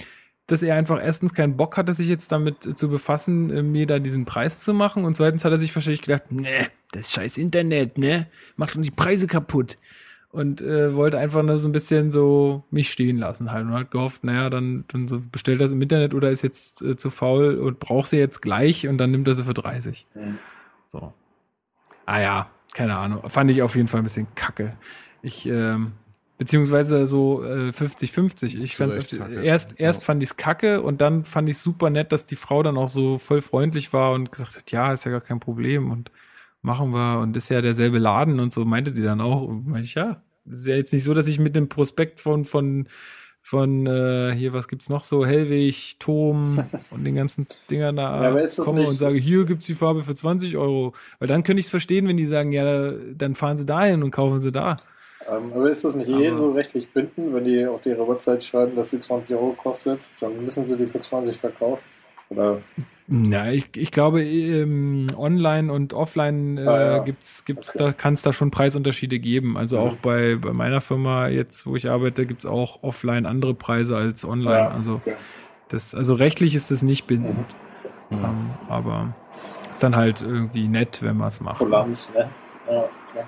[0.48, 4.00] dass er einfach erstens keinen Bock hatte, sich jetzt damit zu befassen, äh, mir da
[4.00, 5.06] diesen Preis zu machen.
[5.06, 6.48] Und zweitens hat er sich wahrscheinlich gedacht, ne,
[6.92, 9.78] das scheiß Internet, ne, macht uns die Preise kaputt.
[10.38, 13.90] Und äh, wollte einfach nur so ein bisschen so mich stehen lassen halt und hat
[13.92, 17.56] gehofft, naja, dann, dann so bestellt es im Internet oder ist jetzt äh, zu faul
[17.56, 20.06] und braucht sie jetzt gleich und dann nimmt er sie für 30.
[20.14, 20.38] Mhm.
[20.90, 21.12] So.
[22.06, 23.28] Ah ja, keine Ahnung.
[23.30, 24.78] Fand ich auf jeden Fall ein bisschen kacke.
[25.24, 25.94] Ich, ähm,
[26.38, 28.60] beziehungsweise so äh, 50-50.
[28.62, 29.42] Ich Zu fand's Recht auf die, kacke.
[29.42, 30.06] erst, erst Ja.
[30.06, 33.18] fand ich's kacke und dann fand ich super nett, dass die Frau dann auch so
[33.18, 36.12] voll freundlich war und gesagt hat, ja, ist ja gar kein Problem und
[36.62, 39.42] machen wir und ist ja derselbe Laden und so meinte sie dann auch.
[39.42, 40.22] Und meinte ich, ja,
[40.52, 42.88] ist ja jetzt nicht so, dass ich mit dem Prospekt von, von,
[43.42, 48.30] von äh, hier, was gibt's noch so, Hellwig, Tom und den ganzen Dingern da Ja,
[48.30, 50.94] aber ist das komme und sage, hier gibt's die Farbe für 20 Euro.
[51.20, 54.12] Weil dann könnte ich es verstehen, wenn die sagen, ja, dann fahren sie dahin und
[54.12, 54.76] kaufen sie da.
[55.30, 58.44] Ähm, aber ist das nicht eh Aber- so rechtlich bindend, wenn die auf ihre Website
[58.44, 61.84] schreiben, dass sie 20 Euro kostet, dann müssen sie die für 20 verkaufen?
[62.30, 62.62] Oder
[63.10, 66.98] Na, ich, ich glaube, ähm, online und offline äh, Ah, ja.
[67.00, 67.86] gibt's, gibt's Okay.
[67.86, 69.58] da, kann es da schon Preisunterschiede geben.
[69.58, 69.88] Also Mhm.
[69.88, 74.26] auch bei, bei meiner Firma jetzt, wo ich arbeite, gibt's auch offline andere Preise als
[74.26, 74.58] online.
[74.58, 75.16] Ja, Also okay.
[75.70, 77.46] das, also rechtlich ist das nicht bindend.
[78.10, 78.18] Mhm.
[78.18, 79.16] Ähm, aber
[79.70, 81.60] ist dann halt irgendwie nett, wenn man es macht.
[81.60, 82.30] Kulanz, ne?
[82.70, 83.26] Ja, okay.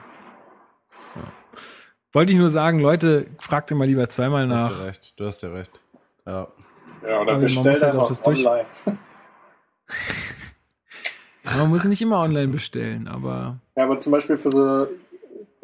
[2.11, 4.80] Wollte ich nur sagen, Leute, fragt immer lieber zweimal Du hast nach.
[4.80, 5.71] ja recht, du hast ja recht.
[6.25, 6.47] Ja.
[7.07, 8.65] ja oder Aber man bestell muss halt auch einfach das durch- online.
[11.43, 14.88] Man muss nicht immer online bestellen, aber Ja, aber zum Beispiel für so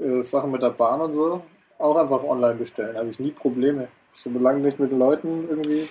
[0.03, 1.43] äh, Sachen mit der Bahn und so,
[1.77, 2.97] auch einfach online bestellen.
[2.97, 3.87] Habe ich nie Probleme.
[4.13, 5.87] Solange nicht mit den Leuten irgendwie.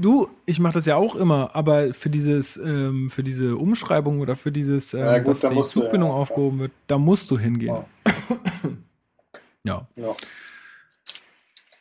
[0.00, 4.36] Du, ich mache das ja auch immer, aber für dieses, ähm, für diese Umschreibung oder
[4.36, 7.38] für dieses, ähm, Ja, gut, dass da die Zugbindung ja, aufgehoben wird, da musst du
[7.38, 7.74] hingehen.
[7.74, 7.84] Ja.
[9.64, 9.86] Ja.
[9.94, 10.16] Ja.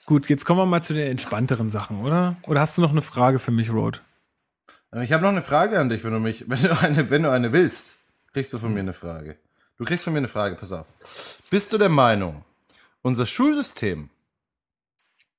[0.05, 2.35] Gut, jetzt kommen wir mal zu den entspannteren Sachen, oder?
[2.47, 4.01] Oder hast du noch eine Frage für mich, Road?
[4.91, 7.23] Aber Ich habe noch eine Frage an dich, wenn du mich, wenn du eine, wenn
[7.23, 7.97] du eine willst,
[8.33, 9.37] kriegst du von mir eine Frage.
[9.77, 10.85] Du kriegst von mir eine Frage, pass auf.
[11.49, 12.43] Bist du der Meinung,
[13.01, 14.09] unser Schulsystem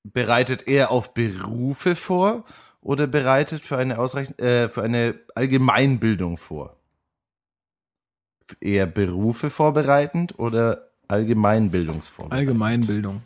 [0.02, 2.44] bereitet eher auf Berufe vor
[2.80, 6.76] oder bereitet für eine ausreichend, äh, für eine Allgemeinbildung vor?
[8.60, 12.48] Eher Berufe vorbereitend oder Allgemeinbildungsvorbereitend?
[12.48, 13.22] Allgemeinbildung.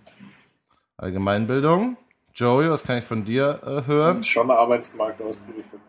[0.99, 1.97] Allgemeinbildung.
[2.35, 4.23] Joey, was kann ich von dir äh, hören?
[4.23, 5.81] Schon Arbeitsmarkt ausgerichtet.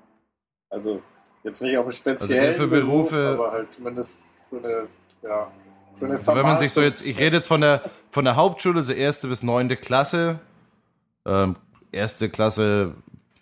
[0.70, 1.02] Also
[1.44, 4.88] jetzt nicht auf einen speziellen Also für Beruf, Berufe- aber halt zumindest für eine,
[5.24, 5.52] ja,
[5.96, 7.82] für eine Also wenn man sich so jetzt, ich rede jetzt von der,
[8.12, 10.40] von der Hauptschule, so erste bis neunte Klasse,
[11.26, 11.56] ähm,
[11.92, 12.94] erste Klasse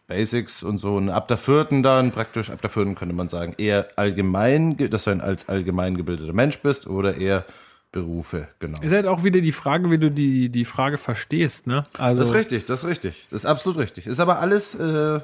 [0.07, 3.55] Basics und so, und ab der vierten dann, praktisch ab der vierten könnte man sagen,
[3.57, 7.43] eher allgemein, ge- dass du ein als allgemein gebildeter Mensch bist oder eher
[7.91, 8.79] Berufe, genau.
[8.81, 11.85] Ist halt auch wieder die Frage, wie du die, die Frage verstehst, ne?
[11.97, 14.05] Also, Das ist richtig, das ist richtig, das ist absolut richtig.
[14.05, 15.21] Ist aber alles, äh,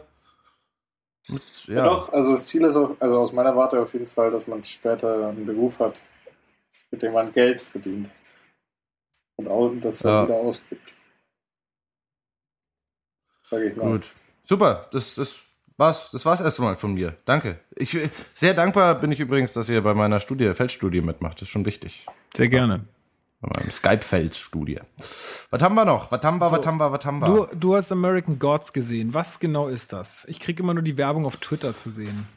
[1.32, 1.76] mit, Ja.
[1.76, 4.48] ja, doch, also das Ziel ist, auf, also aus meiner Warte auf jeden Fall, dass
[4.48, 6.02] man später einen Beruf hat,
[6.92, 8.10] mit dem man Geld verdient.
[9.38, 10.24] Und auch das dann Ja.
[10.28, 10.94] wieder ausgibt.
[13.42, 13.92] Sage ich mal.
[13.92, 14.10] Gut.
[14.48, 15.40] Super, das, das
[15.78, 16.12] war's.
[16.12, 17.18] Das war's erstmal von mir.
[17.26, 17.60] Danke.
[17.76, 17.98] Ich,
[18.34, 21.36] sehr dankbar bin ich übrigens, dass ihr bei meiner Studie, Feldstudie mitmacht.
[21.36, 22.06] Das ist schon wichtig.
[22.36, 22.86] sehr gerne.
[23.70, 24.80] Skype-Feldstudie.
[25.50, 26.12] Was haben wir noch?
[26.12, 27.26] Was haben wir, was haben wir, was haben wir?
[27.26, 29.14] Du, du hast American Gods gesehen.
[29.14, 30.26] Was genau ist das?
[30.26, 32.28] Ich kriege immer nur die Werbung auf Twitter zu sehen.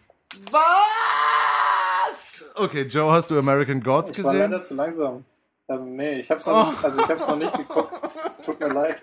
[0.50, 2.44] Was?
[2.54, 4.50] Okay, Joe, hast du American Gods ich war gesehen?
[4.50, 5.24] leider zu langsam.
[5.68, 6.70] Ähm, nee, ich hab's noch, Oh.
[6.70, 7.92] nicht, also ich hab's noch nicht geguckt.
[8.26, 9.02] Es tut mir leid.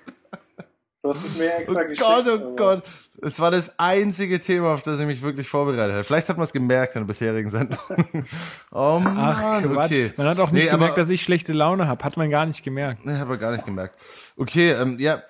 [1.03, 1.99] Du hast es mir extra Oh geschickt.
[2.07, 2.83] Gott, oh aber- Gott.
[3.23, 6.03] Es war das einzige Thema, auf das ich mich wirklich vorbereitet habe.
[6.03, 7.77] Vielleicht hat man es gemerkt in der bisherigen Sendung.
[8.71, 9.91] Oh Mann, Ach, Quatsch.
[9.91, 10.13] okay.
[10.17, 12.03] Man hat auch nicht Nee, gemerkt, aber- dass ich schlechte Laune habe.
[12.03, 13.05] Hat man gar nicht gemerkt.
[13.05, 13.99] Nee, habe ich gar nicht gemerkt.
[14.37, 15.21] Okay, ähm, ja,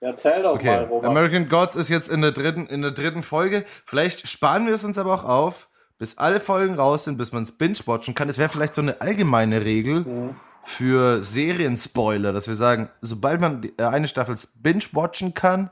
[0.00, 0.84] Ja, erzähl doch mal, okay.
[0.90, 1.10] Robert.
[1.10, 3.64] American Gods ist jetzt in der dritten, in der dritten Folge.
[3.86, 5.68] Vielleicht sparen wir es uns aber auch auf,
[5.98, 8.28] bis alle Folgen raus sind, bis man es binge-watchen kann.
[8.28, 10.36] Es wäre vielleicht so eine allgemeine Regel Mhm.
[10.66, 15.70] Für Serienspoiler, dass wir sagen, sobald man äh, eine Staffel binge-watchen kann,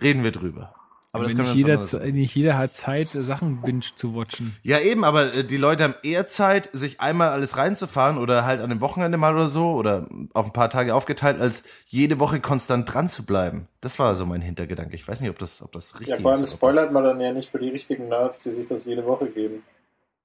[0.00, 0.74] reden wir drüber.
[1.12, 1.78] Aber nicht, jeder,
[2.12, 4.54] nicht jeder hat Zeit, Sachen binge zu watchen.
[4.62, 8.60] Ja, eben, aber äh, die Leute haben eher Zeit, sich einmal alles reinzufahren oder halt
[8.60, 12.40] an dem Wochenende mal oder so oder auf ein paar Tage aufgeteilt, als jede Woche
[12.40, 13.68] konstant dran zu bleiben.
[13.80, 14.94] Das war so mein Hintergedanke.
[14.94, 16.52] Ich weiß nicht, ob das, ob das richtig Ja, vor allem ist.
[16.52, 19.62] spoilert man dann ja nicht für die richtigen Nerds, die sich das jede Woche geben.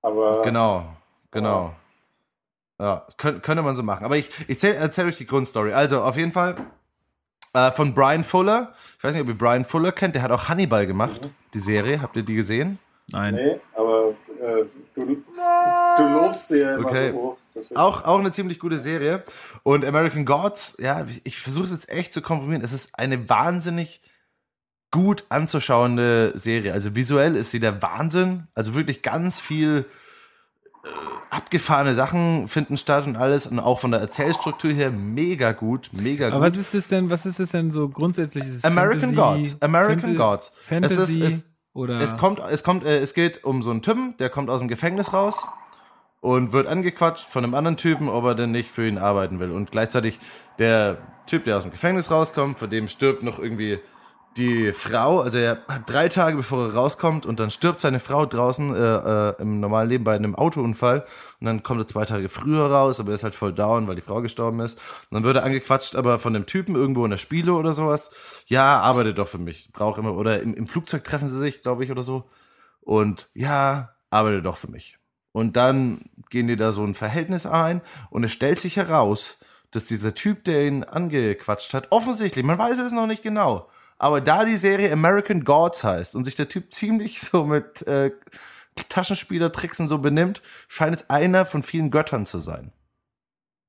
[0.02, 0.98] Aber Genau,
[1.32, 1.74] genau.
[2.82, 4.06] Ja, das könnte, könnte man so machen.
[4.06, 5.72] Aber ich, ich erzähle erzähl euch die Grundstory.
[5.72, 6.56] Also, auf jeden Fall
[7.54, 8.74] äh, von Brian Fuller.
[8.98, 10.16] Ich weiß nicht, ob ihr Brian Fuller kennt.
[10.16, 12.02] Der hat auch Hannibal gemacht, die Serie.
[12.02, 12.80] Habt ihr die gesehen?
[13.08, 13.36] Nein.
[13.36, 15.24] nee, aber äh, du,
[15.98, 17.12] du lobst sie ja immer Okay.
[17.12, 17.38] so hoch.
[17.76, 19.24] Auch, auch eine ziemlich gute Serie.
[19.64, 22.64] Und American Gods, ja, ich versuche es jetzt echt zu komprimieren.
[22.64, 24.02] Es ist eine wahnsinnig
[24.90, 26.74] gut anzuschauende Serie.
[26.74, 28.48] Also visuell ist sie der Wahnsinn.
[28.56, 29.86] Also wirklich ganz viel
[31.30, 33.48] abgefahrene Sachen finden statt und alles.
[33.48, 36.48] Und auch von der Erzählstruktur her mega gut, mega Aber gut.
[36.54, 38.44] was ist das denn, was ist das denn so grundsätzlich?
[38.44, 39.62] Ist es American Fantasy, Gods.
[39.62, 40.52] American Fanta- Gods.
[40.60, 43.82] Fantasy Es ist- es- oder Es kommt, es kommt, äh, es geht um so einen
[43.82, 45.42] Typen, der kommt aus dem Gefängnis raus
[46.20, 49.52] und wird angequatscht von einem anderen Typen, ob er denn nicht für ihn arbeiten will.
[49.52, 50.20] Und gleichzeitig
[50.60, 50.98] der
[51.28, 53.80] Typ, der aus dem Gefängnis rauskommt, von dem stirbt noch irgendwie
[54.38, 55.20] die Frau.
[55.20, 59.30] Also er hat drei Tage bevor er rauskommt und dann stirbt seine Frau draußen äh,
[59.30, 61.06] äh, im normalen Leben bei einem Autounfall
[61.40, 63.96] und dann kommt er zwei Tage früher raus, aber er ist halt voll down, weil
[63.96, 64.78] die Frau gestorben ist.
[65.10, 68.12] Und dann wird er angequatscht, aber von dem Typen irgendwo in der Spiele oder sowas.
[68.48, 69.70] Ja, arbeite doch für mich.
[69.74, 72.30] Brauch immer oder im, im Flugzeug treffen sie sich, glaube ich, oder so.
[72.80, 74.98] Und ja, arbeite doch für mich.
[75.34, 79.38] Und dann gehen die da so ein Verhältnis ein und es stellt sich heraus,
[79.72, 83.70] dass dieser Typ, der ihn angequatscht hat, offensichtlich, man weiß es noch nicht genau,
[84.02, 88.10] aber da die Serie American Gods heißt und sich der Typ ziemlich so mit äh,
[88.90, 92.72] Taschenspielertricksen so benimmt, scheint es einer von vielen Göttern zu sein.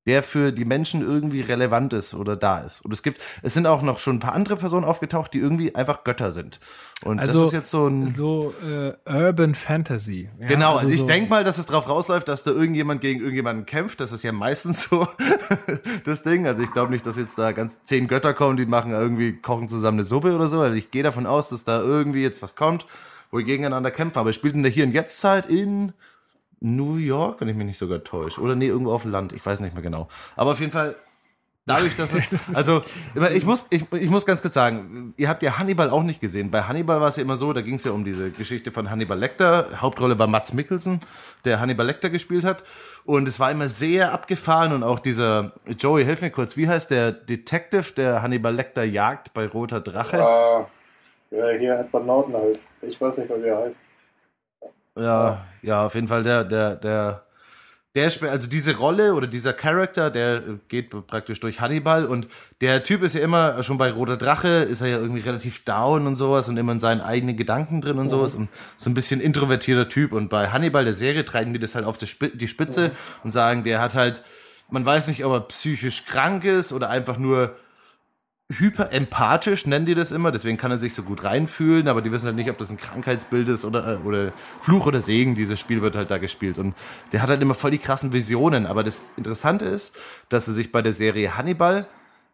[0.05, 2.85] Der für die Menschen irgendwie relevant ist oder da ist.
[2.85, 5.77] Und es gibt, es sind auch noch schon ein paar andere Personen aufgetaucht, die irgendwie
[5.77, 6.59] einfach Götter sind.
[7.05, 8.11] Und Also, das ist jetzt so ein.
[8.11, 10.29] so äh, Urban Fantasy.
[10.41, 13.21] Ja, Genau, also, ich so- denk mal, dass es drauf rausläuft, dass da irgendjemand gegen
[13.21, 14.01] irgendjemanden kämpft.
[14.01, 15.07] Das ist ja meistens so
[16.05, 16.47] das Ding.
[16.49, 19.69] Also ich glaube nicht, dass jetzt da ganz zehn Götter kommen, die machen irgendwie, kochen
[19.69, 20.61] zusammen eine Suppe oder so.
[20.61, 22.87] Also ich gehe davon aus, dass da irgendwie jetzt was kommt,
[23.31, 24.19] wo die gegeneinander kämpfen.
[24.19, 25.93] Aber spielt in der Hier- und Jetzt-Zeit in
[26.63, 28.41] New York, wenn ich mich nicht sogar täusche.
[28.41, 29.33] Oder nee, irgendwo auf dem Land.
[29.33, 30.09] Ich weiß nicht mehr genau.
[30.37, 30.95] Aber auf jeden Fall,
[31.67, 32.83] dadurch, dass es, also,
[33.17, 36.21] immer, ich muss, ich, ich muss ganz kurz sagen, ihr habt ja Hannibal auch nicht
[36.21, 36.53] gesehen.
[36.53, 38.91] Bei Hannibal war es ja immer so, da ging es ja um diese Geschichte von
[38.91, 39.81] Hannibal Lecter.
[39.81, 41.01] Hauptrolle war Mats Mikkelsen,
[41.45, 42.63] der Hannibal Lecter gespielt hat.
[43.05, 46.93] Und es war immer sehr abgefahren und auch dieser, Joey, hilf mir kurz, wie heißt
[46.93, 50.19] der Detective, der Hannibal Lecter jagt bei Roter Drache?
[50.19, 52.61] Äh, ja, hier Edward Norton halt.
[52.83, 53.81] Ich weiß nicht, wie er heißt.
[54.97, 57.23] Ja, ja, auf jeden Fall der, der, der,
[57.95, 62.29] der, also diese Rolle oder dieser Charakter, der geht praktisch durch Hannibal und
[62.61, 66.07] der Typ ist ja immer, schon bei Roter Drache ist er ja irgendwie relativ down
[66.07, 69.21] und sowas und immer in seinen eigenen Gedanken drin und sowas und so ein bisschen
[69.21, 72.49] introvertierter Typ und bei Hannibal, der Serie, treiben die das halt auf die Spi- die
[72.49, 72.91] Spitze
[73.25, 74.23] und sagen, der hat halt,
[74.71, 77.57] man weiß nicht, ob er psychisch krank ist oder einfach nur
[78.51, 82.27] hyperempathisch, nennen die das immer, deswegen kann er sich so gut reinfühlen, aber die wissen
[82.27, 85.81] halt nicht, ob das ein Krankheitsbild ist oder, äh, oder Fluch oder Segen, dieses Spiel
[85.83, 86.59] wird halt da gespielt.
[86.59, 86.75] Und
[87.13, 89.97] der hat halt immer voll die krassen Visionen, aber das Interessante ist,
[90.29, 91.87] dass sie sich bei der Serie Hannibal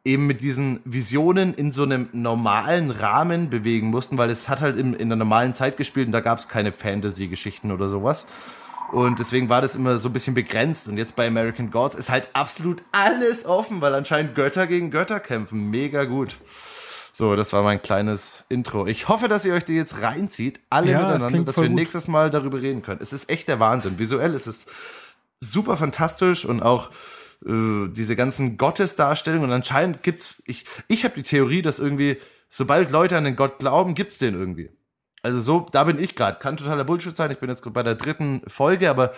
[0.04, 4.76] eben mit diesen Visionen in so einem normalen Rahmen bewegen mussten, weil es hat halt
[4.76, 8.26] in, in der normalen Zeit gespielt und da gab es keine Fantasy-Geschichten oder sowas.
[8.92, 10.88] Und deswegen war das immer so ein bisschen begrenzt.
[10.88, 15.20] Und jetzt bei American Gods ist halt absolut alles offen, weil anscheinend Götter gegen Götter
[15.20, 15.68] kämpfen.
[15.70, 16.36] Mega gut.
[17.12, 18.86] So, das war mein kleines Intro.
[18.86, 21.66] Ich hoffe, dass ihr euch die jetzt reinzieht, alle Ja, das miteinander, klingt dass wir
[21.68, 21.74] gut.
[21.74, 23.00] nächstes Mal darüber reden können.
[23.02, 23.98] Es ist echt der Wahnsinn.
[23.98, 24.66] Visuell ist es
[25.40, 26.90] super fantastisch und auch
[27.44, 29.48] äh, diese ganzen Gottesdarstellungen.
[29.50, 33.58] Und anscheinend gibt's, ich, ich habe die Theorie, dass irgendwie, sobald Leute an den Gott
[33.58, 34.70] glauben, gibt's den irgendwie.
[35.22, 36.38] Also so, da bin ich gerade.
[36.38, 37.30] Kann totaler Bullshit sein.
[37.30, 39.12] Ich bin jetzt gerade bei der dritten Folge, aber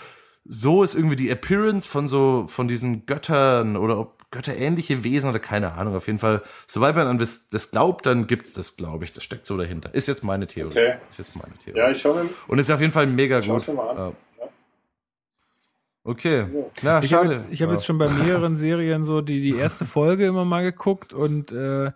[0.44, 5.40] so ist irgendwie die Appearance von so, von diesen Göttern oder ob götterähnliche Wesen oder
[5.40, 5.96] keine Ahnung.
[5.96, 9.12] Auf jeden Fall, sobald man an das, glaubt, dann gibt's das, glaube ich.
[9.12, 9.92] Das steckt so dahinter.
[9.92, 10.70] Ist jetzt meine Theorie.
[10.70, 10.94] Okay.
[11.10, 11.78] Ist jetzt meine Theorie.
[11.78, 13.66] Ja, ich schaue mir, Und ist auf jeden Fall mega gut.
[13.68, 13.96] mir mal an.
[13.98, 14.12] Ja.
[16.04, 16.38] Okay.
[16.40, 16.46] Ja.
[16.82, 17.72] Na, Ich habe jetzt, hab Ja.
[17.72, 21.90] jetzt schon bei mehreren Serien so die, die erste Folge immer mal geguckt und äh,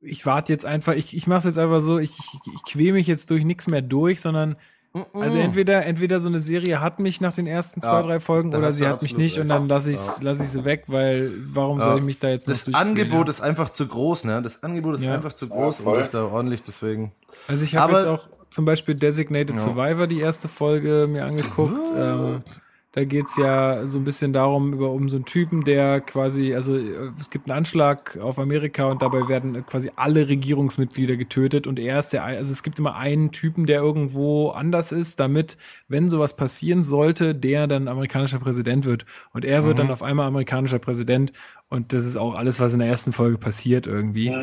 [0.00, 2.92] ich warte jetzt einfach, ich, ich mache es jetzt einfach so, ich, ich, ich quäle
[2.92, 4.56] mich jetzt durch nichts mehr durch, sondern
[5.12, 8.54] also entweder, entweder so eine Serie hat mich nach den ersten zwei, Ja, drei Folgen
[8.54, 9.68] oder sie hat mich nicht und dann recht.
[9.68, 10.14] lasse ich, Ja.
[10.22, 11.84] lass ich sie weg, weil warum Ja.
[11.84, 14.40] soll ich mich da jetzt Das Angebot ist einfach zu groß, ne?
[14.42, 15.14] Das Angebot ist Ja.
[15.14, 16.00] einfach zu groß, voll.
[16.02, 17.12] sich da ordentlich deswegen.
[17.46, 19.60] Also ich habe jetzt auch zum Beispiel Designated Ja.
[19.60, 21.76] Survivor die erste Folge mir angeguckt.
[21.96, 22.42] Ähm,
[22.92, 26.74] da geht's ja so ein bisschen darum, über um so einen Typen, der quasi, also
[26.74, 31.78] äh, es gibt einen Anschlag auf Amerika und dabei werden quasi alle Regierungsmitglieder getötet und
[31.78, 35.58] er ist der, also es gibt immer einen Typen, der irgendwo anders ist, damit,
[35.88, 39.04] wenn sowas passieren sollte, der dann amerikanischer Präsident wird.
[39.32, 41.32] Und er wird dann auf einmal amerikanischer Präsident
[41.68, 44.34] und das ist auch alles, was in der ersten Folge passiert irgendwie.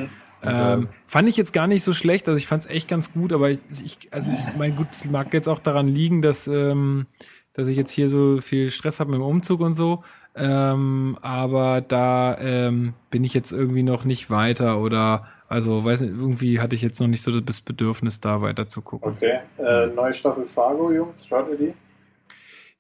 [0.44, 3.34] Ähm, fand ich jetzt gar nicht so schlecht, also ich fand es echt ganz gut,
[3.34, 7.08] aber ich, ich also ich mein gut, es mag jetzt auch daran liegen, dass, ähm,
[7.56, 10.04] dass ich jetzt hier so viel Stress habe mit dem Umzug und so.
[10.36, 16.14] Ähm, aber da ähm, bin ich jetzt irgendwie noch nicht weiter oder also weiß nicht,
[16.14, 19.14] irgendwie hatte ich jetzt noch nicht so das Bedürfnis, da weiter zu gucken.
[19.14, 19.40] Okay.
[19.58, 21.74] Äh, neue Staffel Fargo, Jungs, schaut ihr die?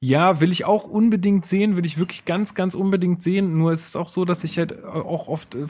[0.07, 3.57] Ja, will ich auch unbedingt sehen, will ich wirklich ganz, ganz unbedingt sehen.
[3.57, 5.65] Nur ist es auch so, dass ich halt auch oft äh,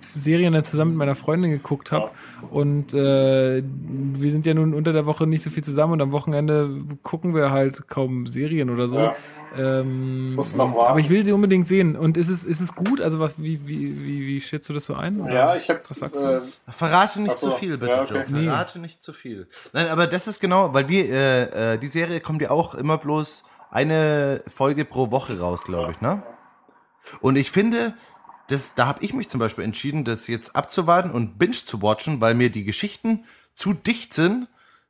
[0.00, 2.10] Serien dann zusammen mit meiner Freundin geguckt habe.
[2.50, 6.12] Und äh, wir sind ja nun unter der Woche nicht so viel zusammen und am
[6.12, 6.70] Wochenende
[7.02, 8.98] gucken wir halt kaum Serien oder so.
[8.98, 9.14] Ja.
[9.56, 11.96] Ähm, und- aber ich will sie unbedingt sehen.
[11.96, 13.00] Und ist es, ist es gut?
[13.00, 15.20] Also was, wie, wie, wie, wie schätzt du das so ein?
[15.20, 15.32] oder?
[15.32, 16.26] Ja, ich habe Was sagst du?
[16.26, 17.50] äh, Verrate nicht Ach so.
[17.50, 18.24] zu viel, bitte, Ja, okay.
[18.30, 18.42] Joe.
[18.44, 19.46] Verrate nicht zu viel.
[19.72, 22.98] Nein, aber das ist genau, weil wir, äh, äh, die Serie kommt ja auch immer
[22.98, 26.22] bloß eine Folge pro Woche raus, glaube ich, ne?
[27.20, 27.94] Und ich finde,
[28.48, 32.20] das, da habe ich mich zum Beispiel entschieden, das jetzt abzuwarten und binge zu watchen,
[32.20, 33.24] weil mir die Geschichten
[33.54, 34.48] zu dicht sind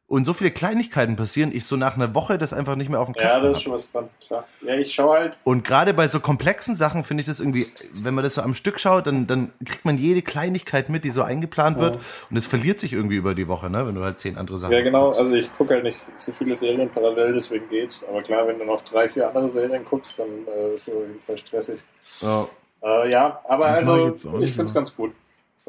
[0.08, 3.08] und so viele Kleinigkeiten passieren, ich so nach einer Woche das einfach nicht mehr auf
[3.12, 3.62] dem ja, Kasten da ist hab.
[3.62, 4.44] schon was dran, klar.
[4.62, 7.66] Ja, ich schaue halt, Und gerade bei so komplexen Sachen finde ich das irgendwie,
[8.02, 11.10] wenn man das so am Stück schaut, dann, dann kriegt man jede Kleinigkeit mit, die
[11.10, 11.98] so eingeplant wird.
[12.30, 13.86] Und es verliert sich irgendwie über die Woche, ne?
[13.86, 15.20] wenn du halt zehn andere Sachen ja genau, guckst.
[15.20, 18.02] also ich gucke halt nicht so viele Serien parallel, deswegen geht's.
[18.08, 21.00] Aber klar, wenn du noch drei, vier andere Serien guckst, dann äh, ist es auf
[21.02, 21.80] jeden Fall stressig.
[22.22, 22.48] Ja,
[22.82, 24.80] Äh, ja, aber Das ich also, ich, nicht find's mehr.
[24.80, 25.12] ganz gut.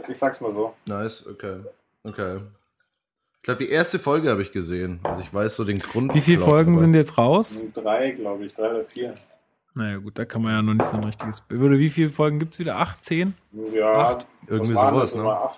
[0.07, 0.74] Ich sag's mal so.
[0.86, 1.57] nice, okay.
[2.03, 2.38] Okay.
[3.41, 4.99] Ich glaube, die erste Folge habe ich gesehen.
[5.03, 6.14] Also ich weiß so den Grund.
[6.14, 7.57] Wie viele Folgen sind jetzt raus?
[7.74, 9.16] Drei, glaube ich, drei oder vier.
[9.74, 12.60] Naja gut, da kann man ja noch nicht so ein richtiges wie viele Folgen gibt's
[12.60, 12.78] wieder?
[12.78, 13.34] Acht, zehn?
[13.74, 14.28] Ja, Acht.
[14.48, 15.24] Irgendwie sowas, ne?
[15.24, 15.57] Acht.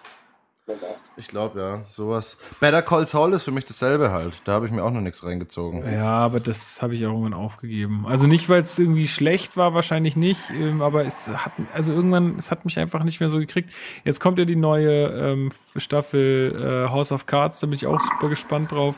[1.18, 2.38] Ich glaube, ja, sowas.
[2.60, 4.42] Better Call Saul ist für mich dasselbe halt.
[4.46, 5.84] Da habe ich mir auch noch nichts reingezogen.
[5.92, 8.06] Ja, aber das habe ich auch irgendwann aufgegeben.
[8.08, 12.36] Also nicht, weil es irgendwie schlecht war, wahrscheinlich nicht, ähm, aber es hat, also irgendwann,
[12.38, 13.72] es hat mich einfach nicht mehr so gekriegt.
[14.04, 18.00] Jetzt kommt ja die neue ähm, Staffel äh, House of Cards, da bin ich auch
[18.00, 18.96] super gespannt drauf.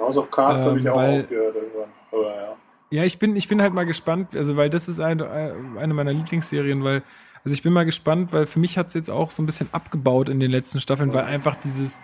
[0.00, 1.88] House of Cards Ähm, habe ich auch weil- aufgehört irgendwann.
[2.10, 2.56] Aber ja.
[2.90, 5.30] Ja, ich bin, ich bin halt mal gespannt, also weil das ist eine,
[5.78, 7.02] eine meiner Lieblingsserien, weil,
[7.44, 9.68] also ich bin mal gespannt, weil für mich hat es jetzt auch so ein bisschen
[9.72, 11.98] abgebaut in den letzten Staffeln, weil einfach dieses,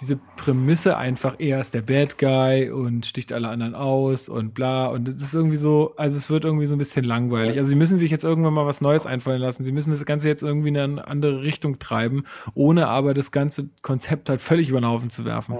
[0.00, 4.88] diese Prämisse einfach, er ist der Bad Guy und sticht alle anderen aus und bla.
[4.88, 7.56] Und es ist irgendwie so, also es wird irgendwie so ein bisschen langweilig.
[7.56, 9.64] Also sie müssen sich jetzt irgendwann mal was Neues einfallen lassen.
[9.64, 12.24] Sie müssen das Ganze jetzt irgendwie in eine andere Richtung treiben,
[12.54, 15.56] ohne aber das ganze Konzept halt völlig über den Haufen zu werfen.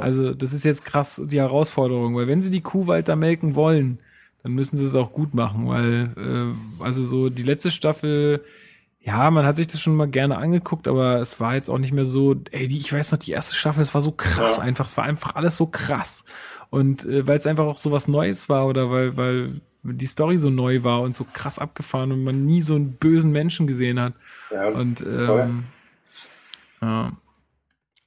[0.00, 3.98] Also das ist jetzt krass die Herausforderung, weil wenn sie die Kuh weiter melken wollen,
[4.44, 8.44] dann müssen sie es auch gut machen, weil äh, also so die letzte Staffel,
[9.06, 11.92] ja, man hat sich das schon mal gerne angeguckt, aber es war jetzt auch nicht
[11.92, 14.62] mehr so, ey, die, ich weiß noch, die erste Staffel, es war so krass Ja.
[14.64, 16.24] einfach, es war einfach alles so krass
[16.70, 20.36] und äh, weil es einfach auch so was Neues war oder weil weil die Story
[20.36, 24.00] so neu war und so krass abgefahren und man nie so einen bösen Menschen gesehen
[24.00, 24.14] hat
[24.50, 25.64] ja und ähm,
[26.82, 27.12] ja.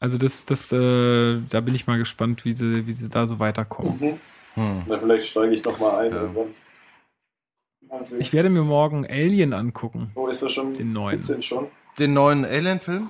[0.02, 3.40] Also das, das, äh, da bin ich mal gespannt, wie sie, wie sie da so
[3.40, 4.00] weiterkommen.
[4.00, 4.20] Mhm.
[4.56, 4.84] Hm.
[4.88, 6.12] Na, vielleicht steige ich noch mal ein.
[6.12, 6.22] Ja.
[6.22, 6.48] irgendwann.
[8.02, 8.22] Sehen.
[8.22, 10.12] Ich werde mir morgen Alien angucken.
[10.16, 10.74] oh, ist das schon?
[10.74, 11.22] Den neuen.
[11.22, 11.68] Den schon?
[11.98, 13.10] Den neuen Alien-Film?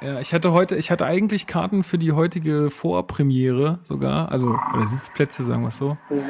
[0.00, 4.86] Ja, ich hatte heute, ich hatte eigentlich Karten für die heutige Vorpremiere sogar, also oder
[4.86, 5.98] Sitzplätze, sagen wir es so.
[6.08, 6.22] Mhm.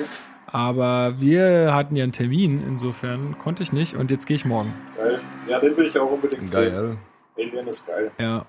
[0.46, 4.72] Aber wir hatten ja einen Termin, insofern konnte ich nicht und jetzt gehe ich morgen.
[4.96, 5.20] Geil.
[5.48, 6.72] Ja, den will ich auch unbedingt sehen.
[6.72, 6.96] Geil.
[7.38, 8.10] Alien ist geil.
[8.18, 8.44] Ja.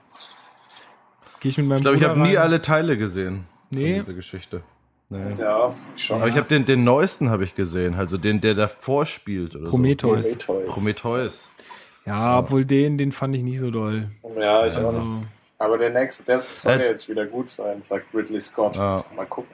[1.39, 3.45] Gehe ich mit meinem Ich glaube, ich habe nie alle Teile gesehen.
[3.69, 3.91] Nee.
[3.91, 4.63] Von dieser Geschichte.
[5.13, 5.35] Nee.
[5.41, 6.17] Ja, schon.
[6.21, 9.69] Aber ich habe den, den neuesten habe ich gesehen, also den, der davor spielt oder
[9.69, 10.33] Prometheus.
[10.33, 10.61] so.
[10.67, 11.49] Prometheus.
[12.05, 14.09] Ja, obwohl den, den fand ich nicht so doll.
[14.37, 15.27] Ja, ich auch Also, nicht.
[15.57, 18.75] Aber der nächste, der soll Äh, ja jetzt wieder gut sein, sagt Ridley Scott.
[18.75, 19.03] Ja.
[19.15, 19.51] Mal gucken.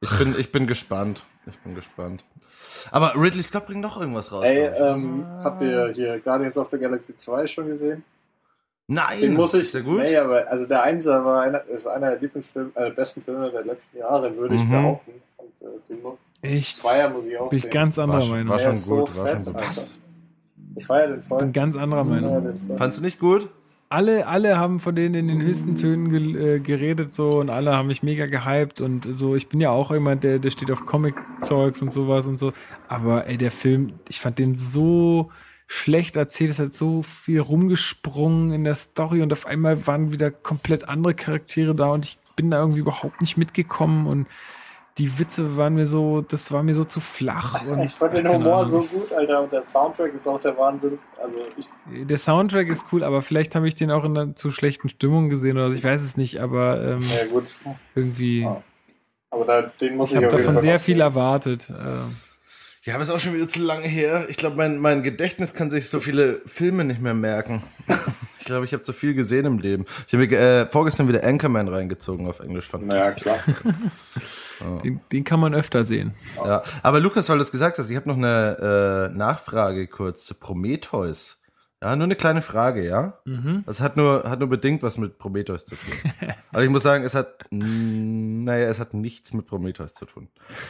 [0.00, 1.24] Ich bin, ich bin gespannt.
[1.46, 2.24] Ich bin gespannt.
[2.90, 4.44] Aber Ridley Scott bringt noch irgendwas raus.
[4.44, 8.04] Ey, ähm, habt ihr hier Guardians of the Galaxy 2 schon gesehen?
[8.86, 9.18] Nein!
[9.20, 9.72] Den muss ich.
[9.72, 10.00] Der gut?
[10.02, 13.64] Nee, aber also der Einser war einer, ist einer der Lieblingsfilme, äh, besten Filme der
[13.64, 14.70] letzten Jahre, würde ich Mhm.
[14.70, 15.12] behaupten.
[15.38, 16.76] Und äh, den echt?
[16.82, 17.70] Zweier muss ich auch Bin ich sehen.
[17.72, 18.48] ganz anderer War schon- Meinung.
[18.50, 19.62] war schon ist so gut, war fett, schon gut.
[19.62, 19.98] Was?
[20.76, 21.38] Ich feiere den voll.
[21.38, 22.54] Bin ganz anderer Ich Meinung.
[22.76, 23.48] Fandst du nicht gut?
[23.90, 27.76] alle, alle haben von denen in den höchsten Tönen ge äh, geredet so und alle
[27.76, 29.36] haben mich mega gehypt und so.
[29.36, 32.52] Ich bin ja auch jemand, der, der steht auf Comic-Zeugs und sowas und so.
[32.88, 35.30] Aber ey, der Film, ich fand den so
[35.66, 40.30] schlecht erzählt, es hat so viel rumgesprungen in der Story und auf einmal waren wieder
[40.30, 44.26] komplett andere Charaktere da und ich bin da irgendwie überhaupt nicht mitgekommen und
[44.98, 47.66] die Witze waren mir so, das war mir so zu flach.
[47.66, 48.68] Und, Ich fand den Humor Ahnung.
[48.68, 51.00] so gut, Alter, und der Soundtrack ist auch der Wahnsinn.
[51.20, 51.66] Also ich,
[52.06, 55.30] Der Soundtrack ist cool, aber vielleicht habe ich den auch in einer zu schlechten Stimmung
[55.30, 55.76] gesehen oder so.
[55.76, 57.40] Ich weiß es nicht, aber ähm, ja
[57.96, 58.42] irgendwie.
[58.42, 58.62] Ja.
[59.30, 61.70] Aber da, den muss Ich ich, habe davon sehr viel erwartet.
[61.70, 62.16] Ähm,
[62.84, 64.26] Ja, aber ist auch schon wieder zu lange her.
[64.28, 67.62] Ich glaube, mein, mein Gedächtnis kann sich so viele Filme nicht mehr merken.
[68.38, 69.86] ich glaube, ich habe zu viel gesehen im Leben.
[70.06, 72.66] Ich habe mir äh, vorgestern wieder Anchorman reingezogen auf Englisch.
[72.66, 73.38] Fand Naja, klar.
[74.84, 76.14] den, den kann man öfter sehen.
[76.36, 80.26] Ja, aber Lukas, weil du es gesagt hast, ich habe noch eine äh, Nachfrage kurz
[80.26, 81.38] zu Prometheus.
[81.82, 83.18] Ja, nur eine kleine Frage, ja?
[83.66, 86.30] Das hat nur, hat nur bedingt was mit Prometheus zu tun.
[86.50, 87.44] Aber ich muss sagen, es hat,
[88.44, 90.28] naja, es hat nichts mit Prometheus zu tun.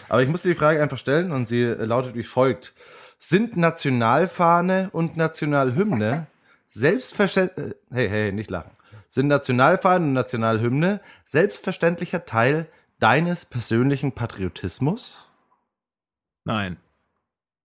[0.09, 2.75] Aber ich musste die Frage einfach stellen und sie äh, lautet wie folgt.
[3.19, 6.27] Sind Nationalfahne und Nationalhymne
[6.71, 8.73] selbstverständlich, hey, hey, nicht lachen.
[9.09, 12.67] Sind Nationalfahne und Nationalhymne selbstverständlicher Teil
[12.99, 15.17] deines persönlichen Patriotismus?
[16.45, 16.79] Nein.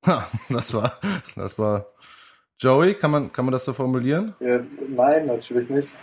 [0.06, 1.00] Ha, das war,
[1.36, 1.88] das war.
[2.60, 4.34] Joey, kann man, kann man das so formulieren?
[4.40, 4.60] Ja,
[4.90, 5.96] nein, natürlich nicht.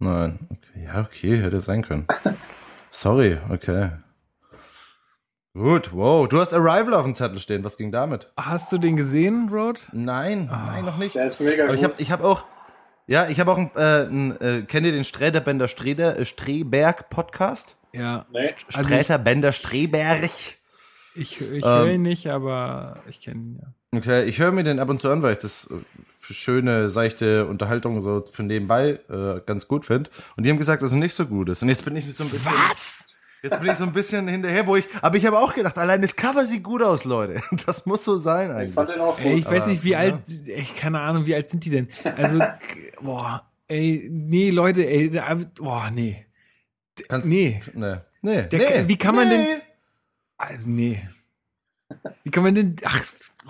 [0.00, 0.38] Nein.
[0.50, 0.84] Okay.
[0.86, 2.06] Ja, okay, hätte sein können.
[2.90, 3.90] Sorry, okay.
[5.52, 6.26] Gut, wow.
[6.26, 7.64] Du hast Arrival auf dem Zettel stehen.
[7.64, 8.28] Was ging damit?
[8.36, 9.80] Hast du den gesehen, Road?
[9.92, 11.16] Nein, nein, noch nicht.
[11.16, 12.44] Der ist mega Aber ich habe ich hab auch,
[13.06, 17.10] ja, ich habe auch ein, äh, ein äh, kennt ihr den Sträterbender Streder, äh, Streberg
[17.10, 17.76] Podcast?
[17.92, 18.26] Ja.
[18.32, 20.24] nee, Also Sträterbender Streberg.
[20.24, 23.98] Ich, ich höre ihn nicht, aber ich kenne ihn ja.
[23.98, 25.74] Okay, ich höre mir den ab und zu an, weil ich das äh,
[26.34, 30.10] schöne, seichte Unterhaltung so für nebenbei äh, ganz gut finde.
[30.36, 31.62] Und die haben gesagt, dass es nicht so gut ist.
[31.62, 32.52] Und jetzt bin ich so ein bisschen.
[32.52, 33.06] Was?
[33.42, 34.84] Jetzt bin ich so ein bisschen hinterher, wo ich.
[35.00, 37.42] Aber ich habe auch gedacht, allein das Cover sieht gut aus, Leute.
[37.66, 38.74] Das muss so sein ich eigentlich.
[38.74, 39.24] fand den auch gut.
[39.24, 39.98] Ey, ich weiß nicht, wie ja.
[39.98, 41.88] alt, ey, keine Ahnung, wie alt sind die denn?
[42.16, 42.38] Also,
[43.00, 45.10] boah, ey, nee, Leute, ey,
[45.58, 46.26] boah, nee.
[47.08, 47.62] Kannst, nee.
[47.72, 47.96] Nee.
[48.22, 48.42] Nee.
[48.42, 48.88] Der nee.
[48.88, 49.36] wie kann man nee.
[49.36, 49.60] denn-
[50.36, 51.00] Also, nee.
[52.24, 53.02] Wie kann man denn, ach,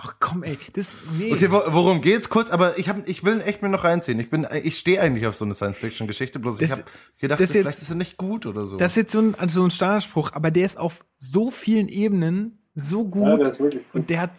[0.03, 1.31] oh, komm, ey, das, nee.
[1.33, 2.49] Okay, wo, worum geht's kurz?
[2.49, 4.19] Aber ich hab, ich will ihn echt mir noch reinziehen.
[4.19, 6.89] Ich bin, ich stehe eigentlich auf so eine Science-Fiction-Geschichte, bloß ich Das- habe
[7.19, 8.77] gedacht, das jetzt- vielleicht ist er nicht gut oder so.
[8.77, 11.87] Das ist jetzt so ein, also so ein Standardspruch, aber der ist auf so vielen
[11.87, 13.93] Ebenen so ja, gut wirklich gut.
[13.93, 14.31] und der hat,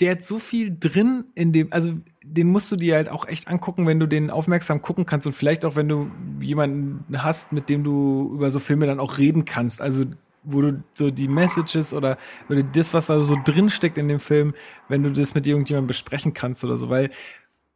[0.00, 1.92] der hat so viel drin in dem, also
[2.24, 5.32] den musst du dir halt auch echt angucken, wenn du den aufmerksam gucken kannst und
[5.34, 6.10] vielleicht auch, wenn du
[6.40, 9.80] jemanden hast, mit dem du über so Filme dann auch reden kannst.
[9.82, 10.04] Also
[10.44, 14.20] wo du so die Messages oder, oder das, was da so drin steckt in dem
[14.20, 14.54] Film,
[14.88, 17.10] wenn du das mit irgendjemandem besprechen kannst oder so, weil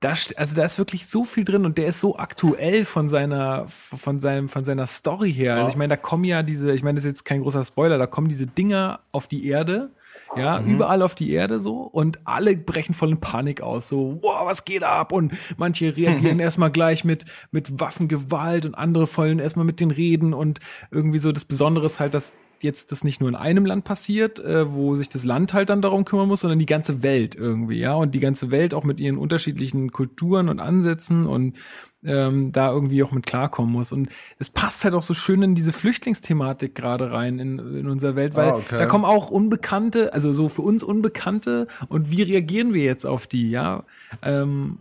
[0.01, 3.66] da, also da ist wirklich so viel drin und der ist so aktuell von seiner,
[3.66, 5.56] von seinem, von seiner Story her.
[5.56, 7.97] Also ich meine, da kommen ja diese, ich meine, das ist jetzt kein großer Spoiler,
[7.97, 9.90] da kommen diese Dinger auf die Erde,
[10.36, 14.44] ja, überall auf die Erde so und alle brechen voll in Panik aus, so, wow,
[14.44, 15.12] was geht ab?
[15.12, 20.34] Und manche reagieren erstmal gleich mit, mit Waffengewalt und andere vollen erstmal mit den Reden
[20.34, 20.60] und
[20.90, 24.39] irgendwie so das Besondere ist halt, dass jetzt das nicht nur in einem Land passiert,
[24.39, 27.78] äh, wo sich das Land halt dann darum kümmern muss, sondern die ganze Welt irgendwie,
[27.78, 27.95] ja.
[27.95, 31.57] Und die ganze Welt auch mit ihren unterschiedlichen Kulturen und Ansätzen und
[32.05, 33.93] ähm, da irgendwie auch mit klarkommen muss.
[33.93, 34.09] Und
[34.39, 38.35] es passt halt auch so schön in diese Flüchtlingsthematik gerade rein in, in unserer Welt,
[38.37, 38.78] weil Ah, okay.
[38.78, 43.27] da kommen auch Unbekannte, also so für uns Unbekannte und wie reagieren wir jetzt auf
[43.27, 43.85] die, ja?
[44.23, 44.78] Ähm,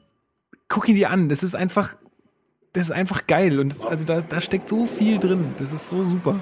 [0.67, 1.95] guck ihn dir an, das ist einfach,
[2.73, 5.89] das ist einfach geil und das, also da, da steckt so viel drin, das ist
[5.89, 6.39] so super.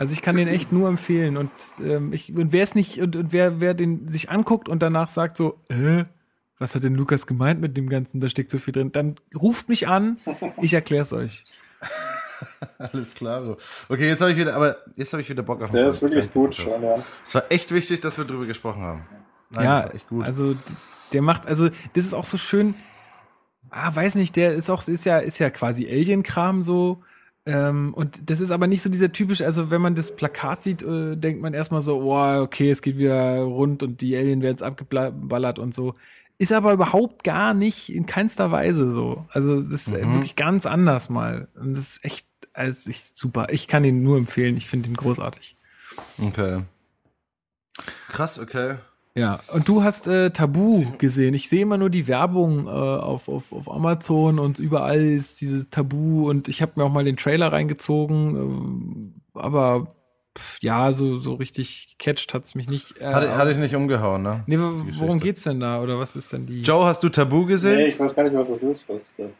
[0.00, 3.16] Also ich kann den echt nur empfehlen und ähm, ich und wer es nicht und,
[3.16, 6.04] und wer wer den sich anguckt und danach sagt so, äh,
[6.58, 9.68] was hat denn Lukas gemeint mit dem ganzen, da steckt so viel drin, dann ruft
[9.68, 10.16] mich an,
[10.62, 11.44] ich erklär's euch.
[12.78, 13.58] Alles klar.
[13.90, 16.30] Okay, jetzt habe ich wieder, aber jetzt habe ich wieder Bock auf Der ist wirklich
[16.30, 17.04] gut schon, ja.
[17.22, 19.06] Es war echt wichtig, dass wir drüber gesprochen haben.
[19.50, 20.24] Nein, ja, echt gut.
[20.24, 20.56] also
[21.12, 22.74] der macht, also das ist auch so schön.
[23.68, 27.02] Ah, weiß nicht, der ist auch, ist ja, ist ja quasi Alien-Kram so.
[27.46, 30.82] Ähm, und das ist aber nicht so dieser typisch, also wenn man das Plakat sieht,
[30.82, 34.52] äh, denkt man erstmal so, oh, okay, es geht wieder rund und die Alien werden
[34.52, 35.94] jetzt abgeballert und so.
[36.38, 39.26] Ist aber überhaupt gar nicht in keinster Weise so.
[39.30, 40.14] Also das ist Mhm.
[40.14, 41.48] wirklich ganz anders mal.
[41.54, 43.48] Und das ist echt, also ich, super.
[43.50, 44.56] Ich kann ihn nur empfehlen.
[44.56, 45.56] Ich finde ihn großartig.
[46.18, 46.62] okay.
[48.08, 48.76] Krass, okay.
[49.14, 51.34] Ja, und du hast äh, Tabu gesehen.
[51.34, 55.68] Ich sehe immer nur die Werbung äh, auf, auf, auf Amazon und überall ist dieses
[55.68, 59.88] Tabu und ich habe mir auch mal den Trailer reingezogen, ähm, aber
[60.38, 63.00] pf, ja, so, so richtig catcht hat's mich nicht.
[63.00, 64.44] Äh, Hatte, hatte ich nicht umgehauen, ne?
[64.46, 66.62] nee, worum geht's denn da oder was ist denn die?
[66.62, 67.78] Joe, hast du Tabu gesehen?
[67.78, 68.88] Nee, ich weiß gar nicht, was das ist.
[68.88, 69.30] Was der?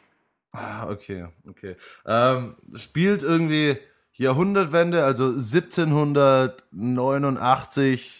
[0.52, 1.76] Ah, okay, okay.
[2.04, 3.76] Ähm, spielt irgendwie
[4.14, 8.19] Jahrhundertwende, also 1789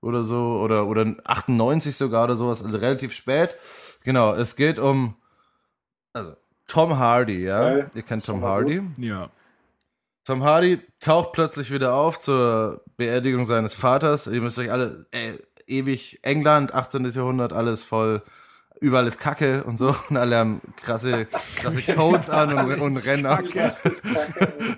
[0.00, 3.54] oder so, oder, oder 98 sogar oder sowas, also relativ spät.
[4.04, 5.16] Genau, es geht um,
[6.12, 6.34] also,
[6.66, 7.60] Tom Hardy, ja?
[7.60, 7.90] Geil.
[7.94, 8.82] Ihr kennt Tom Hardy.
[8.98, 9.30] Ja.
[10.24, 14.26] Tom Hardy taucht plötzlich wieder auf zur Beerdigung seines Vaters.
[14.26, 17.06] Ihr müsst euch alle, äh, ewig England, 18.
[17.06, 18.22] Jahrhundert, alles voll,
[18.80, 19.94] überall ist Kacke und so.
[20.08, 23.40] Und alle haben krasse, krasse Codes an und, und rennen auf,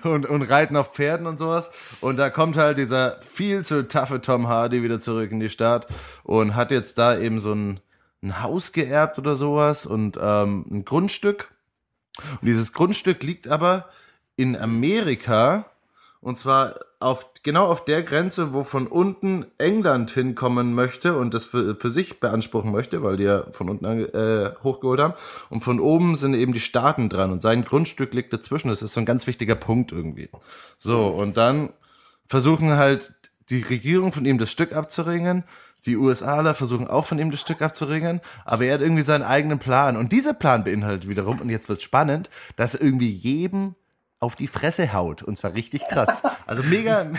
[0.03, 1.71] und, und reiten auf Pferden und sowas.
[1.99, 5.87] Und da kommt halt dieser viel zu taffe Tom Hardy wieder zurück in die Stadt
[6.23, 7.79] und hat jetzt da eben so ein,
[8.23, 11.51] ein Haus geerbt oder sowas und ähm, ein Grundstück.
[12.17, 13.89] Und dieses Grundstück liegt aber
[14.35, 15.65] in Amerika
[16.19, 21.45] und zwar auf, genau auf der Grenze, wo von unten England hinkommen möchte und das
[21.45, 25.13] für, für sich beanspruchen möchte, weil die ja von unten äh, hochgeholt haben.
[25.49, 28.69] Und von oben sind eben die Staaten dran und sein Grundstück liegt dazwischen.
[28.69, 30.29] Das ist so ein ganz wichtiger Punkt irgendwie.
[30.77, 31.73] So, und dann
[32.27, 33.13] versuchen halt
[33.49, 35.43] die Regierung von ihm das Stück abzuringen.
[35.85, 39.57] Die USAler versuchen auch von ihm das Stück abzuringen, aber er hat irgendwie seinen eigenen
[39.57, 39.97] Plan.
[39.97, 43.75] Und dieser Plan beinhaltet wiederum, und jetzt wird's spannend, dass irgendwie jedem
[44.21, 45.21] auf die Fresse haut.
[45.23, 46.21] Und zwar richtig krass.
[46.45, 47.05] Also mega.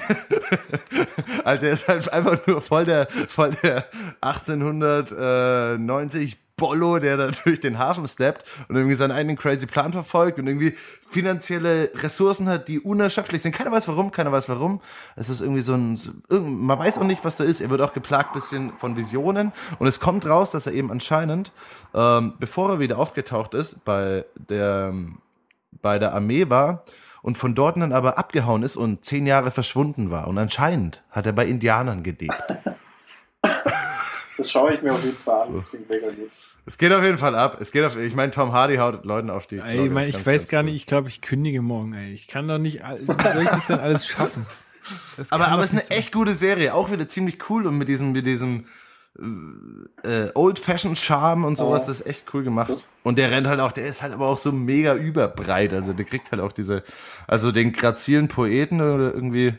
[1.44, 3.84] Alter, er ist halt einfach nur voll der, voll der
[4.20, 10.38] 1890 Bollo, der da durch den Hafen steppt und irgendwie seinen eigenen crazy Plan verfolgt
[10.38, 10.76] und irgendwie
[11.10, 13.52] finanzielle Ressourcen hat, die unerschöpflich sind.
[13.52, 14.80] Keiner weiß warum, keiner weiß warum.
[15.16, 15.98] Es ist irgendwie so ein,
[16.28, 17.60] man weiß auch nicht, was da ist.
[17.60, 19.50] Er wird auch geplagt bisschen von Visionen
[19.80, 21.50] und es kommt raus, dass er eben anscheinend,
[21.94, 24.94] ähm, bevor er wieder aufgetaucht ist bei der,
[25.80, 26.84] bei der Armee war
[27.22, 30.28] und von dort dann aber abgehauen ist und zehn Jahre verschwunden war.
[30.28, 32.34] Und anscheinend hat er bei Indianern gelebt.
[34.38, 35.54] Das schaue ich mir auf jeden Fall an.
[35.54, 36.30] Das klingt mega gut.
[36.64, 37.58] Es geht auf jeden Fall ab.
[37.60, 39.58] Es geht auf, ich meine, Tom Hardy haut Leuten auf die.
[39.58, 42.12] Ey, ich, mein, ich weiß gar nicht, ich glaube, ich kündige morgen, ey.
[42.12, 44.46] Ich kann doch nicht, all- soll ich das denn alles schaffen?
[45.16, 45.98] Das Aber, aber es ist eine sein.
[45.98, 46.74] echt gute Serie.
[46.74, 48.64] Auch wieder ziemlich cool und mit diesem, mit diesem
[49.18, 51.82] äh, Old-Fashioned Charme und sowas.
[51.82, 51.88] Ja.
[51.88, 52.88] Das ist echt cool gemacht.
[53.02, 55.72] Und der rennt halt auch, der ist halt aber auch so mega überbreit.
[55.72, 56.82] Also der kriegt halt auch diese,
[57.26, 59.54] also den grazilen Poeten oder irgendwie,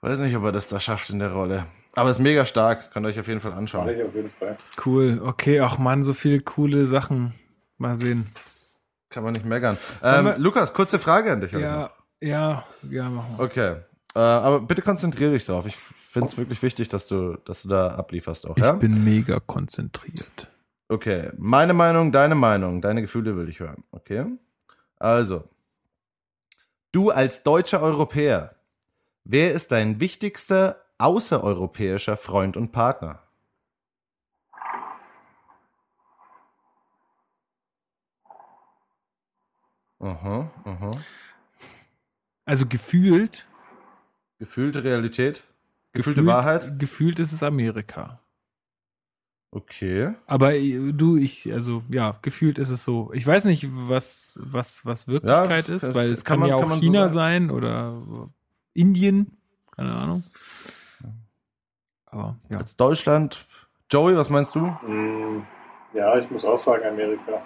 [0.00, 1.66] weiß nicht, ob er das da schafft in der Rolle.
[1.94, 2.90] Aber ist mega stark.
[2.92, 3.88] Könnt ihr euch auf jeden Fall anschauen.
[3.88, 4.58] ich auf jeden Fall.
[4.84, 7.32] Cool, okay, ach Mann, so viele coole Sachen.
[7.78, 8.26] Mal sehen.
[9.08, 9.78] Kann man nicht meckern.
[10.02, 11.52] Ähm, Lukas, kurze Frage an dich.
[11.52, 11.90] Ja,
[12.20, 13.44] ja, ja, machen wir.
[13.44, 13.76] Okay.
[14.14, 15.66] Äh, aber bitte konzentriere dich drauf.
[15.66, 15.76] Ich
[16.16, 18.72] finde es wirklich wichtig, dass du, dass du da ablieferst auch, Ich ja?
[18.72, 20.50] bin mega konzentriert.
[20.88, 21.30] Okay.
[21.36, 23.84] Meine Meinung, deine Meinung, deine Gefühle will ich hören.
[23.90, 24.24] Okay.
[24.98, 25.44] Also.
[26.92, 28.56] Du als deutscher Europäer,
[29.24, 33.22] wer ist dein wichtigster außereuropäischer Freund und Partner?
[39.98, 40.90] Aha, aha.
[42.46, 43.46] Also gefühlt,
[44.38, 45.42] Gefühlte Realität?
[45.96, 46.78] Gefühlte gefühlt, Wahrheit?
[46.78, 48.20] Gefühlt ist es Amerika.
[49.52, 50.12] Okay.
[50.26, 53.10] Aber äh, du, ich, also ja, gefühlt ist es so.
[53.14, 56.56] Ich weiß nicht, was, was, was Wirklichkeit Ja, ist, weil es kann kann, man- ja
[56.58, 57.14] kann auch so China sagen.
[57.48, 58.02] sein oder
[58.74, 59.36] Indien,
[59.74, 60.24] keine Ahnung.
[62.06, 62.58] Aber ja.
[62.58, 63.46] Jetzt Deutschland.
[63.90, 64.60] Joey, was meinst du?
[64.60, 65.46] Mm,
[65.94, 67.42] Ja, ich muss auch sagen Amerika.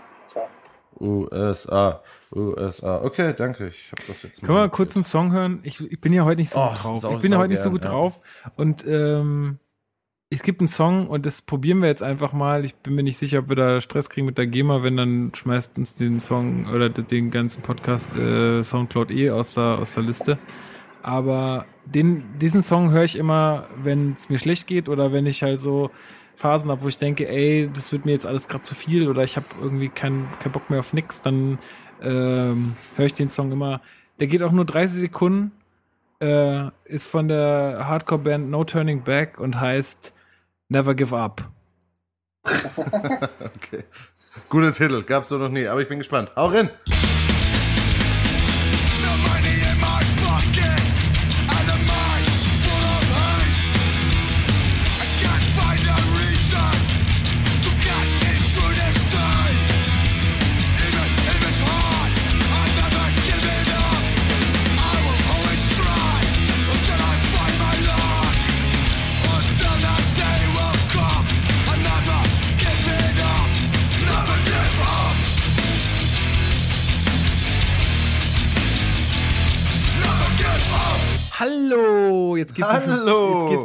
[1.00, 2.02] USA.
[2.34, 3.02] USA.
[3.02, 3.66] Okay, danke.
[3.68, 5.60] Ich habe das jetzt Können wir mal kurz einen Song hören?
[5.62, 7.00] Ich, ich bin ja heute nicht so Oh, gut drauf.
[7.00, 7.90] sau- ich bin ja heute nicht so gern, gut ja.
[7.90, 8.20] drauf.
[8.56, 9.58] Und ähm,
[10.32, 12.64] es gibt einen Song und das probieren wir jetzt einfach mal.
[12.64, 14.82] Ich bin mir nicht sicher, ob wir da Stress kriegen mit der GEMA.
[14.82, 19.78] Wenn, dann schmeißt uns den Song oder den ganzen Podcast äh, Soundcloud eh aus der,
[19.78, 20.38] aus der Liste.
[21.02, 25.42] Aber den, diesen Song höre ich immer, wenn es mir schlecht geht oder wenn ich
[25.42, 25.90] halt so
[26.40, 29.22] Phasen habe, wo ich denke, ey, das wird mir jetzt alles gerade zu viel oder
[29.22, 31.58] ich habe irgendwie keinen keinen Bock mehr auf nix, dann
[32.02, 33.82] ähm, höre ich den Song immer.
[34.20, 35.52] Der geht auch nur 30 Sekunden,
[36.20, 40.14] äh, ist von der Hardcore-Band No Turning Back und heißt
[40.68, 41.48] Never Give Up.
[43.40, 43.84] Okay.
[44.48, 46.30] Guter Titel, gab's so noch nie, aber ich bin gespannt.
[46.36, 46.70] Hau rein!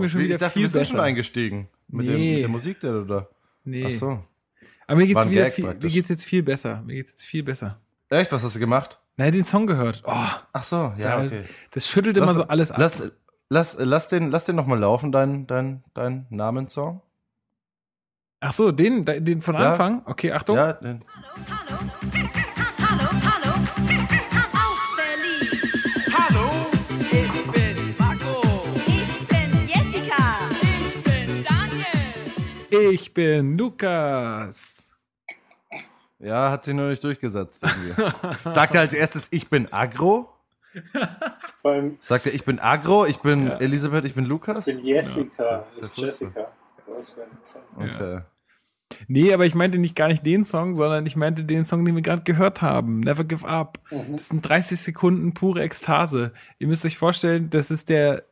[0.06, 0.91] Mir schon Wie, wieder ich dachte, viel wir sind besser.
[0.91, 1.68] schon eingestiegen.
[1.88, 2.34] Mit, dem, Nee.
[2.36, 3.30] mit der Musik da, oder?
[3.64, 3.86] nee.
[3.88, 4.23] Ach so.
[4.88, 6.82] Aber mir geht's wieder viel, mir geht's jetzt viel besser.
[6.86, 7.80] Mir geht's jetzt viel besser.
[8.10, 8.99] Echt, was hast du gemacht?
[9.18, 10.03] Nein, den Song gehört.
[10.06, 10.11] Oh,
[10.53, 11.41] Ach so, ja, da- okay.
[11.72, 12.77] das schüttelt immer so alles ab.
[12.80, 13.11] Lass,
[13.49, 17.02] lass, lass den, lass den noch mal laufen, dein, dein, dein Namenssong.
[18.41, 19.72] Ach so, den, den von Ja.
[19.72, 20.02] Anfang?
[20.06, 20.57] Okay, Achtung.
[20.57, 21.03] Ja, den,
[32.92, 34.84] Ich bin Lukas.
[36.20, 37.64] ja, hat sich nur nicht durchgesetzt.
[37.64, 38.50] Irgendwie.
[38.50, 40.30] Sagt er als erstes, ich bin Agro?
[41.58, 44.68] Vor allem, Sagt er, ich bin Agro, ich bin Elisabeth, ich bin Lukas?
[44.68, 46.46] ich bin Jessica, Ja, nicht sehr Jessica.
[47.78, 48.22] Okay.
[49.08, 51.96] Nee, aber ich meinte nicht gar nicht den Song, sondern ich meinte den Song, den
[51.96, 53.00] wir gerade gehört haben.
[53.00, 53.80] Never Give Up.
[54.10, 56.34] Das sind 30 Sekunden pure Ekstase.
[56.60, 58.24] Ihr müsst euch vorstellen, das ist der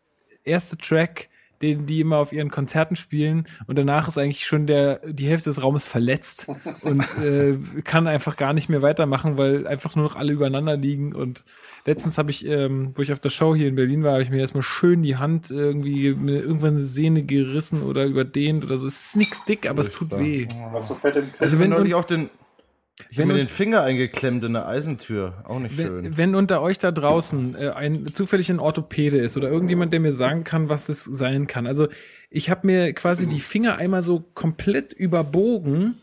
[0.43, 1.29] erste Track,
[1.63, 5.49] den die immer auf ihren Konzerten spielen und danach ist eigentlich schon der die Hälfte
[5.49, 6.47] des Raumes verletzt
[6.83, 11.13] und äh, kann einfach gar nicht mehr weitermachen, weil einfach nur noch alle übereinander liegen
[11.15, 11.43] und
[11.85, 14.29] letztens habe ich, ähm, wo ich auf der Show hier in Berlin war, habe ich
[14.29, 18.87] mir erstmal schön die Hand irgendwie mir irgendwann eine Sehne gerissen oder überdehnt oder so.
[18.87, 20.19] Es ist nichts dick, aber es tut Furchtbar.
[20.19, 20.47] weh.
[20.71, 21.41] Was so fett im Griff.
[21.41, 22.29] Also wenn neulich und- auch den,
[23.09, 25.43] ich habe mir den Finger eingeklemmt in eine Eisentür.
[25.45, 26.03] Auch nicht schön.
[26.03, 29.99] Wenn, wenn unter euch da draußen äh, ein zufällig ein Orthopäde ist oder irgendjemand, der
[29.99, 31.65] mir sagen kann, was das sein kann.
[31.65, 31.87] Also
[32.29, 36.01] ich habe mir quasi die Finger einmal so komplett überbogen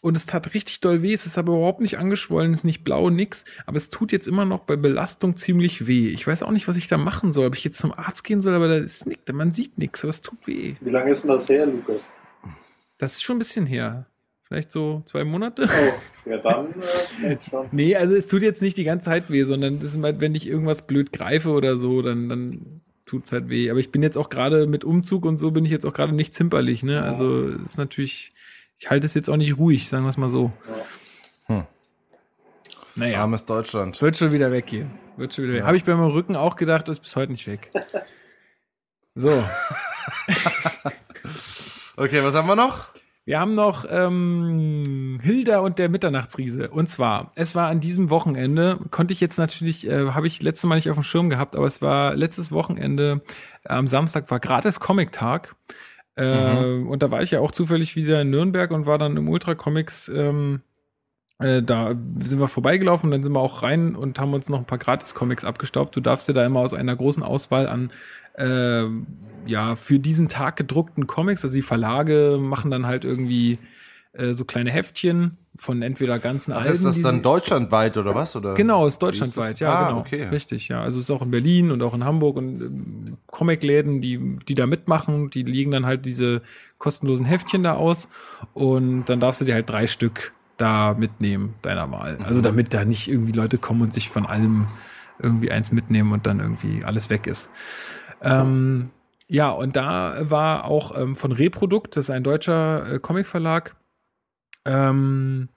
[0.00, 1.12] und es tat richtig doll weh.
[1.12, 3.44] Es ist aber überhaupt nicht angeschwollen, es ist nicht blau, nix.
[3.66, 6.08] Aber es tut jetzt immer noch bei Belastung ziemlich weh.
[6.08, 7.46] Ich weiß auch nicht, was ich da machen soll.
[7.46, 9.32] Ob ich jetzt zum Arzt gehen soll, aber da ist nichts.
[9.32, 10.74] Man sieht nichts, aber es tut weh.
[10.80, 12.00] Wie lange ist denn das her, Lukas?
[12.98, 14.06] Das ist schon ein bisschen her.
[14.52, 15.66] Vielleicht so zwei Monate.
[15.66, 16.74] Oh, ja dann
[17.22, 17.68] äh, schon.
[17.72, 20.34] Nee, also es tut jetzt nicht die ganze Zeit weh, sondern das ist halt, wenn
[20.34, 23.70] ich irgendwas blöd greife oder so, dann, dann tut's halt weh.
[23.70, 26.14] Aber ich bin jetzt auch gerade mit Umzug und so bin ich jetzt auch gerade
[26.14, 27.02] nicht zimperlich, ne?
[27.02, 28.32] Also es ist natürlich,
[28.78, 30.52] ich halte es jetzt auch nicht ruhig, sagen wir es mal so.
[31.46, 31.62] Hm.
[32.94, 34.02] Naja, Armes Deutschland.
[34.02, 34.90] wird schon wieder weggehen.
[35.16, 35.62] Wird schon wieder weg.
[35.62, 37.70] Habe ich bei meinem Rücken auch gedacht, ist bis heute nicht weg.
[39.14, 39.30] So,
[41.96, 42.88] Okay, was haben wir noch?
[43.24, 46.70] Wir haben noch ähm, Hilda und der Mitternachtsriese.
[46.70, 50.68] Und zwar, es war an diesem Wochenende, konnte ich jetzt natürlich, äh, habe ich letztes
[50.68, 53.22] Mal nicht auf dem Schirm gehabt, aber es war letztes Wochenende,
[53.64, 55.54] am Samstag war gratis Comic-Tag.
[56.16, 56.24] Äh,
[56.82, 59.54] Und da war ich ja auch zufällig wieder in Nürnberg und war dann im Ultra
[59.54, 60.08] Comics.
[60.08, 60.62] Ähm,
[61.38, 64.66] äh, da sind wir vorbeigelaufen, dann sind wir auch rein und haben uns noch ein
[64.66, 65.96] paar Gratis-Comics abgestaubt.
[65.96, 67.92] Du darfst dir da immer aus einer großen Auswahl an
[68.34, 68.84] äh,
[69.46, 73.58] ja, für diesen Tag gedruckten Comics, also die Verlage machen dann halt irgendwie
[74.12, 76.72] äh, so kleine Heftchen von entweder ganzen Ach, Alben.
[76.72, 78.36] ist das dann deutschlandweit oder was?
[78.36, 78.54] Oder?
[78.54, 79.60] Genau, ist deutschlandweit, das?
[79.60, 80.00] ja, ah, genau.
[80.00, 80.24] okay.
[80.28, 80.80] Richtig, ja.
[80.82, 84.54] Also es ist auch in Berlin und auch in Hamburg und ähm, Comicläden, die, die
[84.54, 86.42] da mitmachen, die legen dann halt diese
[86.78, 88.08] kostenlosen Heftchen da aus
[88.54, 92.18] und dann darfst du dir halt drei Stück da mitnehmen, deiner Wahl.
[92.24, 92.44] Also Mhm.
[92.44, 94.68] damit da nicht irgendwie Leute kommen und sich von allem
[95.18, 97.50] irgendwie eins mitnehmen und dann irgendwie alles weg ist.
[98.22, 98.90] Ähm,
[99.28, 103.76] ja, und da war auch ähm, von Reprodukt, das ist ein deutscher äh, Comicverlag,
[104.64, 105.48] ähm,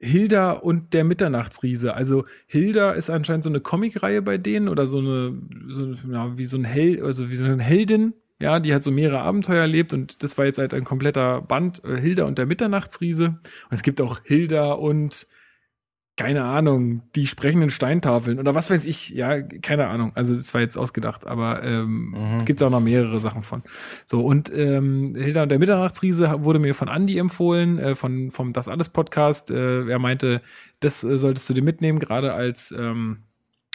[0.00, 1.94] Hilda und der Mitternachtsriese.
[1.94, 5.38] Also Hilda ist anscheinend so eine Comicreihe bei denen oder so eine,
[5.68, 8.90] so, ja, wie so ein Held, also wie so eine Heldin, ja, die halt so
[8.90, 12.46] mehrere Abenteuer erlebt und das war jetzt halt ein kompletter Band, äh, Hilda und der
[12.46, 13.26] Mitternachtsriese.
[13.26, 15.28] Und es gibt auch Hilda und
[16.22, 20.12] keine Ahnung, die sprechenden Steintafeln oder was weiß ich, ja, keine Ahnung.
[20.14, 22.44] Also das war jetzt ausgedacht, aber ähm, Mhm.
[22.44, 23.62] gibt es auch noch mehrere Sachen von.
[24.06, 28.52] So, und ähm, Hilda und der Mitternachtsriese wurde mir von Andy empfohlen, äh, von, vom
[28.52, 29.50] Das Alles Podcast.
[29.50, 30.42] Äh, er meinte,
[30.80, 33.18] das äh, solltest du dir mitnehmen, gerade als ähm,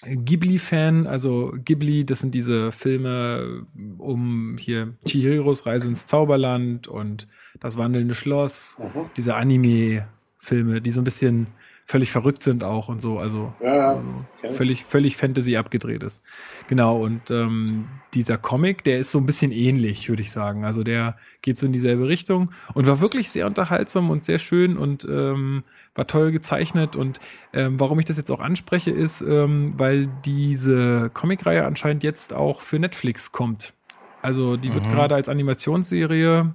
[0.06, 1.07] Ghibli-Fan.
[1.07, 3.65] Also Ghibli, das sind diese Filme
[3.98, 7.28] um hier Chihiros Reise ins Zauberland und
[7.60, 9.10] Das wandelnde Schloss, Mhm.
[9.18, 11.48] diese Anime-Filme, die so ein bisschen
[11.89, 13.18] völlig verrückt sind auch und so.
[13.18, 14.03] Also Ja, also
[14.43, 14.51] ich.
[14.51, 16.22] völlig, völlig Fantasy abgedreht ist.
[16.68, 20.65] Genau, und ähm, dieser Comic, der ist so ein bisschen ähnlich, würde ich sagen.
[20.65, 24.77] Also der geht so in dieselbe Richtung und war wirklich sehr unterhaltsam und sehr schön
[24.77, 25.64] und ähm,
[25.95, 26.97] war toll gezeichnet.
[26.97, 27.19] Und
[27.53, 32.59] ähm, warum ich das jetzt auch anspreche, ist, ähm, weil diese Comicreihe anscheinend jetzt auch
[32.59, 33.73] für Netflix kommt.
[34.22, 34.89] Also die wird Mhm.
[34.89, 36.53] gerade als Animationsserie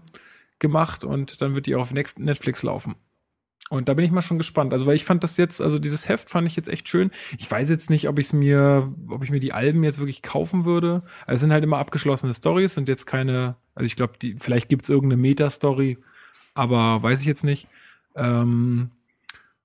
[0.59, 2.97] gemacht und dann wird die auch auf Netflix laufen.
[3.73, 4.75] Und da bin ich mal schon gespannt.
[4.75, 7.11] Also, weil ich fand das jetzt, also dieses Heft fand ich jetzt echt schön.
[7.39, 10.21] Ich weiß jetzt nicht, ob ich es mir, ob ich mir die Alben jetzt wirklich
[10.21, 11.01] kaufen würde.
[11.23, 14.69] Also, es sind halt immer abgeschlossene Stories, sind jetzt keine, also ich glaube, die, vielleicht
[14.69, 15.97] gibt es irgendeine Meta-Story,
[16.53, 17.67] aber weiß ich jetzt nicht.
[18.15, 18.91] Ähm,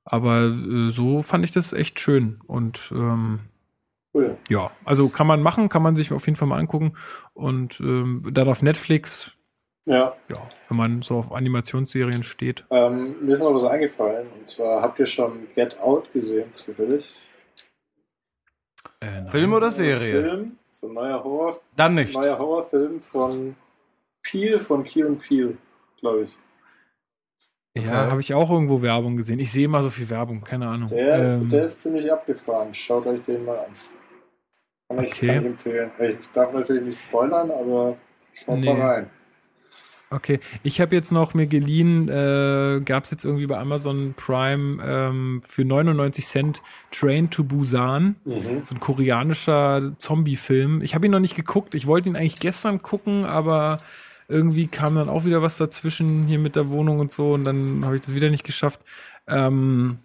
[0.05, 2.39] aber äh, so fand ich das echt schön.
[2.47, 3.41] Und ähm,
[4.13, 4.37] Cool.
[4.47, 6.93] ja, also kann man machen, kann man sich auf jeden Fall mal angucken.
[7.33, 9.36] Und ähm, dann auf Netflix
[9.87, 10.37] Ja, Ja,
[10.67, 12.65] wenn man so auf Animationsserien steht.
[12.71, 14.27] ähm, mir ist noch was eingefallen.
[14.37, 17.25] Und zwar habt ihr schon Get Out gesehen, zufällig?
[18.99, 19.29] Äh.
[19.29, 20.21] Film oder Serie?
[20.21, 22.13] Film, so ein neuer Horror, Dann nicht.
[22.13, 23.55] neuer Horrorfilm von
[24.23, 25.57] Peel, von Key und Peel,
[26.01, 26.37] glaube ich.
[27.75, 28.11] Ja, Okay.
[28.11, 29.39] habe ich auch irgendwo Werbung gesehen.
[29.39, 30.89] Ich sehe immer so viel Werbung, keine Ahnung.
[30.89, 32.73] Der, Ähm, der ist ziemlich abgefahren.
[32.73, 33.71] Schaut euch den mal an.
[34.89, 35.27] Kann ich, Okay.
[35.27, 35.91] kann ich empfehlen.
[35.99, 37.95] Ich darf natürlich nicht spoilern, aber
[38.33, 38.73] schaut Nee.
[38.73, 39.09] mal rein.
[40.09, 44.81] Okay, ich habe jetzt noch mir geliehen, äh, gab es jetzt irgendwie bei Amazon Prime
[44.81, 46.61] ähm, für 99 Cent
[46.91, 48.61] Train to Busan, Mhm.
[48.63, 50.81] so ein koreanischer Zombie-Film.
[50.81, 51.75] Ich habe ihn noch nicht geguckt.
[51.75, 53.79] Ich wollte ihn eigentlich gestern gucken, aber
[54.29, 57.83] irgendwie kam dann auch wieder was dazwischen hier mit der Wohnung und so und dann
[57.85, 58.79] habe ich das wieder nicht geschafft.
[59.27, 59.99] Ähm,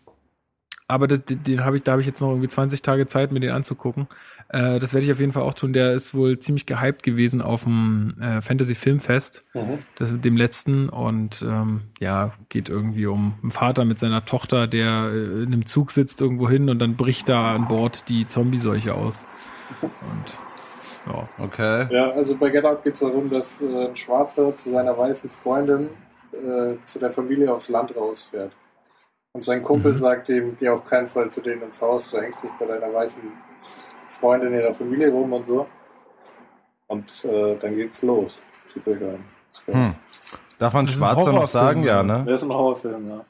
[0.93, 3.41] aber das, den habe ich, da habe ich jetzt noch irgendwie 20 Tage Zeit, mir
[3.41, 4.07] den anzugucken.
[4.49, 5.73] Äh, das werde ich auf jeden Fall auch tun.
[5.73, 9.79] Der ist wohl ziemlich gehypt gewesen auf dem äh, Fantasy Filmfest, Mhm.
[9.97, 10.89] das mit dem letzten.
[10.89, 15.67] Und ähm, ja, geht irgendwie um einen Vater mit seiner Tochter, der äh, in einem
[15.67, 19.23] Zug sitzt irgendwo hin und dann bricht da an Bord die Zombie-Seuche aus.
[19.81, 20.39] Und
[21.07, 21.29] ja.
[21.39, 21.89] Okay.
[21.93, 25.31] Ja, also bei Get Out geht es darum, dass äh, ein Schwarzer zu seiner weißen
[25.31, 25.89] Freundin
[26.33, 28.53] äh, zu der Familie aufs Land rausfährt.
[29.35, 29.97] Und sein Kumpel Mhm.
[29.97, 32.93] sagt ihm, geh auf keinen Fall zu denen ins Haus, du hängst nicht bei deiner
[32.93, 33.23] weißen
[34.09, 35.67] Freundin in ihrer Familie rum und so.
[36.87, 38.39] Und äh, dann geht's los.
[38.67, 39.25] Zieht euch rein.
[39.67, 39.95] Hm.
[40.59, 41.83] Darf man Schwarzer noch sagen?
[41.83, 42.25] Ja, ne?
[42.27, 43.25] Der ist ein Horrorfilm, ja.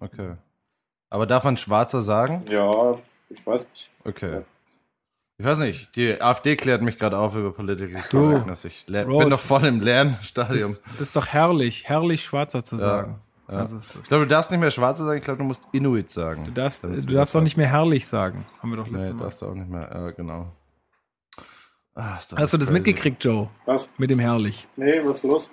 [0.00, 0.32] Okay.
[1.10, 2.44] Aber darf man Schwarzer sagen?
[2.48, 2.98] Ja,
[3.28, 3.90] ich weiß nicht.
[4.04, 4.42] Okay.
[5.38, 8.64] Ich weiß nicht, die AfD klärt mich gerade auf über Political Correctness.
[8.66, 9.20] Ich Rod.
[9.20, 10.72] bin noch voll im Lernstadium.
[10.72, 13.20] Das, das ist doch herrlich, herrlich Schwarzer zu sagen.
[13.50, 13.58] Ja.
[13.58, 16.10] Also es Ich glaube, du darfst nicht mehr Schwarzer sagen, ich glaube, du musst Inuit
[16.10, 16.44] sagen.
[16.46, 18.46] du darfst, du darfst auch nicht mehr herrlich sagen.
[18.62, 19.22] Haben wir doch letztes Nee, Mal.
[19.24, 19.90] darfst du auch nicht mehr.
[19.92, 20.52] Ja, genau.
[21.94, 22.72] Ah, ist doch Hast du das crazy.
[22.78, 23.48] mitgekriegt, Joe?
[23.66, 23.92] Was?
[23.98, 24.66] Mit dem herrlich.
[24.76, 25.50] Nee, was ist los?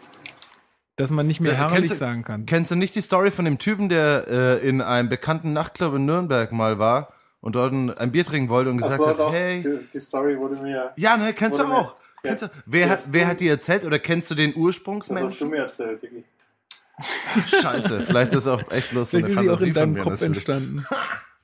[0.95, 2.45] Dass man nicht mehr Ja, herrlich du- sagen kann.
[2.45, 6.05] Kennst du nicht die Story von dem Typen, der äh, in einem bekannten Nachtclub in
[6.05, 7.07] Nürnberg mal war
[7.41, 9.61] und dort ein, ein Bier trinken wollte und gesagt Achso, hat, doch, hey.
[9.61, 10.91] die, die Story wurde mir.
[10.95, 11.95] Ja, ne, kennst du mir- auch.
[12.23, 14.57] Kennst du, wer, Ja, hat, wer hat die erzählt oder kennst du den Das hast
[14.57, 15.49] du Ursprungsmenschen?
[15.49, 16.23] mir erzählt, Digi.
[17.47, 19.91] Scheiße, vielleicht ist auch echt bloß so Vielleicht eine ist sie auch Fantasie in deinem
[19.93, 20.27] mir Kopf natürlich.
[20.37, 20.85] entstanden.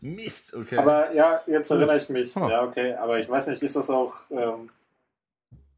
[0.01, 0.77] Mist, okay.
[0.77, 2.35] Aber ja, jetzt erinnere ich mich.
[2.35, 2.49] Hm.
[2.49, 2.93] Ja, okay.
[2.95, 4.69] Aber ich weiß nicht, ist das auch ähm,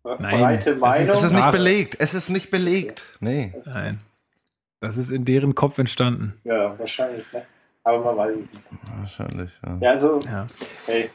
[0.03, 1.01] Nein, breite das Meinung?
[1.03, 1.95] ist- es ist nicht belegt.
[1.99, 3.03] Es ist nicht belegt.
[3.19, 3.53] Nee.
[3.65, 3.99] Nein.
[4.81, 6.39] Das ist in deren Kopf entstanden.
[6.43, 7.31] Ja, wahrscheinlich.
[7.33, 7.43] Ne?
[7.83, 8.65] Aber man weiß es nicht.
[8.99, 9.77] Wahrscheinlich, ja.
[9.81, 10.47] Ja, also, Ja.
[10.87, 11.09] hey,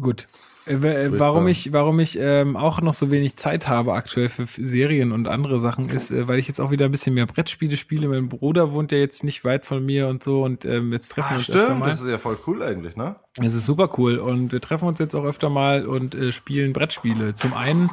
[0.00, 0.26] Gut.
[0.66, 4.44] Äh, äh, warum ich, warum ich ähm, auch noch so wenig Zeit habe aktuell für
[4.46, 7.76] Serien und andere Sachen ist, äh, weil ich jetzt auch wieder ein bisschen mehr Brettspiele
[7.76, 8.08] spiele.
[8.08, 11.30] Mein Bruder wohnt ja jetzt nicht weit von mir und so und ähm, jetzt treffen
[11.30, 11.90] wir Ah, uns öfter stimmt, mal.
[11.90, 13.16] das ist ja voll cool eigentlich, ne?
[13.40, 16.72] Es ist super cool und wir treffen uns jetzt auch öfter mal und äh, spielen
[16.72, 17.34] Brettspiele.
[17.34, 17.88] Zum einen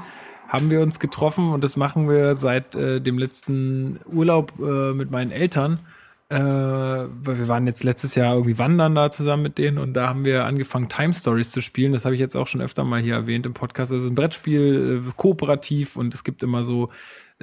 [0.49, 5.09] haben wir uns getroffen und das machen wir seit äh, dem letzten Urlaub äh, mit
[5.11, 5.79] meinen Eltern.
[6.33, 10.09] Äh, weil wir waren jetzt letztes Jahr irgendwie wandern da zusammen mit denen und da
[10.09, 11.93] haben wir angefangen Time Stories zu spielen.
[11.93, 13.91] Das habe ich jetzt auch schon öfter mal hier erwähnt im Podcast.
[13.91, 16.89] Das ist ein Brettspiel, äh, kooperativ und es gibt immer so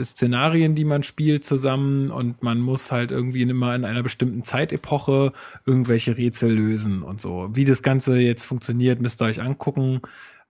[0.02, 5.32] Szenarien, die man spielt zusammen und man muss halt irgendwie immer in einer bestimmten Zeitepoche
[5.66, 7.48] irgendwelche Rätsel lösen und so.
[7.52, 10.00] Wie das Ganze jetzt funktioniert, müsst ihr euch angucken.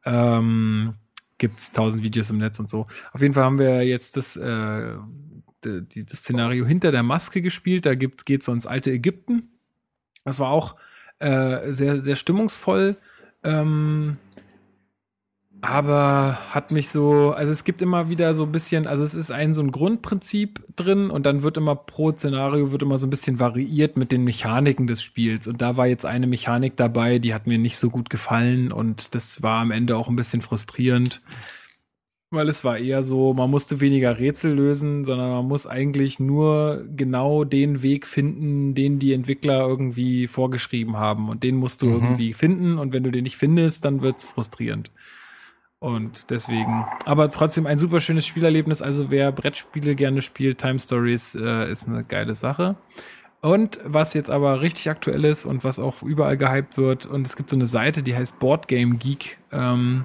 [0.07, 0.95] Ähm,
[1.37, 2.87] gibt's tausend Videos im Netz und so.
[3.13, 4.95] Auf jeden Fall haben wir jetzt das, äh,
[5.65, 7.87] die, das Szenario hinter der Maske gespielt.
[7.87, 9.49] Da gibt geht's so ins alte Ägypten.
[10.25, 10.77] Das war auch
[11.19, 12.97] äh, sehr, sehr stimmungsvoll.
[13.43, 14.19] Ähm,
[15.63, 19.31] aber hat mich so, also es gibt immer wieder so ein bisschen, also es ist
[19.31, 23.11] ein so ein Grundprinzip drin und dann wird immer pro Szenario wird immer so ein
[23.11, 27.35] bisschen variiert mit den Mechaniken des Spiels und da war jetzt eine Mechanik dabei, die
[27.35, 31.21] hat mir nicht so gut gefallen und das war am Ende auch ein bisschen frustrierend,
[32.31, 36.85] weil es war eher so, man musste weniger Rätsel lösen, sondern man muss eigentlich nur
[36.95, 41.93] genau den Weg finden, den die Entwickler irgendwie vorgeschrieben haben und den musst du Mhm.
[41.93, 44.91] irgendwie finden und wenn du den nicht findest, dann wird's frustrierend.
[45.81, 48.83] Und deswegen, aber trotzdem ein super schönes Spielerlebnis.
[48.83, 52.77] Also wer Brettspiele gerne spielt, Time Stories äh, ist eine geile Sache.
[53.41, 57.35] Und was jetzt aber richtig aktuell ist und was auch überall gehypt wird, und es
[57.35, 59.39] gibt so eine Seite, die heißt Board Game Geek.
[59.51, 60.05] Ähm,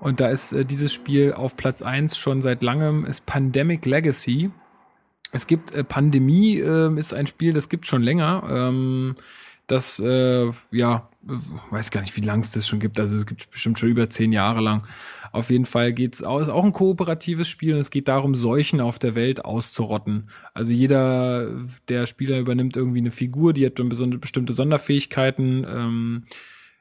[0.00, 4.50] und da ist äh, dieses Spiel auf Platz 1 schon seit langem, ist Pandemic Legacy.
[5.32, 8.44] Es gibt äh, Pandemie, äh, ist ein Spiel, das gibt schon länger.
[8.50, 9.16] Ähm,
[9.66, 11.32] das, äh, ja, äh,
[11.70, 12.98] weiß gar nicht, wie lang es das schon gibt.
[12.98, 14.86] Also es gibt bestimmt schon über zehn Jahre lang.
[15.30, 18.80] Auf jeden Fall geht's auch, ist auch ein kooperatives Spiel und es geht darum, Seuchen
[18.80, 20.30] auf der Welt auszurotten.
[20.54, 21.50] Also jeder
[21.88, 25.66] der Spieler übernimmt irgendwie eine Figur, die hat dann bestimmte Sonderfähigkeiten.
[25.68, 26.22] Ähm,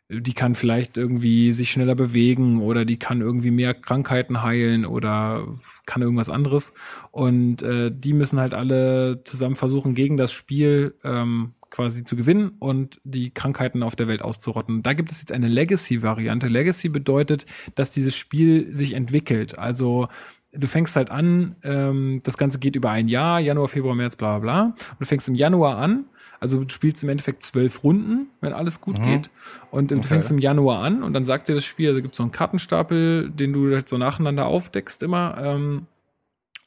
[0.10, 5.46] die kann vielleicht irgendwie sich schneller bewegen oder die kann irgendwie mehr Krankheiten heilen oder
[5.86, 6.74] kann irgendwas anderes.
[7.12, 12.54] Und äh, die müssen halt alle zusammen versuchen, gegen das Spiel ähm, quasi zu gewinnen
[12.60, 14.82] und die Krankheiten auf der Welt auszurotten.
[14.82, 16.48] Da gibt es jetzt eine Legacy-Variante.
[16.48, 19.60] Legacy bedeutet, dass dieses Spiel sich entwickelt.
[19.60, 20.08] Also
[20.54, 24.40] du fängst halt an, ähm, das Ganze geht über ein Jahr, Januar, Februar, März, bla
[24.40, 24.64] bla bla.
[24.92, 26.06] Und du fängst im Januar an,
[26.40, 29.30] also du spielst im Endeffekt zwölf Runden, wenn alles gut geht.
[29.72, 32.18] Und du fängst im Januar an und dann sagt dir das Spiel, also gibt es
[32.18, 35.38] so einen Kartenstapel, den du halt so nacheinander aufdeckst immer.
[35.40, 35.88] Ähm,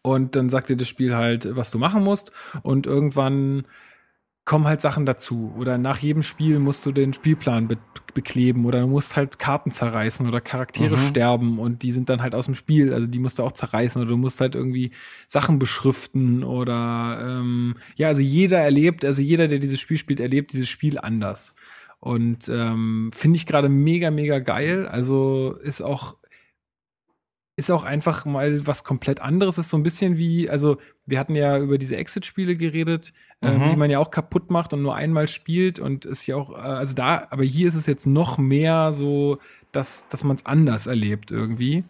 [0.03, 2.33] und dann sagt dir das Spiel halt, was du machen musst.
[2.63, 3.65] Und irgendwann
[4.51, 5.55] kommen halt Sachen dazu.
[5.57, 7.79] Oder nach jedem Spiel musst du den Spielplan be
[8.13, 12.35] bekleben oder du musst halt Karten zerreißen oder Charaktere sterben und die sind dann halt
[12.35, 12.93] aus dem Spiel.
[12.93, 14.91] Also die musst du auch zerreißen oder du musst halt irgendwie
[15.29, 20.53] Sachen beschriften oder ähm, ja, also jeder erlebt, also jeder, der dieses Spiel spielt, erlebt
[20.53, 21.55] dieses Spiel anders.
[22.01, 24.89] Und ähm, finde ich gerade mega, mega geil.
[24.89, 26.17] Also ist auch
[27.61, 29.59] ist auch einfach mal was komplett anderes.
[29.59, 33.13] Ist so ein bisschen wie, also wir hatten ja über diese Exit-Spiele geredet,
[33.43, 36.51] ähm, die man ja auch kaputt macht und nur einmal spielt und ist ja auch,
[36.51, 39.39] äh, also da, aber hier ist es jetzt noch mehr so,
[39.73, 41.85] dass, dass man es anders erlebt irgendwie.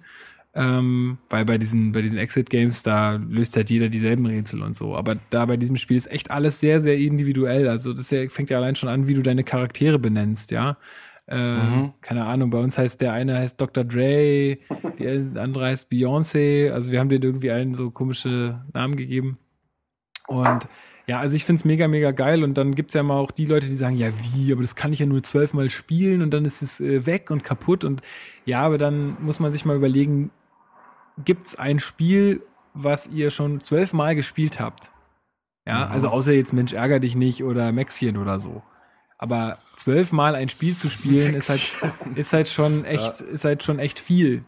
[0.52, 4.96] Ähm, weil bei diesen, bei diesen Exit-Games, da löst halt jeder dieselben Rätsel und so.
[4.96, 7.68] Aber da bei diesem Spiel ist echt alles sehr, sehr individuell.
[7.68, 10.76] Also das fängt ja allein schon an, wie du deine Charaktere benennst, ja.
[11.30, 13.84] Äh, Keine Ahnung, bei uns heißt der eine heißt Dr.
[13.84, 14.58] Dre,
[14.98, 16.72] die andere heißt Beyoncé.
[16.72, 19.38] Also wir haben denen irgendwie allen so komische Namen gegeben.
[20.26, 20.66] Und
[21.06, 22.42] ja, also ich find's mega, mega geil.
[22.42, 24.92] Und dann gibt's ja mal auch die Leute, die sagen, ja, wie, aber das kann
[24.92, 27.84] ich ja nur zwölfmal spielen und dann ist es äh, weg und kaputt.
[27.84, 28.02] Und
[28.44, 30.32] ja, aber dann muss man sich mal überlegen,
[31.24, 32.42] gibt's ein Spiel,
[32.74, 34.90] was ihr schon zwölfmal gespielt habt?
[35.66, 38.62] Ja, also außer jetzt Mensch, ärger dich nicht oder Maxchen oder so.
[39.22, 41.76] Aber zwölfmal ein Spiel zu spielen ist halt,
[42.14, 44.44] ist halt schon echt, ist halt schon echt viel.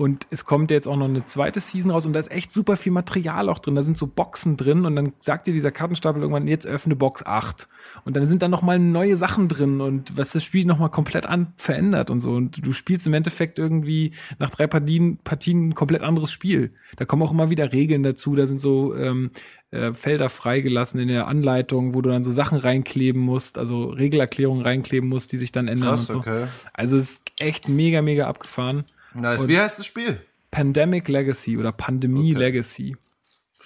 [0.00, 2.78] Und es kommt jetzt auch noch eine zweite Season raus und da ist echt super
[2.78, 3.74] viel Material auch drin.
[3.74, 7.26] Da sind so Boxen drin und dann sagt dir dieser Kartenstapel irgendwann, jetzt öffne Box
[7.26, 7.68] 8.
[8.06, 10.88] Und dann sind da noch mal neue Sachen drin und was das Spiel noch mal
[10.88, 12.30] komplett an verändert und so.
[12.30, 16.72] Und du spielst im Endeffekt irgendwie nach drei Partien, Partien ein komplett anderes Spiel.
[16.96, 18.34] Da kommen auch immer wieder Regeln dazu.
[18.34, 19.32] Da sind so ähm,
[19.70, 24.62] äh, Felder freigelassen in der Anleitung, wo du dann so Sachen reinkleben musst, also Regelerklärungen
[24.62, 26.18] reinkleben musst, die sich dann ändern Krass, und so.
[26.20, 26.46] okay.
[26.72, 28.86] Also es ist echt mega, mega abgefahren.
[29.14, 29.40] Nice.
[29.40, 30.20] Und- Wie heißt das Spiel?
[30.50, 32.38] Pandemic Legacy oder Pandemie Okay.
[32.40, 32.96] Legacy.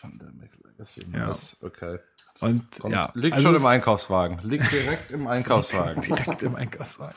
[0.01, 1.07] Pandemic Legacy.
[1.13, 1.29] Ja.
[1.29, 1.57] Nice.
[1.63, 1.99] Okay.
[2.41, 4.41] Und Komm, ja, liegt also schon im Einkaufswagen.
[4.43, 6.03] Liegt direkt im Einkaufswagen.
[6.03, 7.15] direkt im Einkaufswagen.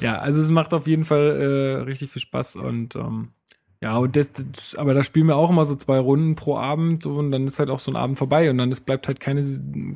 [0.00, 3.30] Ja, also es macht auf jeden Fall äh, richtig viel Spaß und ähm,
[3.86, 7.04] ja, und das, das, aber da spielen wir auch immer so zwei Runden pro Abend
[7.04, 9.20] so, und dann ist halt auch so ein Abend vorbei und dann es bleibt halt
[9.20, 9.44] keine,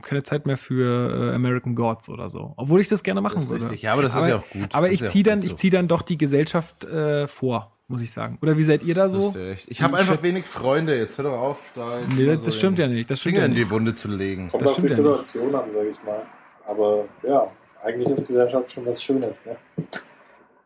[0.02, 2.52] keine Zeit mehr für äh, American Gods oder so.
[2.56, 3.64] Obwohl ich das gerne machen Das ist würde.
[3.64, 3.82] richtig.
[3.82, 4.68] Ja, aber das ist ja auch gut.
[4.72, 5.56] Aber Das ich ist ja ziehe dann, ich so.
[5.56, 8.38] ziehe dann doch die Gesellschaft äh, vor, muss ich sagen.
[8.42, 9.30] Oder wie seid ihr da so?
[9.36, 9.66] ist.
[9.68, 10.96] Ich habe einfach wenig Freunde.
[10.96, 13.10] Jetzt hör doch auf, da Nee, das, so das stimmt ja nicht.
[13.10, 13.70] Das stimmt Finger ja in die nicht.
[13.72, 14.50] Wunde zu legen.
[14.50, 15.26] Kommt Das auf die stimmt ja nicht.
[15.26, 16.22] Situation an, sage ich mal.
[16.64, 17.50] Aber ja,
[17.82, 19.40] eigentlich ist Gesellschaft schon was Schönes.
[19.44, 19.56] Ne?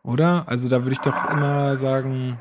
[0.02, 0.44] Oder?
[0.46, 2.38] Also da würde ich doch immer sagen.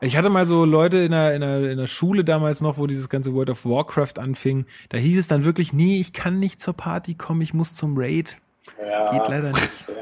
[0.00, 2.86] Ich hatte mal so Leute in der, in, der, in der Schule damals noch, wo
[2.86, 4.66] dieses ganze World of Warcraft anfing.
[4.90, 7.96] Da hieß es dann wirklich, nee, ich kann nicht zur Party kommen, ich muss zum
[7.96, 8.36] Raid.
[8.78, 9.84] Ja, Geht leider nicht.
[9.88, 9.94] ja,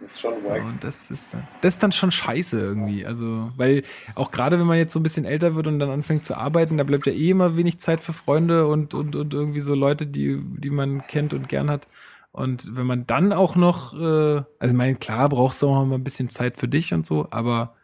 [0.00, 0.64] Das ist schon wack.
[0.64, 3.04] Und das ist dann, das ist dann schon scheiße irgendwie.
[3.04, 3.82] Also, weil
[4.14, 6.78] auch gerade wenn man jetzt so ein bisschen älter wird und dann anfängt zu arbeiten,
[6.78, 10.06] da bleibt ja eh immer wenig Zeit für Freunde und, und, und irgendwie so Leute,
[10.06, 11.86] die, die man kennt und gern hat.
[12.32, 15.94] Und wenn man dann auch noch, äh, also ich meine, klar brauchst du auch mal
[15.94, 17.74] ein bisschen Zeit für dich und so, aber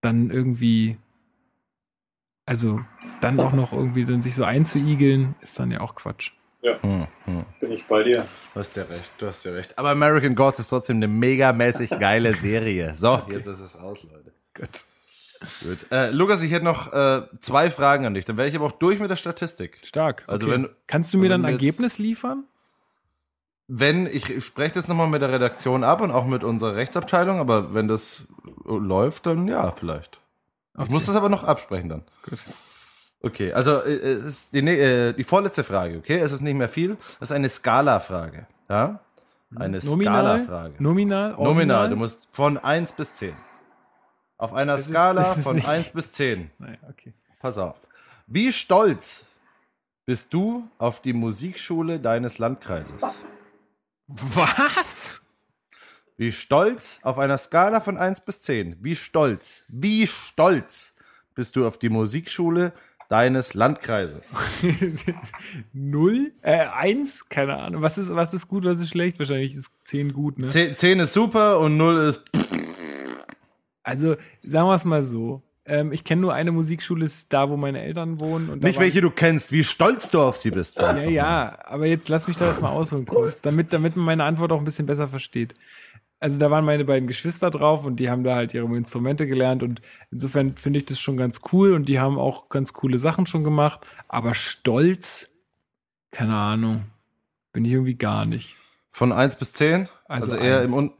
[0.00, 0.96] dann irgendwie,
[2.46, 2.80] also
[3.20, 6.32] dann auch noch irgendwie dann sich so einzuigeln, ist dann ja auch Quatsch.
[6.62, 7.44] Hm, hm.
[7.60, 8.26] Bin ich bei dir.
[8.52, 9.78] Du hast ja recht, du hast ja recht.
[9.78, 12.94] Aber American Gods ist trotzdem eine megamäßig geile Serie.
[12.94, 14.32] So, jetzt ist es aus, Leute.
[14.54, 14.68] Gut.
[15.62, 15.86] Gut.
[15.90, 18.26] Äh, Lukas, ich hätte noch äh, zwei Fragen an dich.
[18.26, 19.78] Dann wäre ich aber auch durch mit der Statistik.
[19.82, 20.24] Stark.
[20.26, 20.54] Also okay.
[20.56, 22.44] wenn- Kannst du mir dann ein Ergebnis liefern?
[23.72, 27.72] Wenn, ich spreche das nochmal mit der Redaktion ab und auch mit unserer Rechtsabteilung, aber
[27.72, 28.24] wenn das
[28.64, 30.18] läuft, dann ja, vielleicht.
[30.74, 30.92] Ich Okay.
[30.92, 32.02] muss das aber noch absprechen dann.
[32.28, 32.38] Gut.
[33.22, 36.18] Okay, also äh, es ist die, ne- äh, die vorletzte Frage, okay?
[36.18, 36.96] Es ist nicht mehr viel.
[37.20, 38.46] Das ist eine Skala-Frage.
[38.68, 38.98] Ja?
[39.54, 40.44] Eine Nominal?
[40.44, 40.74] Skala-Frage.
[40.82, 41.30] Nominal?
[41.32, 41.88] Nominal, Ordinal?
[41.90, 43.34] du musst von 1 bis 10.
[44.38, 46.50] Auf einer Das ist- Skala das ist von nicht- 1 bis 10.
[46.58, 47.12] Naja, okay.
[47.40, 47.76] Pass auf.
[48.26, 49.24] Wie stolz
[50.06, 53.02] bist du auf die Musikschule deines Landkreises?
[54.12, 55.20] Was?
[56.16, 58.76] Wie stolz auf einer Skala von 1 bis 10?
[58.80, 59.62] Wie stolz?
[59.68, 60.94] Wie stolz
[61.34, 62.72] bist du auf die Musikschule
[63.08, 64.34] deines Landkreises.
[65.72, 66.32] Null?
[66.42, 67.28] Äh, eins?
[67.28, 67.82] Keine Ahnung.
[67.82, 69.18] Was ist, was ist gut, was ist schlecht?
[69.18, 70.46] Wahrscheinlich ist zehn gut, ne?
[70.48, 72.22] Ze- 10 ist super und 0 ist.
[73.82, 75.42] Also, sagen wir es mal so.
[75.66, 78.48] Ähm, ich kenne nur eine Musikschule, ist da, wo meine Eltern wohnen.
[78.48, 80.76] Und Nicht welche du kennst, wie stolz du auf sie bist.
[80.76, 84.52] Ja, ja, aber jetzt lass mich da erstmal ausholen kurz, damit, damit man meine Antwort
[84.52, 85.54] auch ein bisschen besser versteht.
[86.18, 89.62] Also da waren meine beiden Geschwister drauf und die haben da halt ihre Instrumente gelernt
[89.62, 89.80] und
[90.10, 93.42] insofern finde ich das schon ganz cool und die haben auch ganz coole Sachen schon
[93.42, 95.30] gemacht, aber stolz,
[96.10, 96.84] keine Ahnung,
[97.52, 98.56] bin ich irgendwie gar nicht.
[98.92, 99.88] Von 1 bis 10?
[100.08, 100.72] Also, Also eher eins.
[100.72, 100.92] im Un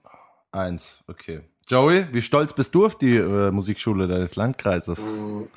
[0.53, 1.43] 1, okay.
[1.71, 4.99] Joey, wie stolz bist du auf die äh, Musikschule deines Landkreises?
[4.99, 5.49] Hm,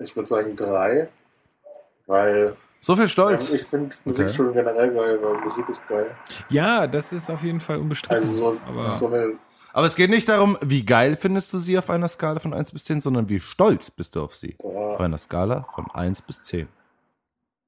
[0.00, 1.08] Ich würde sagen drei,
[2.06, 3.52] weil So viel ähm, Stolz.
[3.52, 6.10] ich finde Musikschulen generell geil, weil Musik ist geil.
[6.48, 8.16] Ja, das ist auf jeden Fall unbestritten.
[8.16, 9.34] Also so, aber so eine,
[9.72, 12.72] Aber es geht nicht darum, wie geil findest du sie auf einer Skala von 1
[12.72, 14.56] bis 10, sondern wie stolz bist du auf sie.
[14.58, 16.66] Auf boah, einer Skala von 1 bis 10.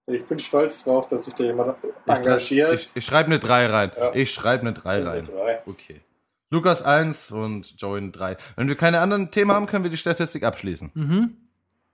[0.09, 2.75] ich bin stolz drauf, dass sich da jemand Ich, engagiert.
[2.75, 3.93] ich, ich schreibe eine 3 rein.
[3.97, 4.13] Ja.
[4.13, 5.25] Ich schreibe eine 3 Eine rein.
[5.27, 5.61] drei.
[5.67, 6.01] Okay.
[6.57, 8.37] Lukas 1 und Joey eine 3.
[8.57, 10.91] Wenn wir keine anderen Themen haben, können wir die Statistik abschließen.
[10.95, 11.31] mhm.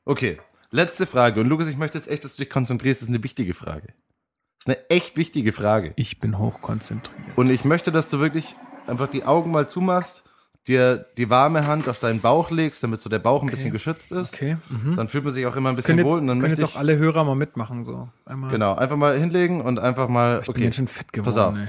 [0.04, 0.38] Okay.
[0.70, 1.40] Letzte Frage.
[1.40, 3.02] Und Lukas, ich möchte jetzt echt, dass du dich konzentrierst.
[3.02, 3.88] Das ist eine wichtige Frage.
[3.88, 5.92] Das ist eine echt wichtige Frage.
[5.96, 7.18] ich bin hochkonzentriert.
[7.36, 8.54] Und ich möchte, dass du wirklich
[8.86, 10.24] einfach die Augen mal zumachst,
[10.68, 14.12] dir die warme Hand auf deinen Bauch legst, damit so der Bauch ein bisschen geschützt
[14.12, 14.32] ist.
[14.34, 14.56] Okay.
[14.70, 14.96] Mhm.
[14.96, 16.18] Dann fühlt man sich auch immer ein bisschen jetzt, wohl.
[16.20, 18.08] Und dann können möchte jetzt auch alle Hörer mal mitmachen so.
[18.24, 18.50] Einmal.
[18.50, 21.34] genau, einfach mal hinlegen und einfach mal, Ich bin okay, ganz schön fett geworden.
[21.34, 21.56] pass auf.
[21.58, 21.68] Ey.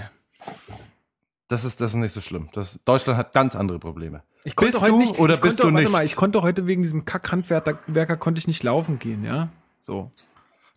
[1.54, 2.50] Das ist, das ist nicht so schlimm.
[2.54, 4.24] Das, Deutschland hat ganz andere Probleme.
[4.44, 5.92] Ich konnte Bist heute du nicht, oder ich bist konnte, du nicht?
[5.92, 9.50] Mal, ich konnte heute wegen diesem Kack-Handwerker Werker konnte ich nicht laufen gehen, ja?
[9.84, 10.12] So.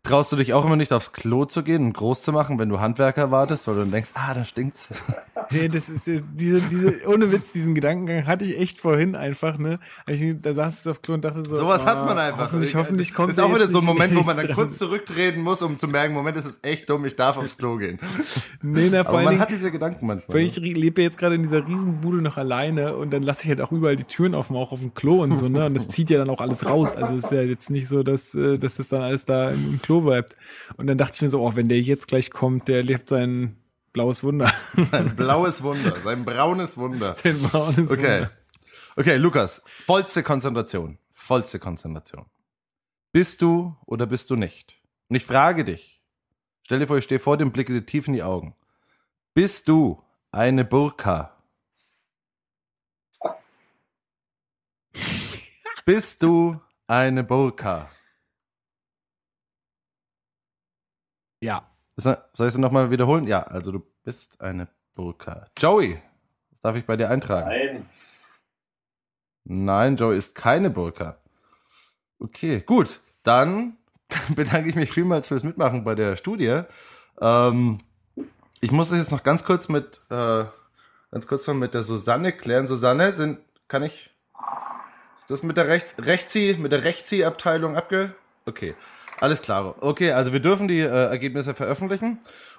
[0.02, 2.68] Traust du dich auch immer nicht aufs Klo zu gehen und groß zu machen, wenn
[2.68, 4.88] du Handwerker wartest, weil du dann denkst, ah, da stinkt's.
[5.50, 9.58] Nee, das ist äh, diese, diese, ohne Witz, diesen Gedankengang hatte ich echt vorhin einfach,
[9.58, 9.78] ne?
[10.06, 11.54] Ich, da saß ich auf Klo und dachte so.
[11.54, 12.44] Sowas ah, hat man einfach.
[12.46, 14.56] Hoffentlich, hoffentlich kommt ist der auch wieder so ein Moment, wo man dann dran.
[14.56, 17.76] kurz zurücktreten muss, um zu merken, Moment, das ist echt dumm, ich darf aufs Klo
[17.76, 17.98] gehen.
[18.62, 20.34] Nee, na, vor Aber man Dingen, hat diese Gedanken manchmal.
[20.34, 20.48] weil ne?
[20.48, 23.72] ich lebe jetzt gerade in dieser Riesenbude noch alleine und dann lasse ich halt auch
[23.72, 25.66] überall die Türen offen, auch auf dem Klo und so, ne?
[25.66, 26.96] Und das zieht ja dann auch alles raus.
[26.96, 29.82] Also ist ja jetzt nicht so, dass, äh, dass das dann alles da im, im
[29.82, 30.36] Klo bleibt.
[30.76, 33.56] Und dann dachte ich mir so, oh, wenn der jetzt gleich kommt, der lebt sein
[33.96, 34.52] blaues Wunder.
[34.76, 37.14] Sein blaues Wunder, sein braunes Wunder.
[37.22, 38.20] sein braunes Okay.
[38.20, 38.30] Wunder.
[38.96, 40.98] Okay, Lukas, vollste Konzentration.
[41.14, 42.26] Vollste Konzentration.
[43.12, 44.76] Bist du oder bist du nicht?
[45.08, 46.02] Und ich frage dich,
[46.62, 48.54] stell dir vor, ich stehe vor dir und blicke dir tief in die Augen.
[49.32, 51.34] Bist du eine Burka?
[55.86, 57.90] Bist du eine Burka?
[61.40, 61.66] Ja.
[61.96, 63.26] Soll ich es nochmal wiederholen?
[63.26, 65.46] Ja, also du bist eine Burka.
[65.58, 66.00] Joey,
[66.50, 67.48] das darf ich bei dir eintragen.
[67.48, 67.88] Nein.
[69.44, 71.18] Nein, Joey ist keine Burka.
[72.18, 73.00] Okay, gut.
[73.22, 73.76] Dann
[74.34, 76.62] bedanke ich mich vielmals fürs Mitmachen bei der Studie.
[77.20, 77.78] Ähm,
[78.60, 80.44] ich muss das jetzt noch ganz kurz mit, äh,
[81.10, 82.66] ganz kurz mal mit der Susanne klären.
[82.66, 84.10] Susanne, sind, kann ich,
[85.18, 88.14] ist das mit der Rechts, Rechtsi, mit der Rechtsi-Abteilung abge?
[88.44, 88.74] Okay,
[89.20, 89.74] alles klar.
[89.80, 92.18] Okay, also wir dürfen die äh, Ergebnisse veröffentlichen.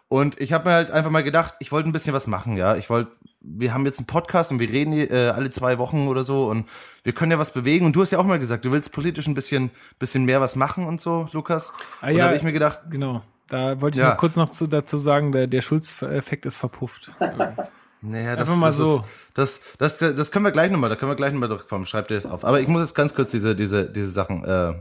[0.09, 2.77] Und ich habe mir halt einfach mal gedacht, ich wollte ein bisschen was machen, ja.
[2.77, 3.11] Ich wollte,
[3.41, 6.65] wir haben jetzt einen Podcast und wir reden äh, alle zwei Wochen oder so und
[7.03, 7.85] wir können ja was bewegen.
[7.85, 9.69] Und du hast ja auch mal gesagt, du willst politisch ein bisschen,
[9.99, 11.73] bisschen mehr was machen und so, Lukas.
[11.99, 12.19] Ah, und ja.
[12.19, 13.21] da habe ich mir gedacht, Genau.
[13.49, 14.09] Da wollte ich Ja.
[14.11, 17.11] noch kurz noch zu, dazu sagen, der, der Schulz-Effekt ist verpufft.
[18.01, 18.97] naja, das, Einfach mal das so.
[18.97, 19.03] Ist,
[19.33, 21.85] das, das, das, das können wir gleich nochmal, da können wir gleich nochmal durchkommen.
[21.85, 22.43] Schreib dir das auf.
[22.43, 24.73] Aber ich muss jetzt ganz kurz diese, diese, diese Sachen äh,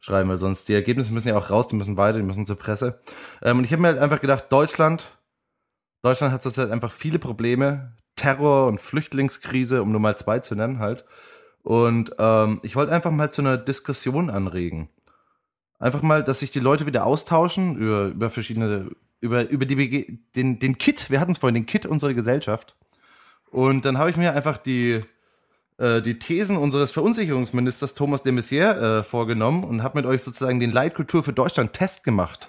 [0.00, 2.58] schreiben, weil sonst die Ergebnisse müssen ja auch raus, die müssen weiter, die müssen zur
[2.58, 3.00] Presse.
[3.42, 5.18] Ähm, und ich habe mir halt einfach gedacht, Deutschland,
[6.02, 7.96] Deutschland hat zurzeit einfach viele Probleme.
[8.16, 11.04] Terror und Flüchtlingskrise, um nur mal zwei zu nennen halt.
[11.62, 14.88] Und ähm, ich wollte einfach mal zu einer Diskussion anregen.
[15.78, 20.58] Einfach mal, dass sich die Leute wieder austauschen über, über verschiedene, über, über die, den,
[20.58, 22.76] den Kit, wir hatten es vorhin, den Kit unserer Gesellschaft.
[23.50, 25.04] Und dann habe ich mir einfach die,
[25.78, 30.60] äh, die Thesen unseres Verunsicherungsministers Thomas de Maizière äh, vorgenommen und habe mit euch sozusagen
[30.60, 32.48] den Leitkultur für Deutschland Test gemacht,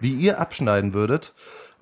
[0.00, 1.32] wie ihr abschneiden würdet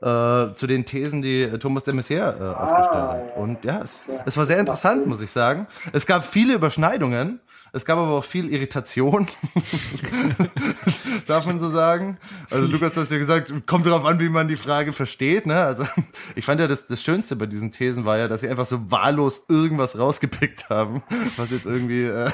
[0.01, 3.37] äh, zu den Thesen, die äh, Thomas de Maizière äh, aufgestellt hat.
[3.37, 5.66] Und ja, es, es war sehr interessant, muss ich sagen.
[5.93, 7.41] Es gab viele Überschneidungen,
[7.73, 9.28] es gab aber auch viel Irritation,
[11.27, 12.19] darf man so sagen.
[12.51, 15.47] Also Lukas, du hast ja gesagt, kommt darauf an, wie man die Frage versteht.
[15.47, 15.57] Ne?
[15.57, 15.86] Also
[16.35, 18.90] ich fand ja, das, das Schönste bei diesen Thesen war ja, dass sie einfach so
[18.90, 21.03] wahllos irgendwas rausgepickt haben,
[21.36, 22.31] was jetzt irgendwie, äh,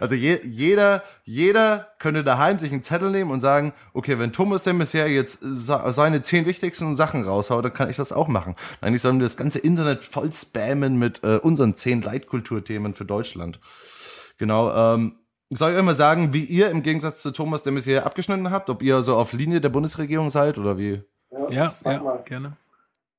[0.00, 4.62] also je, jeder, jeder könnte daheim sich einen Zettel nehmen und sagen, okay, wenn Thomas
[4.62, 8.54] de Maizière jetzt seine zehn wichtigsten Sachen raushaut, dann kann ich das auch machen.
[8.80, 13.60] Eigentlich sollen wir das ganze Internet voll spammen mit äh, unseren zehn Leitkulturthemen für Deutschland.
[14.38, 15.16] Genau, ähm,
[15.50, 18.68] soll ich euch mal sagen, wie ihr im Gegensatz zu Thomas de Maizière abgeschnitten habt?
[18.68, 21.02] Ob ihr so auf Linie der Bundesregierung seid oder wie?
[21.50, 22.22] Ja, ja, mal.
[22.24, 22.56] gerne.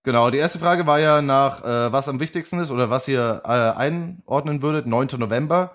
[0.03, 3.41] Genau, die erste Frage war ja nach, äh, was am wichtigsten ist oder was ihr
[3.43, 4.87] äh, einordnen würdet.
[4.87, 5.07] 9.
[5.17, 5.71] November,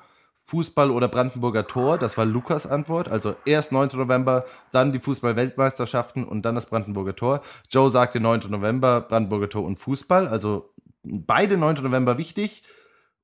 [0.47, 3.09] Fußball oder Brandenburger Tor, das war Lukas Antwort.
[3.09, 3.91] Also erst 9.
[3.95, 7.43] November, dann die Fußball-Weltmeisterschaften und dann das Brandenburger Tor.
[7.71, 8.51] Joe sagte 9.
[8.51, 10.29] November, Brandenburger Tor und Fußball.
[10.29, 11.83] Also beide 9.
[11.83, 12.63] November wichtig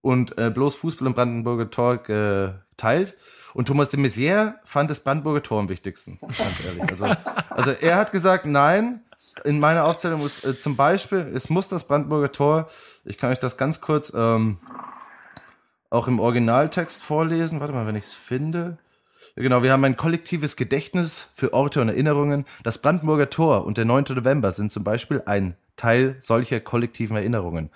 [0.08, 3.14] und äh, bloß Fußball und Brandenburger Tor geteilt.
[3.52, 6.90] Und Thomas de Maizière fand das Brandenburger Tor am wichtigsten, ganz ehrlich.
[6.90, 7.04] Also,
[7.50, 9.02] also er hat gesagt, nein,
[9.44, 12.70] in meiner Aufzählung muss äh, zum Beispiel, es muss das Brandenburger Tor,
[13.04, 14.56] ich kann euch das ganz kurz ähm,
[15.90, 17.60] auch im Originaltext vorlesen.
[17.60, 18.78] Warte mal, wenn ich es finde.
[19.36, 22.46] Genau, wir haben ein kollektives Gedächtnis für Orte und Erinnerungen.
[22.62, 24.06] Das Brandenburger Tor und der 9.
[24.08, 27.70] November sind zum Beispiel ein Teil solcher kollektiven Erinnerungen.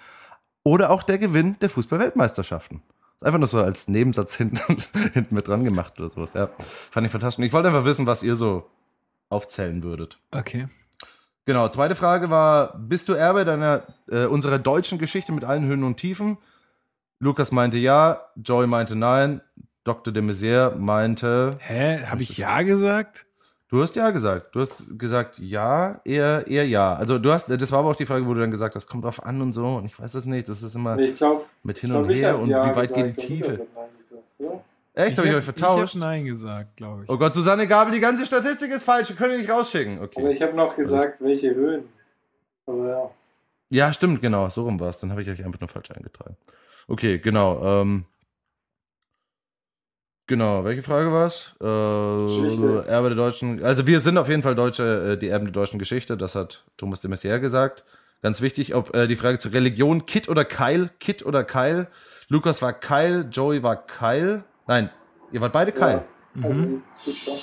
[0.65, 2.83] Oder auch der Gewinn der Fußball-Weltmeisterschaften.
[3.21, 4.61] Einfach nur so als Nebensatz hinten,
[5.13, 6.35] hinten mit dran gemacht oder sowas.
[6.35, 6.51] Ja,
[6.91, 7.45] fand ich fantastisch.
[7.45, 8.69] Ich wollte einfach wissen, was ihr so
[9.29, 10.19] aufzählen würdet.
[10.31, 10.67] Okay.
[11.45, 15.83] Genau, zweite Frage war, bist du Erbe deiner, äh, unserer deutschen Geschichte mit allen Höhen
[15.83, 16.39] und Tiefen?
[17.19, 19.41] Lukas meinte ja, Joey meinte nein,
[19.85, 20.13] Dr.
[20.13, 22.05] de Maizière meinte, Hä?
[22.07, 23.27] Habe ich ja gesagt?
[23.73, 26.95] Du hast ja gesagt, du hast gesagt ja, eher, eher ja.
[26.95, 29.05] Also du hast, das war aber auch die Frage, wo du dann gesagt hast, kommt
[29.05, 31.79] drauf an und so und ich weiß es nicht, das ist immer Ich glaube, mit
[31.79, 33.67] hin und her und wie weit geht die Tiefe.
[34.95, 35.95] Echt, habe ich euch Ich vertauscht?
[35.95, 37.09] habe Nein gesagt, glaube ich.
[37.09, 39.97] Oh Gott, Susanne Gabel, die ganze Statistik ist falsch, wir können nicht rausschicken.
[39.97, 40.33] Aber Okay.
[40.33, 41.85] ich habe noch gesagt, welche Höhen.
[42.67, 43.11] Aber ja.
[43.71, 44.99] Ja, stimmt, genau, so rum war es.
[44.99, 46.37] Dann habe ich euch einfach nur falsch eingetragen.
[46.89, 47.81] Okay, genau.
[47.81, 48.05] Ähm,
[50.27, 51.55] genau, welche Frage war es?
[51.61, 52.89] Äh.
[52.89, 53.63] Erbe der deutschen.
[53.63, 56.17] Also wir sind auf jeden Fall Deutsche, äh, die Erben der deutschen Geschichte.
[56.17, 57.85] Das hat Thomas de Maizière gesagt.
[58.23, 61.89] Ganz wichtig, ob äh, die Frage zur Religion, Kit oder Keil, Kit oder Keil.
[62.29, 64.45] Lukas war Keil, Joey war Keil.
[64.67, 64.91] Nein,
[65.33, 66.05] ihr wart beide Keil.
[66.37, 66.83] Ja, also,
[67.15, 67.39] schon.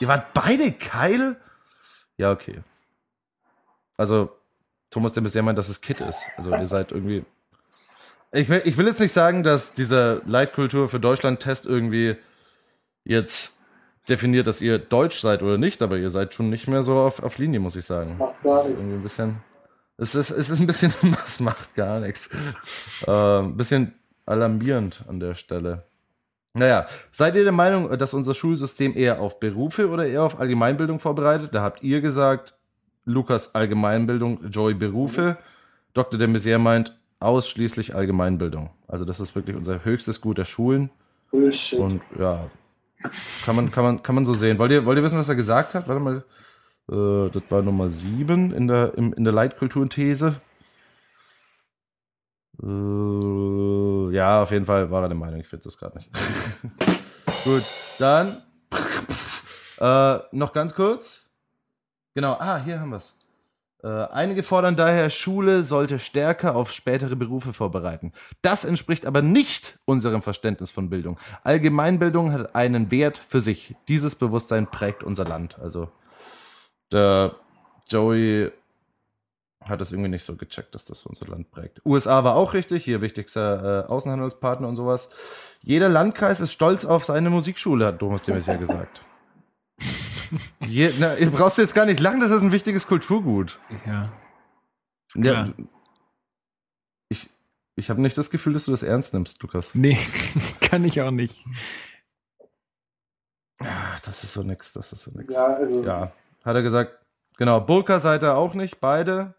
[0.00, 1.36] Ihr wart beide Keil?
[2.18, 2.60] Ja, okay.
[3.96, 4.30] Also,
[4.90, 6.20] Thomas de Maizière meint, dass es Kit ist.
[6.36, 7.24] Also, ihr seid irgendwie.
[8.34, 12.16] Ich will, ich will jetzt nicht sagen, dass dieser Leitkultur für Deutschland-Test irgendwie
[13.04, 13.58] jetzt
[14.08, 17.22] definiert, dass ihr deutsch seid oder nicht, aber ihr seid schon nicht mehr so auf,
[17.22, 18.16] auf Linie, muss ich sagen.
[18.18, 18.80] Macht gar nichts.
[18.80, 19.36] Irgendwie ein bisschen.
[19.98, 22.30] Es ist, es ist ein bisschen, was macht gar nichts.
[23.06, 23.10] Äh,
[23.40, 23.94] ein bisschen
[24.24, 25.84] alarmierend an der Stelle.
[26.54, 31.00] Naja, seid ihr der Meinung, dass unser Schulsystem eher auf Berufe oder eher auf Allgemeinbildung
[31.00, 31.54] vorbereitet?
[31.54, 32.54] Da habt ihr gesagt,
[33.04, 35.36] Lukas Allgemeinbildung, Joy Berufe.
[35.94, 36.18] Dr.
[36.18, 38.70] de Maizière meint ausschließlich Allgemeinbildung.
[38.88, 40.90] Also das ist wirklich unser höchstes Gut der Schulen.
[41.30, 41.78] Bullshit.
[41.78, 42.50] Und ja,
[43.44, 44.58] kann man, kann man, kann man so sehen.
[44.58, 45.88] Wollt ihr, wollt ihr wissen, was er gesagt hat?
[45.88, 46.24] Warte mal.
[46.90, 50.40] Äh, das war Nummer 7 in der, im, in der Leitkulturthese.
[52.62, 56.10] Äh, ja, auf jeden Fall war er der Meinung, ich finde das gerade nicht.
[57.44, 57.62] Gut,
[57.98, 58.42] dann
[59.80, 61.22] äh, noch ganz kurz.
[62.14, 63.14] Genau, ah, hier haben wir es.
[63.84, 68.12] Äh, einige fordern daher, Schule sollte stärker auf spätere Berufe vorbereiten.
[68.40, 71.18] Das entspricht aber nicht unserem Verständnis von Bildung.
[71.42, 73.74] Allgemeinbildung hat einen Wert für sich.
[73.88, 75.58] Dieses Bewusstsein prägt unser Land.
[75.58, 75.90] Also
[76.92, 77.34] der
[77.88, 78.52] Joey
[79.68, 81.80] hat es irgendwie nicht so gecheckt, dass das unser Land prägt.
[81.84, 85.10] USA war auch richtig, hier wichtigster äh, Außenhandelspartner und sowas.
[85.62, 89.04] Jeder Landkreis ist stolz auf seine Musikschule, hat Thomas de Maizière gesagt.
[90.60, 93.58] Je, na, brauchst jetzt gar nicht lachen, das ist ein wichtiges Kulturgut.
[93.86, 94.12] Ja.
[95.14, 95.48] Ja,
[97.10, 97.28] ich
[97.76, 99.74] ich habe nicht das Gefühl, dass du das ernst nimmst, Lukas.
[99.74, 99.98] Nee,
[100.60, 101.44] kann ich auch nicht.
[103.64, 105.32] Ach, das ist so nix, das ist so nix.
[105.32, 106.12] Ja, also Ja,
[106.44, 106.98] hat er gesagt.
[107.38, 109.34] Genau, Burka seid ihr auch nicht, beide.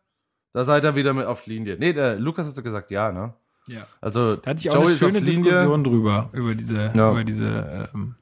[0.53, 1.77] Da seid ihr wieder mit auf Linie.
[1.79, 3.33] Nee, der Lukas hat so gesagt, ja, ne?
[3.67, 3.87] Ja.
[4.01, 7.11] Also, Da hatte ich auch eine schöne Diskussion drüber, über diese, Ja.
[7.11, 8.15] über diese, ähm,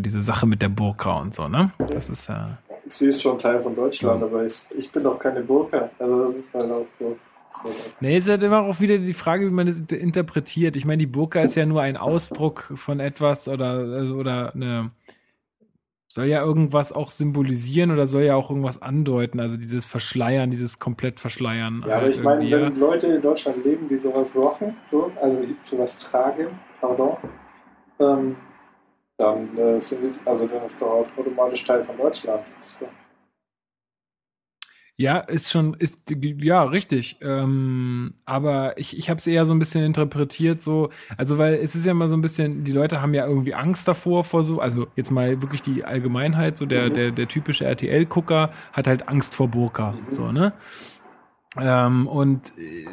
[0.00, 1.70] diese Sache mit der Burka und so, ne?
[1.78, 2.58] Das ist ja.
[2.86, 5.90] sie ist schon Teil von Deutschland, aber ich, ich bin doch keine Burka.
[5.98, 7.16] Also das ist halt auch so.
[8.00, 10.76] Nee, es ist halt immer auch wieder die Frage, wie man das inter- interpretiert.
[10.76, 14.90] Ich meine, die Burka ist ja nur ein Ausdruck von etwas oder, also, oder eine,
[16.06, 19.40] soll ja irgendwas auch symbolisieren oder soll ja auch irgendwas andeuten.
[19.40, 21.82] Also dieses Verschleiern, dieses komplett Verschleiern.
[21.86, 25.40] Ja, aber halt ich meine, wenn Leute in Deutschland leben, die sowas rocken, so, also
[25.62, 26.48] sowas tragen,
[26.80, 27.16] pardon,
[28.00, 28.36] ähm,
[29.18, 32.44] dann äh, sind sie, also dann ist doch automatisch Teil von Deutschland.
[32.60, 32.88] So.
[34.98, 35.98] Ja, ist schon, ist,
[36.42, 37.18] ja, richtig.
[37.20, 40.88] Ähm, aber ich, ich habe es eher so ein bisschen interpretiert, so,
[41.18, 43.86] also weil es ist ja immer so ein bisschen, die Leute haben ja irgendwie Angst
[43.88, 46.94] davor, vor so, also jetzt mal wirklich die Allgemeinheit, so der, Mhm.
[46.94, 50.12] der, der typische RTL-Gucker hat halt Angst vor Burka, Mhm.
[50.12, 50.54] so, ne?
[51.58, 52.86] Ähm, und äh,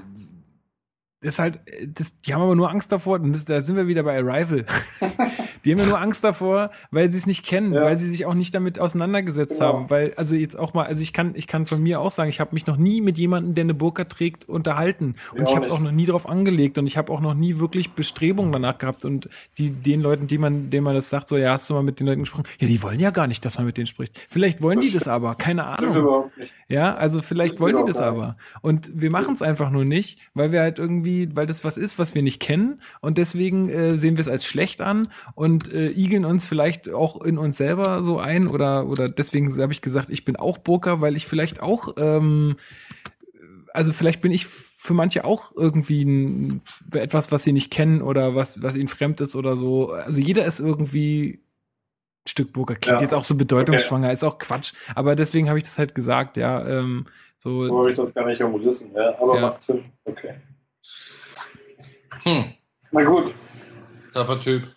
[1.23, 3.87] ist halt, äh, das, die haben aber nur Angst davor, und das, da sind wir
[3.87, 4.65] wieder bei Arrival.
[5.65, 7.81] die haben ja nur Angst davor, weil sie es nicht kennen, Ja.
[7.83, 9.73] weil sie sich auch nicht damit auseinandergesetzt Genau.
[9.73, 9.89] haben.
[9.89, 12.39] Weil, also jetzt auch mal, also ich kann, ich kann von mir auch sagen, ich
[12.39, 15.15] habe mich noch nie mit jemandem, der eine Burka trägt, unterhalten.
[15.31, 17.33] Und Ja, ich habe es auch noch nie drauf angelegt und ich habe auch noch
[17.33, 19.05] nie wirklich Bestrebungen danach gehabt.
[19.05, 21.83] Und die, den Leuten, die man, denen man das sagt, so, ja, hast du mal
[21.83, 22.43] mit den Leuten gesprochen?
[22.59, 24.17] Ja, die wollen ja gar nicht, dass man mit denen spricht.
[24.27, 26.31] Vielleicht wollen die das aber, keine Ahnung.
[26.67, 28.37] Ja, also vielleicht wollen die das aber.
[28.61, 31.99] Und wir machen es einfach nur nicht, weil wir halt irgendwie, weil das was ist,
[31.99, 32.81] was wir nicht kennen.
[33.01, 37.21] Und deswegen äh, sehen wir es als schlecht an und äh, igeln uns vielleicht auch
[37.21, 38.47] in uns selber so ein.
[38.47, 42.55] Oder, oder deswegen habe ich gesagt, ich bin auch Burka, weil ich vielleicht auch, ähm,
[43.73, 46.61] also vielleicht bin ich für manche auch irgendwie ein,
[46.91, 49.91] etwas, was sie nicht kennen oder was, was ihnen fremd ist oder so.
[49.91, 51.39] Also jeder ist irgendwie
[52.25, 52.75] ein Stück Burka.
[52.75, 53.03] Klingt Ja.
[53.05, 54.73] jetzt auch so bedeutungsschwanger, ist auch Quatsch.
[54.93, 56.65] Aber deswegen habe ich das halt gesagt, ja.
[56.67, 57.05] Ähm,
[57.37, 59.17] so, So habe ich das gar nicht umrissen, ja.
[59.19, 59.41] Aber Ja.
[59.41, 59.85] macht Sinn.
[60.05, 60.35] Okay.
[62.23, 62.53] Hm.
[62.91, 63.33] Na gut.
[64.13, 64.67] Taffer Typ.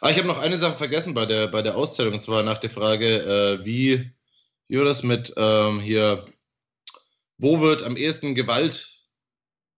[0.00, 2.58] Ah, ich habe noch eine Sache vergessen bei der, bei der Auszählung, und zwar nach
[2.58, 4.10] der Frage, äh, wie,
[4.68, 6.26] wie war das mit ähm, hier,
[7.38, 8.98] wo wird am ehesten Gewalt,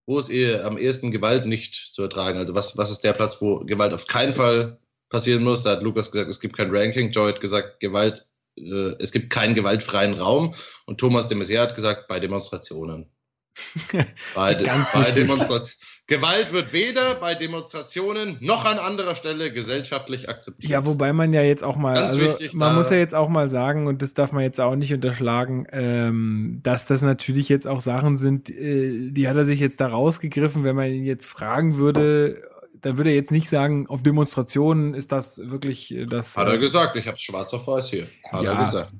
[0.05, 2.39] wo ist eher am ehesten Gewalt nicht zu ertragen?
[2.39, 4.79] Also was, was ist der Platz, wo Gewalt auf keinen Fall
[5.09, 5.63] passieren muss?
[5.63, 8.25] Da hat Lukas gesagt, es gibt kein Ranking, Joy hat gesagt, Gewalt,
[8.57, 13.09] äh, es gibt keinen gewaltfreien Raum und Thomas de Maizière hat gesagt, bei Demonstrationen.
[14.35, 15.77] Bei, de bei wichtig.
[16.07, 20.71] Gewalt wird weder bei Demonstrationen noch an anderer Stelle gesellschaftlich akzeptiert.
[20.71, 23.27] Ja, wobei man ja jetzt auch mal, Ganz also wichtig, man muss ja jetzt auch
[23.27, 27.67] mal sagen, und das darf man jetzt auch nicht unterschlagen, ähm, dass das natürlich jetzt
[27.67, 30.63] auch Sachen sind, äh, die hat er sich jetzt da rausgegriffen.
[30.63, 32.41] Wenn man ihn jetzt fragen würde,
[32.81, 36.37] dann würde er jetzt nicht sagen, auf Demonstrationen ist das wirklich äh, das.
[36.37, 38.07] Hat er äh, gesagt, ich habe es schwarz auf weiß hier.
[38.31, 38.53] Hat Ja.
[38.53, 38.93] er gesagt.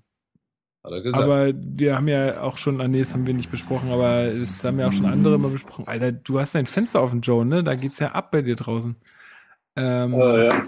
[0.88, 1.22] Hat er gesagt.
[1.22, 4.64] aber wir haben ja auch schon, ah nee, das haben wir nicht besprochen, aber das
[4.64, 5.86] haben ja auch schon andere mal besprochen.
[5.86, 7.62] Alter, du hast dein Fenster offen, Joe, ne?
[7.62, 8.96] Da geht's ja ab bei dir draußen.
[9.76, 10.64] Ähm, Äh, ja.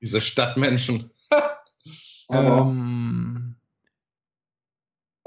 [0.00, 1.10] Diese Stadtmenschen.
[2.30, 3.56] Ähm,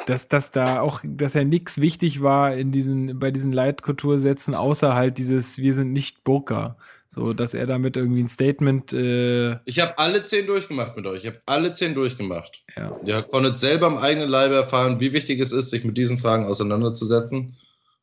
[0.08, 4.96] dass, dass da auch, dass ja nichts wichtig war in diesen, bei diesen Leitkultursätzen, außer
[4.96, 6.78] halt dieses, wir sind nicht Burka.
[7.16, 11.22] So, dass er damit irgendwie ein Statement, äh, Ich habe alle zehn durchgemacht mit euch.
[11.24, 12.62] Ich habe alle zehn durchgemacht.
[12.76, 13.00] ja.
[13.06, 16.46] Ihr konntet selber am eigenen Leibe erfahren, wie wichtig es ist, sich mit diesen Fragen
[16.46, 17.56] auseinanderzusetzen.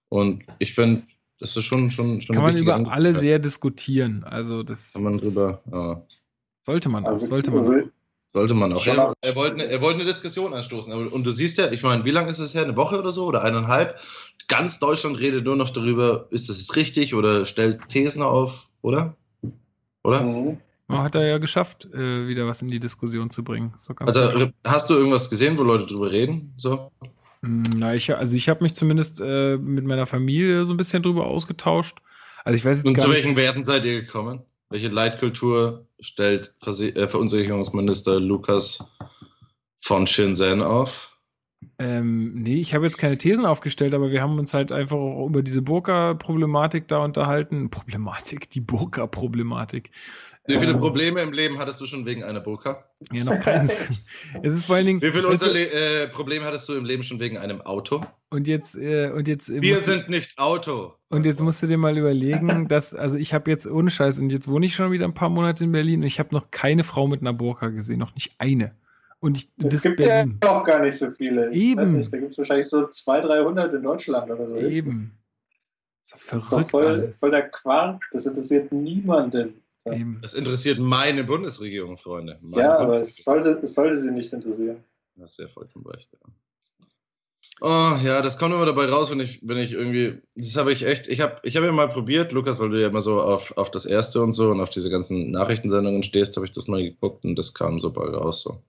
[0.09, 1.03] Und ich finde,
[1.39, 2.97] das ist schon, schon, schon Kann eine man wichtige über Angelegenheit.
[3.13, 4.25] alle sehr diskutieren.
[4.25, 6.03] Also, das Kann man drüber, ja.
[6.63, 7.59] sollte man auch, also, sollte man.
[7.61, 7.75] also,
[8.35, 8.87] Sollte man auch.
[8.87, 10.91] Er, er, wollte eine, er wollte eine Diskussion anstoßen.
[11.09, 12.63] Und du siehst ja, ich meine, wie lange ist es her?
[12.63, 13.27] Eine Woche oder so?
[13.27, 13.99] Oder eineinhalb?
[14.49, 19.17] Ganz Deutschland redet nur noch darüber, ist das jetzt richtig oder stellt Thesen auf, oder?
[20.05, 20.23] Oder?
[20.23, 20.59] Mhm.
[20.89, 23.73] Man hat er ja geschafft, äh, wieder was in die Diskussion zu bringen.
[24.01, 26.53] Also hast du irgendwas gesehen, wo Leute drüber reden?
[26.59, 26.91] So?
[27.43, 31.03] Hm, Na, ich, also ich habe mich zumindest äh, mit meiner Familie so ein bisschen
[31.03, 31.99] drüber ausgetauscht.
[32.45, 33.23] Also ich weiß jetzt Und gar zu nicht.
[33.25, 34.43] welchen Werten seid ihr gekommen?
[34.69, 38.85] Welche Leitkultur stellt äh, Verunsicherungsminister Lukas
[39.83, 41.12] von Shenzhen auf?
[41.79, 45.27] Ähm, nee, ich habe jetzt keine Thesen aufgestellt, aber wir haben uns halt einfach auch
[45.27, 47.71] über diese Burka-Problematik da unterhalten.
[47.71, 49.91] Problematik, die Burka-Problematik.
[50.47, 52.85] Wie viele Ähm, Probleme im Leben hattest du schon wegen einer Burka?
[53.13, 54.07] Ja, noch keins.
[54.43, 55.03] es ist vor allen Dingen.
[55.03, 58.05] Wie viele äh, Probleme hattest du im Leben schon wegen einem Auto?
[58.31, 59.51] und jetzt, äh, und jetzt.
[59.51, 60.95] äh, Wir sind nicht Auto.
[61.11, 64.31] Und jetzt musst du dir mal überlegen, dass, also ich habe jetzt ohne Scheiß, und
[64.31, 66.83] jetzt wohne ich schon wieder ein paar Monate in Berlin und ich habe noch keine
[66.85, 68.75] Frau mit einer Burka gesehen, noch nicht eine.
[69.23, 70.39] Und ich, Es das gibt Berlin.
[70.43, 71.51] ja auch gar nicht so viele.
[71.53, 71.81] Ich Eben.
[71.81, 74.57] Weiß nicht, da gibt es wahrscheinlich so 200, 300 in Deutschland oder so.
[74.57, 75.12] Eben.
[76.11, 77.19] Das ist doch Das ist verrückt voll, alles.
[77.19, 78.05] voll der Quark.
[78.12, 79.62] Das interessiert niemanden.
[79.85, 80.19] Ja, Eben.
[80.23, 82.39] Das interessiert meine Bundesregierung, Freunde.
[82.43, 84.82] Meine ja aber es sollte, es sollte sie nicht interessieren.
[85.15, 86.19] Du hast ja vollkommen recht, ja.
[87.61, 90.85] Oh, ja, das kommt immer dabei raus, wenn ich, wenn ich irgendwie, das habe ich
[90.85, 93.57] echt, ich habe ich hab ja mal probiert, Lukas, weil du ja immer so auf,
[93.57, 96.82] auf das Erste und so und auf diese ganzen Nachrichtensendungen stehst, habe ich das mal
[96.82, 98.61] geguckt und das kam so bald raus, so.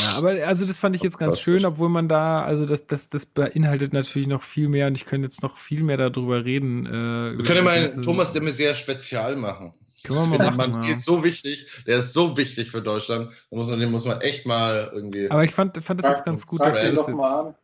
[0.00, 3.08] Ja, aber also das fand ich jetzt ganz schön, obwohl man da, also das, das,
[3.08, 6.86] das beinhaltet natürlich noch viel mehr und ich könnte jetzt noch viel mehr darüber reden.
[6.86, 9.74] Äh, Wir können mal einen Thomas de Maizière Spezial machen.
[10.04, 10.72] Können wir mal Der machen.
[10.72, 10.94] Mann ja.
[10.94, 14.20] ist so wichtig, der ist so wichtig für Deutschland, da muss man, den muss man
[14.20, 15.30] echt mal irgendwie.
[15.30, 17.16] Aber ich fand, fand das jetzt ganz gut, frag dass du das jetzt.
[17.16, 17.54] mal an.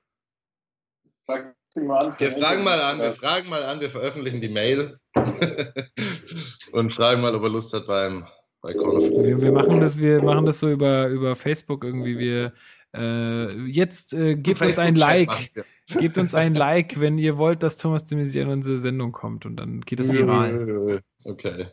[1.26, 2.14] Frag ihn mal an.
[2.18, 4.98] wir fragen mal an, wir fragen mal an, wir veröffentlichen die Mail
[6.72, 8.26] und fragen mal, ob er Lust hat beim
[8.60, 9.40] bei Call of Duty.
[9.40, 12.18] Wir, machen das, wir machen das so über, über Facebook irgendwie.
[12.18, 12.52] Wir
[12.97, 15.51] äh, jetzt äh, gebt uns ein Like.
[15.89, 19.47] Gebt uns ein Like, wenn ihr wollt, dass Thomas de Maizière in unsere Sendung kommt
[19.47, 21.02] und dann geht das viral.
[21.24, 21.66] Okay.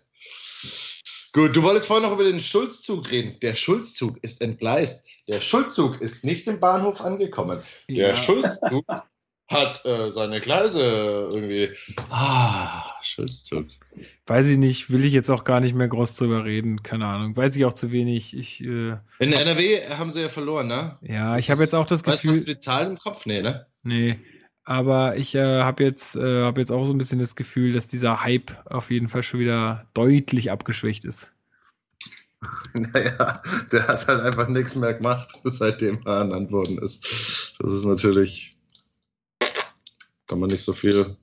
[1.34, 3.38] Gut, du wolltest vorhin noch über den Schulzzug reden.
[3.41, 5.06] Der Schulzzug ist entgleist.
[5.28, 7.62] Der Schulzzug ist nicht im Bahnhof angekommen.
[7.90, 8.16] Der Ja.
[8.16, 8.86] Schulzzug
[9.48, 11.72] hat äh, seine Gleise irgendwie.
[12.10, 13.66] Ah, Schulzzug.
[14.26, 17.35] Weiß ich nicht, will ich jetzt auch gar nicht mehr groß drüber reden, keine Ahnung.
[17.35, 18.35] Weiß ich auch zu wenig.
[18.35, 20.97] Ich, äh, In NRW haben sie ja verloren, ne?
[21.01, 22.31] ja, ich habe jetzt auch das Gefühl.
[22.31, 23.26] hast du die Zahlen im Kopf?
[23.26, 23.67] Nee, ne?
[23.84, 24.17] Nee,
[24.65, 27.88] aber ich äh, habe jetzt, äh, hab jetzt auch so ein bisschen das Gefühl, dass
[27.88, 31.31] dieser Hype auf jeden Fall schon wieder deutlich abgeschwächt ist.
[32.73, 33.41] Naja,
[33.72, 37.55] der hat halt einfach nichts mehr gemacht, seitdem er ernannt worden ist.
[37.59, 38.55] Das ist natürlich.
[40.27, 41.15] Kann man nicht so viel.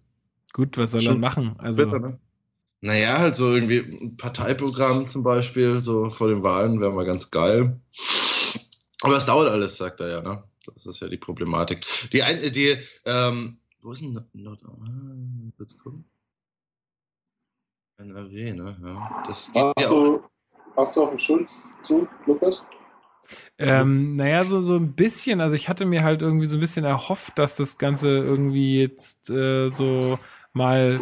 [0.52, 1.54] Gut, was soll er machen?
[1.58, 2.18] Also, Bitter, ne?
[2.84, 7.30] Naja, halt so irgendwie ein Parteiprogramm zum Beispiel, so vor den Wahlen wäre mal ganz
[7.30, 7.78] geil.
[9.02, 10.42] Aber es dauert alles, sagt er ja, ne?
[10.66, 11.86] Das ist ja die Problematik.
[12.12, 14.34] Die, ein, die ähm, wo ist denn Nord...
[14.34, 16.04] Nord ah, kurz gucken.
[17.98, 18.76] NRW, ne?
[18.84, 19.90] Ja, das geht ja Hast auch.
[19.90, 20.22] du,
[20.76, 22.64] hast du auf den Schulz zu, Lukas?
[23.58, 25.40] ähm, naja, so, so ein bisschen.
[25.40, 29.30] Also ich hatte mir halt irgendwie so ein bisschen erhofft, dass das Ganze irgendwie jetzt
[29.30, 30.18] äh, so
[30.52, 30.98] mal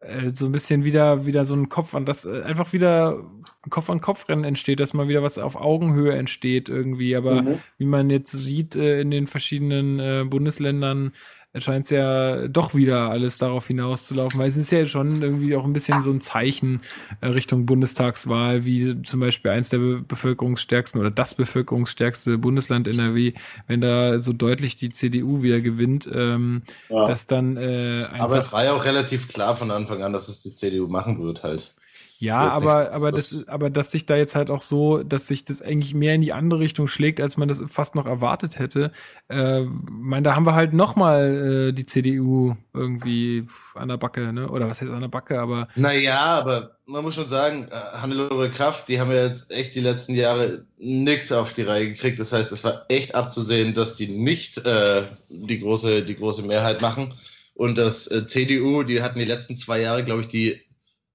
[0.00, 3.18] äh, so ein bisschen wieder, wieder so ein Kopf an das, äh, einfach wieder
[3.64, 7.16] ein Kopf an Kopf Rennen entsteht, dass mal wieder was auf Augenhöhe entsteht irgendwie.
[7.16, 7.58] Aber Mhm.
[7.78, 11.12] wie man jetzt sieht äh, in den verschiedenen Bundesländern,
[11.60, 15.64] scheint es ja doch wieder alles darauf hinauszulaufen, weil es ist ja schon irgendwie auch
[15.64, 16.80] ein bisschen so ein Zeichen
[17.20, 23.32] äh, Richtung Bundestagswahl, wie zum Beispiel eins der be bevölkerungsstärksten oder das bevölkerungsstärkste Bundesland NRW,
[23.66, 27.06] wenn da so deutlich die CDU wieder gewinnt, ähm, Ja.
[27.06, 30.28] dass dann äh, einfach Aber es war ja auch relativ klar von Anfang an, dass
[30.28, 31.74] es die CDU machen wird halt.
[32.20, 35.44] Ja, aber, aber das- das, aber dass sich da jetzt halt auch so, dass sich
[35.44, 38.90] das eigentlich mehr in die andere Richtung schlägt, als man das fast noch erwartet hätte.
[39.28, 44.48] Äh, mein, da haben wir halt nochmal äh, die CDU irgendwie an der Backe, ne?
[44.50, 48.50] Oder was heißt an der Backe, aber Naja, aber man muss schon sagen, äh, Hannelore
[48.50, 52.18] Kraft, die haben ja jetzt echt die letzten Jahre nix auf die Reihe gekriegt.
[52.18, 56.80] Das heißt, es war echt abzusehen, dass die nicht äh, die, große, die große Mehrheit
[56.82, 57.14] machen.
[57.54, 60.60] Und das äh, CDU, die hatten die letzten zwei Jahre, glaube ich, die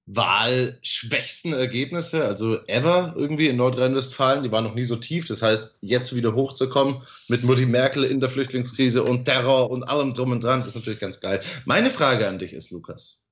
[0.05, 4.43] wahlschwächsten Ergebnisse, also ever irgendwie in Nordrhein-Westfalen.
[4.43, 5.25] Die waren noch nie so tief.
[5.25, 10.13] Das heißt, jetzt wieder hochzukommen mit Mutti Merkel in der Flüchtlingskrise und Terror und allem
[10.13, 11.41] drum und dran, ist natürlich ganz geil.
[11.65, 13.23] Meine Frage an dich ist, Lukas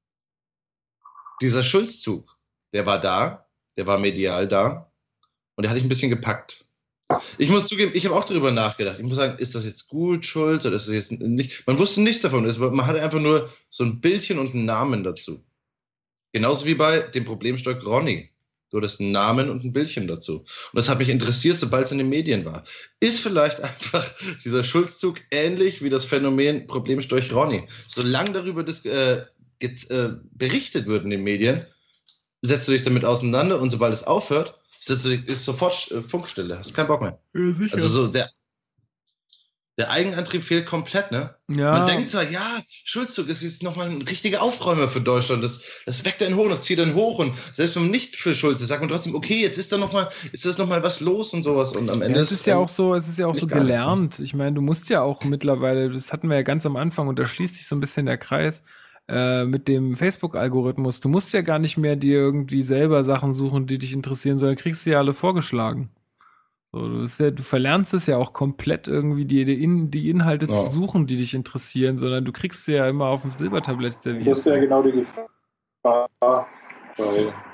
[1.42, 2.38] dieser Schulzzug,
[2.74, 4.92] der war da, der war medial da
[5.56, 6.66] und der hat dich ein bisschen gepackt.
[7.38, 8.98] Ich muss zugeben, ich habe auch darüber nachgedacht.
[8.98, 11.68] Ich muss sagen, ist das jetzt gut, Schulz, oder ist das jetzt nicht?
[11.68, 12.44] Man wusste nichts davon.
[12.46, 15.44] Man hatte einfach nur so ein Bildchen und einen Namen dazu.
[16.34, 18.30] Genauso wie bei dem Problemstock Ronny.
[18.72, 20.40] Du hattest einen Namen und ein Bildchen dazu.
[20.40, 22.64] Und das hat mich interessiert, sobald es in den Medien war.
[23.02, 24.06] Ist vielleicht einfach
[24.44, 27.68] dieser Schulzzug ähnlich wie das Phänomen Problemstorch Ronny?
[27.86, 29.24] Solange darüber äh,
[29.60, 31.66] get, äh, berichtet wird in den Medien,
[32.42, 36.02] setzt du dich damit auseinander und sobald es aufhört, setzt du dich, ist sofort äh,
[36.02, 36.58] Funkstille.
[36.58, 37.20] Hast keinen Bock mehr.
[37.34, 37.74] ja.
[37.74, 38.30] Also so der,
[39.78, 41.34] der Eigenantrieb fehlt komplett, ne?
[41.48, 45.44] ja, Man denkt zwar, ja, Schulzzug ist jetzt nochmal ein richtiger Aufräumer für Deutschland.
[45.44, 47.20] Das, das weckt einen hoch, das zieht einen hoch.
[47.20, 49.78] Und selbst wenn man nicht für Schulz ist, sagt man trotzdem, okay, jetzt ist da
[49.78, 51.72] nochmal, jetzt ist noch mal was los und sowas.
[51.72, 53.54] Und am Ende Ja, es ist ja auch so, es ist ja auch so ne?
[53.54, 54.20] gelernt.
[54.20, 57.18] Ich meine, du musst ja auch mittlerweile, das hatten wir ja ganz am Anfang und
[57.18, 58.64] da schließt sich so ein bisschen der Kreis
[59.08, 61.00] äh, mit dem Facebook-Algorithmus.
[61.00, 64.58] Du musst ja gar nicht mehr dir irgendwie selber Sachen suchen, die dich interessieren, sondern
[64.58, 65.92] kriegst sie ja alle vorgeschlagen.
[66.74, 70.46] So, du, ja, du verlernst es ja auch komplett irgendwie, die, die, In die Inhalte
[70.46, 70.52] Ja.
[70.54, 74.28] zu suchen, die dich interessieren, sondern du kriegst sie ja immer auf dem Silbertablett serviert.
[74.28, 75.28] Das ist ja genau die Gefahr
[75.84, 76.46] bei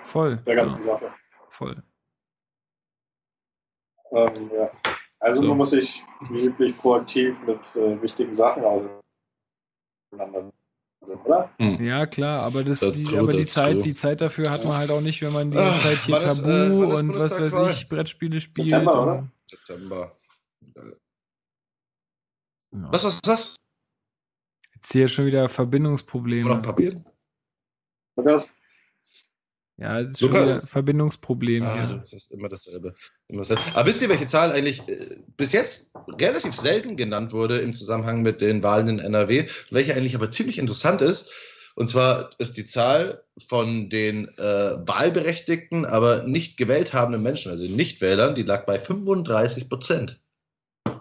[0.03, 0.37] Voll.
[0.45, 1.11] der ganzen ja, Sache.
[1.49, 1.81] voll.
[4.11, 4.69] Ähm, ja.
[5.19, 5.47] Also So.
[5.47, 8.63] man muss sich wie üblich proaktiv mit äh, wichtigen Sachen
[10.11, 10.56] auseinandersetzen,
[11.01, 11.49] oder?
[11.59, 13.81] Ja, klar, aber das, That's die, true, aber die Zeit, true.
[13.83, 16.23] die Zeit dafür hat man halt auch nicht, wenn man die Ah, Zeit hier ist,
[16.23, 18.69] Tabu äh, und was weiß ich, Brettspiele spielt.
[18.69, 19.27] September, oder?
[19.49, 20.17] September.
[22.71, 22.91] Ja.
[22.91, 23.55] Was, was, was?
[24.75, 26.61] Jetzt hier schon wieder Verbindungsprobleme.
[26.61, 27.03] Papier?
[28.17, 28.55] Lukas?
[29.79, 30.45] Ja, es ist schon Lukas?
[30.45, 31.97] wieder Verbindungsproblem Ah, hier.
[31.97, 32.95] das ist immer dasselbe.
[33.27, 33.61] Immer dasselbe.
[33.75, 38.23] Aber wisst ihr, welche Zahl eigentlich äh, bis jetzt relativ selten genannt wurde im Zusammenhang
[38.23, 41.31] mit den Wahlen in NRW, welche eigentlich aber ziemlich interessant ist?
[41.75, 44.41] Und zwar ist die Zahl von den äh,
[44.87, 50.19] wahlberechtigten, aber nicht gewählt habenden Menschen, also den Nichtwählern, die lag bei 35 Prozent.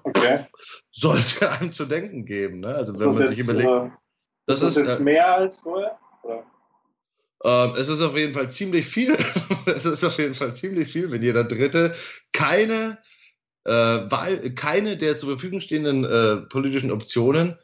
[0.03, 0.45] Okay.
[0.91, 2.61] Sollte einem zu denken geben.
[2.61, 2.75] Ne?
[2.75, 3.91] Also wenn das, man jetzt, sich überlegt, äh,
[4.47, 5.99] das ist das ist, jetzt äh, mehr als vorher?
[6.23, 6.45] Oder?
[7.47, 9.17] Ähm, es ist auf jeden Fall ziemlich viel.
[9.67, 11.95] es ist auf jeden Fall ziemlich viel, wenn jeder Dritte
[12.33, 12.99] keine,
[13.65, 17.57] äh, Wahl, keine der zur Verfügung stehenden äh, politischen Optionen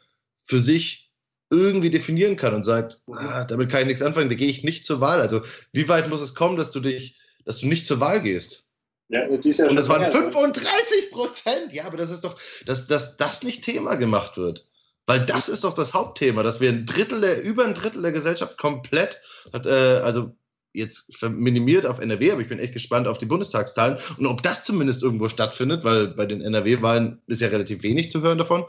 [0.45, 1.11] für sich
[1.49, 4.85] irgendwie definieren kann und sagt, ah, damit kann ich nichts anfangen, da gehe ich nicht
[4.85, 5.19] zur Wahl.
[5.19, 5.41] Also
[5.73, 8.65] wie weit muss es kommen, dass du dich, dass du nicht zur Wahl gehst?
[9.09, 10.39] Ja, ist ja Und das waren länger so.
[10.39, 11.73] 35 Prozent.
[11.73, 14.65] Ja, aber das ist doch, dass, dass das nicht Thema gemacht wird.
[15.05, 18.13] Weil das ist doch das Hauptthema, dass wir ein Drittel der, über ein Drittel der
[18.13, 19.21] Gesellschaft komplett,
[19.51, 20.35] hat, äh, also
[20.73, 24.63] jetzt minimiert auf NRW, aber ich bin echt gespannt auf die Bundestagszahlen und ob das
[24.63, 28.65] zumindest irgendwo stattfindet, weil bei den NRW-Wahlen ist ja relativ wenig zu hören davon,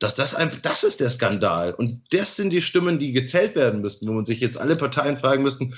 [0.00, 1.72] dass das einfach, das ist der Skandal.
[1.72, 5.16] Und das sind die Stimmen, die gezählt werden müssten, wo man sich jetzt alle Parteien
[5.16, 5.74] fragen müssten,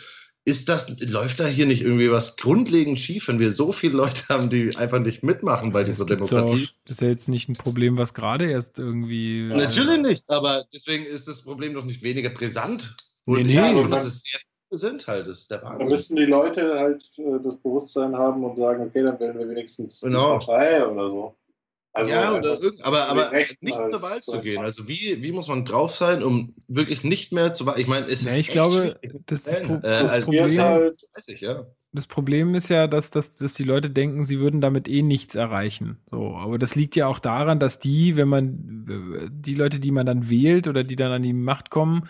[0.46, 4.22] ist das, läuft da hier nicht irgendwie was grundlegend schief, wenn wir so viele Leute
[4.28, 6.68] haben, die einfach nicht mitmachen bei dieser Das gibt's ja auch- Demokratie?
[6.84, 9.48] Das ist ja jetzt nicht ein Problem, was gerade erst irgendwie.
[9.48, 12.96] Natürlich nicht, aber deswegen ist das Problem doch nicht weniger brisant.
[13.26, 13.54] Nee, Und nee.
[13.54, 14.40] ja, aber dass es sehr
[14.70, 15.88] viele sind halt, das ist der Da Wahnsinn.
[15.88, 20.00] müssten die Leute halt äh, das Bewusstsein haben und sagen, okay, dann wählen wir wenigstens
[20.00, 20.38] Genau.
[20.38, 21.34] die Partei oder so.
[21.96, 24.62] Also ja, oder einfach irgend, aber, aber nicht zur Wahl zu gehen.
[24.62, 27.80] Also wie, wie muss man drauf sein, um wirklich nicht mehr zur Wahl?
[27.80, 30.60] Ich meine, es ist Ja, ich echt glaube, das, ist Äh, Pro also das, Problem,
[30.60, 31.66] halt, Weiß ich, ja.
[31.92, 35.34] das Problem ist ja, dass, dass, dass die Leute denken, sie würden damit eh nichts
[35.34, 35.98] erreichen.
[36.10, 40.06] So, aber das liegt ja auch daran, dass die, wenn man die Leute, die man
[40.06, 42.08] dann wählt oder die dann an die Macht kommen,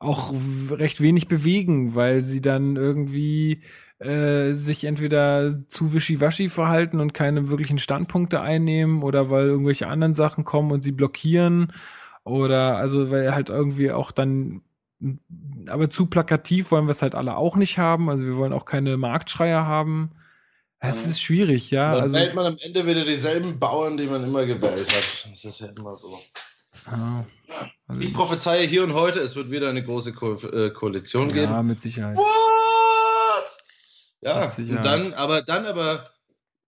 [0.00, 0.32] auch
[0.70, 3.62] recht wenig bewegen, weil sie dann irgendwie
[4.00, 10.14] äh, sich entweder zu wischiwaschi verhalten und keine wirklichen Standpunkte einnehmen oder weil irgendwelche anderen
[10.14, 11.72] Sachen kommen und sie blockieren
[12.24, 14.62] oder also weil halt irgendwie auch dann
[15.68, 18.10] aber zu plakativ wollen wir es halt alle auch nicht haben.
[18.10, 20.10] Also wir wollen auch keine Marktschreier haben.
[20.78, 21.10] Es Ja.
[21.10, 21.92] ist schwierig, ja.
[21.94, 25.28] Dann Also wählt man am Ende wieder dieselben Bauern, die man immer gewählt hat.
[25.30, 26.18] Das ist ja immer so.
[26.90, 27.24] ja,
[27.86, 31.52] also, Ich prophezeie hier und heute, es wird wieder eine große Ko äh, Koalition geben.
[31.52, 32.16] ja, mit Sicherheit.
[32.16, 32.26] What?
[34.22, 36.10] Ja, und dann, aber dann aber,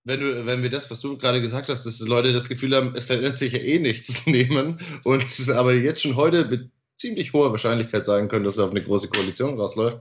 [0.04, 2.74] wenn du, wenn wir das, was du gerade gesagt hast, dass die Leute das Gefühl
[2.74, 7.32] haben, es verändert sich ja eh nichts nehmen und aber jetzt schon heute mit ziemlich
[7.32, 10.00] hoher Wahrscheinlichkeit sagen können, dass es auf eine große Koalition rausläuft,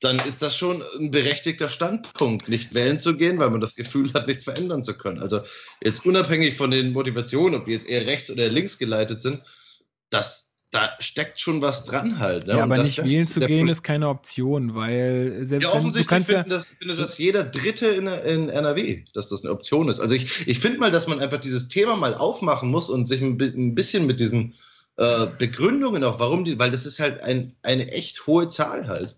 [0.00, 4.12] dann ist das schon ein berechtigter Standpunkt, nicht wählen zu gehen, weil man das Gefühl
[4.14, 5.18] hat, nichts verändern zu können.
[5.20, 5.40] Also
[5.82, 9.42] jetzt unabhängig von den Motivationen, ob die jetzt eher rechts oder links geleitet sind,
[10.10, 12.46] das, da steckt schon was dran halt.
[12.46, 12.54] Ne?
[12.56, 13.72] Ja, aber das- nicht wählen zu gehen Punkt.
[13.72, 17.18] ist keine Option, weil selbst Ja, wenn du offensichtlich kannst ja, finden das, findet das
[17.18, 19.98] jeder Dritte in, in NRW, dass das eine Option ist.
[20.00, 23.22] Also ich, ich finde mal, dass man einfach dieses Thema mal aufmachen muss und sich
[23.22, 23.38] ein
[23.74, 24.54] bisschen mit diesen
[24.96, 29.16] äh, Begründungen auch, warum die, weil das ist halt ein, eine echt hohe Zahl halt.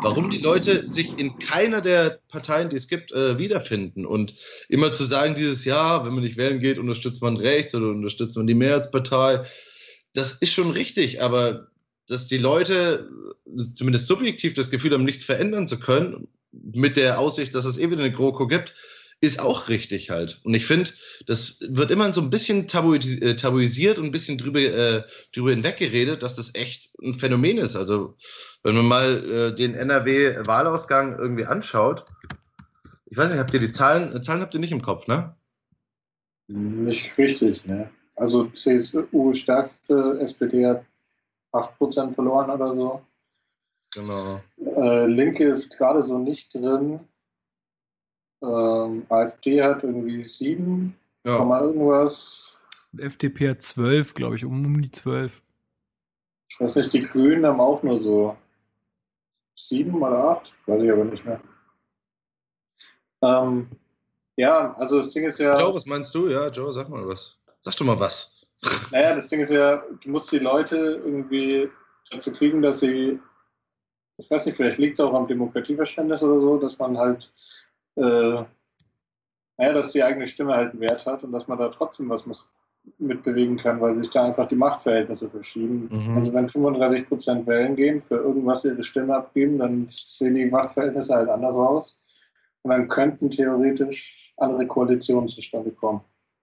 [0.00, 4.06] Warum die Leute sich in keiner der Parteien, die es gibt, äh, wiederfinden.
[4.06, 4.32] Und
[4.68, 8.36] immer zu sagen, dieses Jahr, wenn man nicht wählen geht, unterstützt man rechts oder unterstützt
[8.36, 9.44] man die Mehrheitspartei.
[10.14, 11.68] Das ist schon richtig, aber
[12.08, 13.08] dass die Leute
[13.74, 17.90] zumindest subjektiv das Gefühl haben, nichts verändern zu können, mit der Aussicht, dass es eh
[17.90, 18.74] wieder eine GroKo gibt,
[19.22, 20.40] ist auch richtig halt.
[20.42, 20.90] Und ich finde,
[21.26, 26.22] das wird immer so ein bisschen äh, tabuisiert und ein bisschen drüber, äh, drüber hinweggeredet,
[26.22, 27.76] dass das echt ein Phänomen ist.
[27.76, 28.16] Also,
[28.64, 32.04] wenn man mal äh, den NRW-Wahlausgang irgendwie anschaut,
[33.06, 35.36] ich weiß nicht, habt ihr die Zahlen, Zahlen habt ihr nicht im Kopf, ne?
[36.48, 37.90] nicht richtig, ne?
[38.22, 40.84] Also CSU stärkste, SPD hat
[41.52, 43.02] 8% verloren oder so.
[43.92, 44.40] Genau.
[44.58, 47.00] Äh, Linke ist gerade so nicht drin.
[48.40, 51.60] Ähm, AfD hat irgendwie 7, Ja.
[51.60, 52.60] Irgendwas.
[52.96, 55.42] FDP hat 12, glaube ich, um, um die 12.
[56.48, 58.36] Ich weiß nicht, die Grünen haben auch nur so
[59.58, 61.40] 7 oder 8, weiß ich aber nicht mehr.
[63.22, 63.68] Ähm,
[64.36, 65.58] ja, also das Ding ist ja.
[65.58, 66.28] Joe, was meinst du?
[66.28, 67.41] Ja, Joe, sag mal was.
[67.62, 68.46] Sag doch mal was.
[68.90, 71.68] Naja, das Ding ist ja, du musst die Leute irgendwie
[72.10, 73.18] dazu kriegen, dass sie,
[74.18, 77.32] ich weiß nicht, vielleicht liegt es auch am Demokratieverständnis oder so, dass man halt,
[77.96, 78.44] äh,
[79.58, 82.26] naja, dass die eigene Stimme halt einen Wert hat und dass man da trotzdem was
[82.26, 82.52] muss,
[82.98, 85.88] mitbewegen kann, weil sich da einfach die Machtverhältnisse verschieben.
[85.90, 86.16] Mhm.
[86.16, 91.14] Also wenn 35 Prozent wählen gehen, für irgendwas ihre Stimme abgeben, dann sehen die Machtverhältnisse
[91.14, 92.00] halt anders aus.
[92.62, 96.00] Und dann könnten theoretisch andere Koalitionen zustande kommen.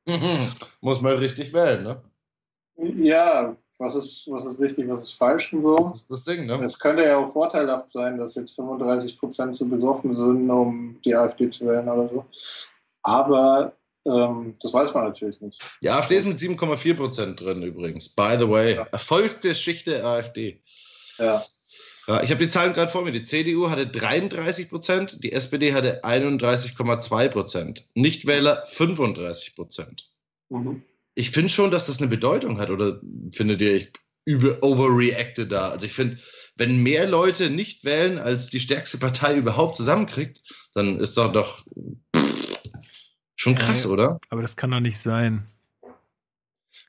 [0.82, 2.02] Muss man richtig wählen, ne?
[2.78, 5.78] Ja, was ist, was ist richtig, was ist falsch und so.
[5.78, 6.64] Das ist das Ding, ne?
[6.64, 11.16] Es könnte ja auch vorteilhaft sein, dass jetzt 35 Prozent zu besoffen sind, um die
[11.16, 12.26] AfD zu wählen oder so.
[13.04, 13.74] Aber
[14.06, 15.62] ähm, das weiß man natürlich nicht.
[15.82, 18.10] Die AfD ist mit 7,4 Prozent drin übrigens.
[18.10, 18.76] By the way.
[18.76, 18.88] Ja.
[18.92, 20.62] Erfolgsgeschichte der AfD.
[21.18, 21.44] Ja,
[22.24, 23.12] ich habe die Zahlen gerade vor mir.
[23.12, 27.88] Die CDU hatte 33 Prozent, die SPD hatte 31,2 Prozent.
[27.94, 30.10] Nichtwähler 35 Prozent.
[30.50, 30.84] mhm.
[31.16, 32.70] Ich finde schon, dass das eine Bedeutung hat.
[32.70, 33.02] Oder
[33.34, 33.92] findet ihr, ich
[34.26, 35.70] über overreacte da?
[35.70, 36.18] Also ich finde,
[36.56, 40.42] wenn mehr Leute nicht wählen, als die stärkste Partei überhaupt zusammenkriegt,
[40.74, 41.66] dann ist doch doch
[43.36, 44.20] schon krass, Ja, oder?
[44.30, 45.46] Aber das kann doch nicht sein.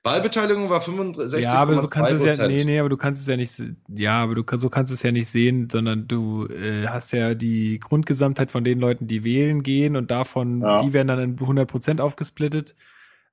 [0.02, 3.20] Wahlbeteiligung war 65,2 ja, aber so kannst du es ja, nee, nee, aber du kannst
[3.20, 6.46] es ja nicht, ja, aber du so kannst du es ja nicht sehen, sondern du
[6.46, 10.78] äh, hast ja die Grundgesamtheit von den Leuten, die wählen gehen und davon, Ja.
[10.82, 12.74] die werden dann in 100 Prozent aufgesplittet.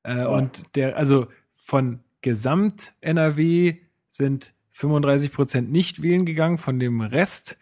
[0.03, 3.75] Äh, Und der, also von Gesamt-NRW
[4.07, 6.57] sind 35 Prozent nicht wählen gegangen.
[6.57, 7.57] Von dem Rest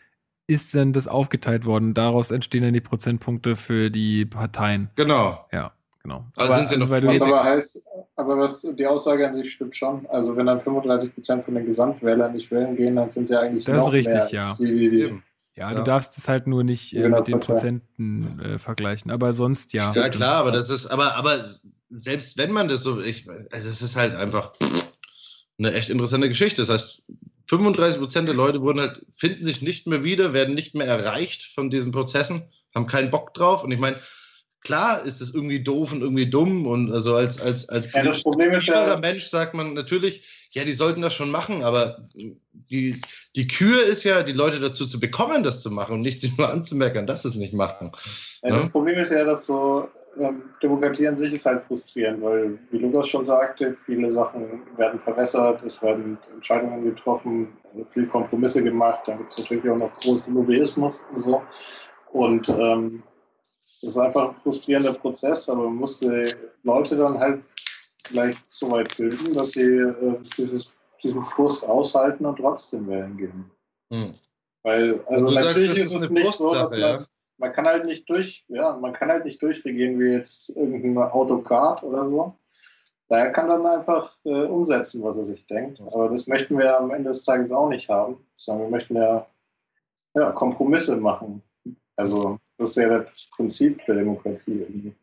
[0.48, 1.94] ist dann das aufgeteilt worden.
[1.94, 4.90] Daraus entstehen dann die Prozentpunkte für die Parteien.
[4.96, 5.46] Genau.
[5.52, 5.74] Ja,
[6.06, 6.26] genau.
[6.36, 7.84] Also sind sie noch- weil du Was aber heißt,
[8.16, 10.06] aber was die Aussage an sich stimmt schon.
[10.08, 13.78] Also wenn dann 35% von den Gesamtwählern nicht wählen gehen, dann sind sie eigentlich Das
[13.78, 14.56] ist noch richtig, mehr ja.
[14.60, 15.24] die, die, die Eben.
[15.56, 15.78] ja, Ja.
[15.78, 17.40] du darfst es halt nur nicht äh, mit den.
[17.40, 19.12] Prozenten äh, vergleichen.
[19.12, 19.94] Aber sonst ja.
[19.94, 21.44] Ja, klar, aber das ist, aber, aber
[21.90, 24.54] selbst wenn man das so, ich, also es ist halt einfach
[25.58, 26.62] eine echt interessante Geschichte.
[26.62, 27.04] Das heißt,
[27.48, 31.52] 35 Prozent der Leute wurden halt, finden sich nicht mehr wieder, werden nicht mehr erreicht
[31.54, 33.64] von diesen Prozessen, haben keinen Bock drauf.
[33.64, 33.98] Und ich meine,
[34.66, 38.22] klar ist es irgendwie doof und irgendwie dumm und also als, als, als Ja, das
[38.24, 41.98] Problem ist ja- Mensch sagt man natürlich, ja, die sollten das schon machen, aber
[42.54, 43.00] die,
[43.36, 46.50] die Kür ist ja, die Leute dazu zu bekommen, das zu machen und nicht nur
[46.50, 47.92] anzumerken, dass sie es nicht machen.
[48.44, 48.56] Ja, Ja.
[48.58, 49.88] das Problem ist ja, dass so
[50.20, 55.00] ähm, Demokratie an sich ist halt frustrierend, weil, wie Lukas schon sagte, viele Sachen werden
[55.00, 57.50] verwässert, es werden Entscheidungen getroffen,
[57.90, 61.42] viel Kompromisse gemacht, dann gibt es natürlich auch noch großen Lobbyismus und so.
[62.14, 63.04] Und ähm,
[63.82, 66.34] das ist einfach ein frustrierender Prozess, aber man muss die
[66.64, 67.44] Leute dann halt
[68.08, 73.52] vielleicht so weit bilden, dass sie äh, dieses, diesen Frust aushalten und trotzdem wählen gehen.
[73.92, 74.12] Hm.
[74.64, 77.06] Weil, also sagst, natürlich das ist es nicht so, dass man, ja?
[77.38, 81.84] man kann halt nicht durch, ja, man kann halt nicht durchregieren wie jetzt irgendein Autokrat
[81.84, 82.36] oder so.
[83.08, 85.80] Daher kann dann einfach äh, umsetzen, was er sich denkt.
[85.80, 89.28] Aber das möchten wir am Ende des Tages auch nicht haben, sondern wir möchten ja,
[90.16, 91.44] ja Kompromisse machen.
[91.96, 94.96] Also das ist ja das Prinzip der Demokratie irgendwie.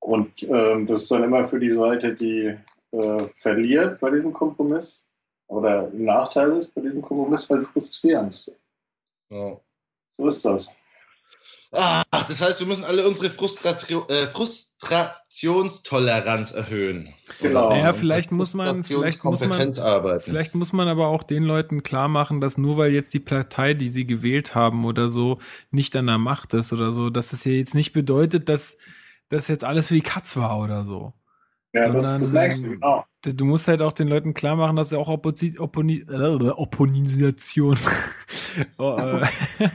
[0.00, 2.56] Und ähm, das ist dann immer für die Seite, die
[2.92, 5.06] äh, verliert bei diesem Kompromiss
[5.46, 8.50] oder im Nachteil ist bei diesem Kompromiss halt frustrierend.
[9.30, 9.60] Ja.
[10.12, 10.74] So ist das.
[11.72, 14.26] Ah, das heißt, wir müssen alle unsere Frustration, äh,
[14.80, 17.08] Frustrationstoleranz erhöhen.
[17.40, 17.70] Genau.
[17.70, 20.22] Naja, vielleicht muss man- vielleicht muss man- arbeiten.
[20.24, 23.74] Vielleicht muss man aber auch den Leuten klar machen, dass nur weil jetzt die Partei,
[23.74, 25.38] die sie gewählt haben oder so,
[25.70, 28.78] nicht an der Macht ist oder so, dass das ja jetzt nicht bedeutet, dass
[29.28, 31.12] das jetzt alles für die Katz war oder so.
[31.72, 33.04] Ja, das ist das Sondern- nächste, genau.
[33.22, 37.76] Du musst halt auch den Leuten klar machen, dass ja auch Opposi Opponi äh, Opponisation.
[38.78, 39.26] oh, äh,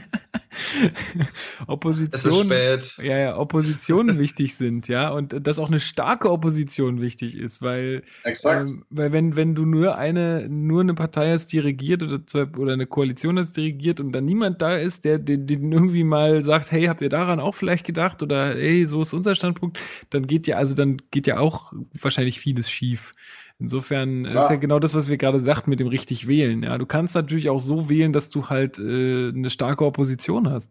[1.66, 2.44] Opposition.
[2.44, 2.96] spät.
[3.02, 8.02] Ja, ja, Oppositionen wichtig sind, ja, und dass auch eine starke Opposition wichtig ist, weil
[8.44, 12.44] ähm, weil wenn, wenn du nur eine, nur eine Partei hast, die regiert oder zwei,
[12.56, 16.04] oder eine Koalition hast, die regiert und dann niemand da ist, der den, den irgendwie
[16.04, 19.78] mal sagt, hey, habt ihr daran auch vielleicht gedacht oder hey, so ist unser Standpunkt,
[20.10, 23.12] dann geht ja, also dann geht ja auch wahrscheinlich vieles schief.
[23.58, 24.44] Insofern Klar.
[24.44, 26.62] ist ja genau das, was wir gerade sagten mit dem richtig wählen.
[26.62, 30.70] Ja, du kannst natürlich auch so wählen, dass du halt äh, eine starke Opposition hast,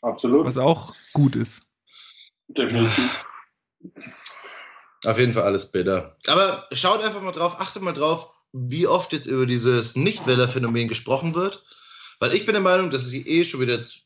[0.00, 0.46] Absolut.
[0.46, 1.66] was auch gut ist.
[2.48, 3.26] Definitiv.
[5.04, 6.16] Auf jeden Fall alles bitter.
[6.26, 11.34] Aber schaut einfach mal drauf, achtet mal drauf, wie oft jetzt über dieses Nichtwählerphänomen gesprochen
[11.34, 11.64] wird.
[12.20, 14.02] Weil ich bin der Meinung, dass es eh schon wieder jetzt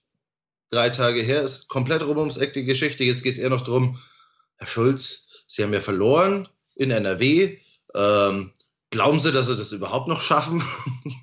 [0.70, 3.04] drei Tage her ist, komplett rum ums Eck die Geschichte.
[3.04, 3.98] Jetzt geht es eher noch darum,
[4.56, 7.58] Herr Schulz, Sie haben ja verloren in NRW.
[7.94, 8.52] Ähm,
[8.90, 10.62] glauben Sie, dass Sie das überhaupt noch schaffen?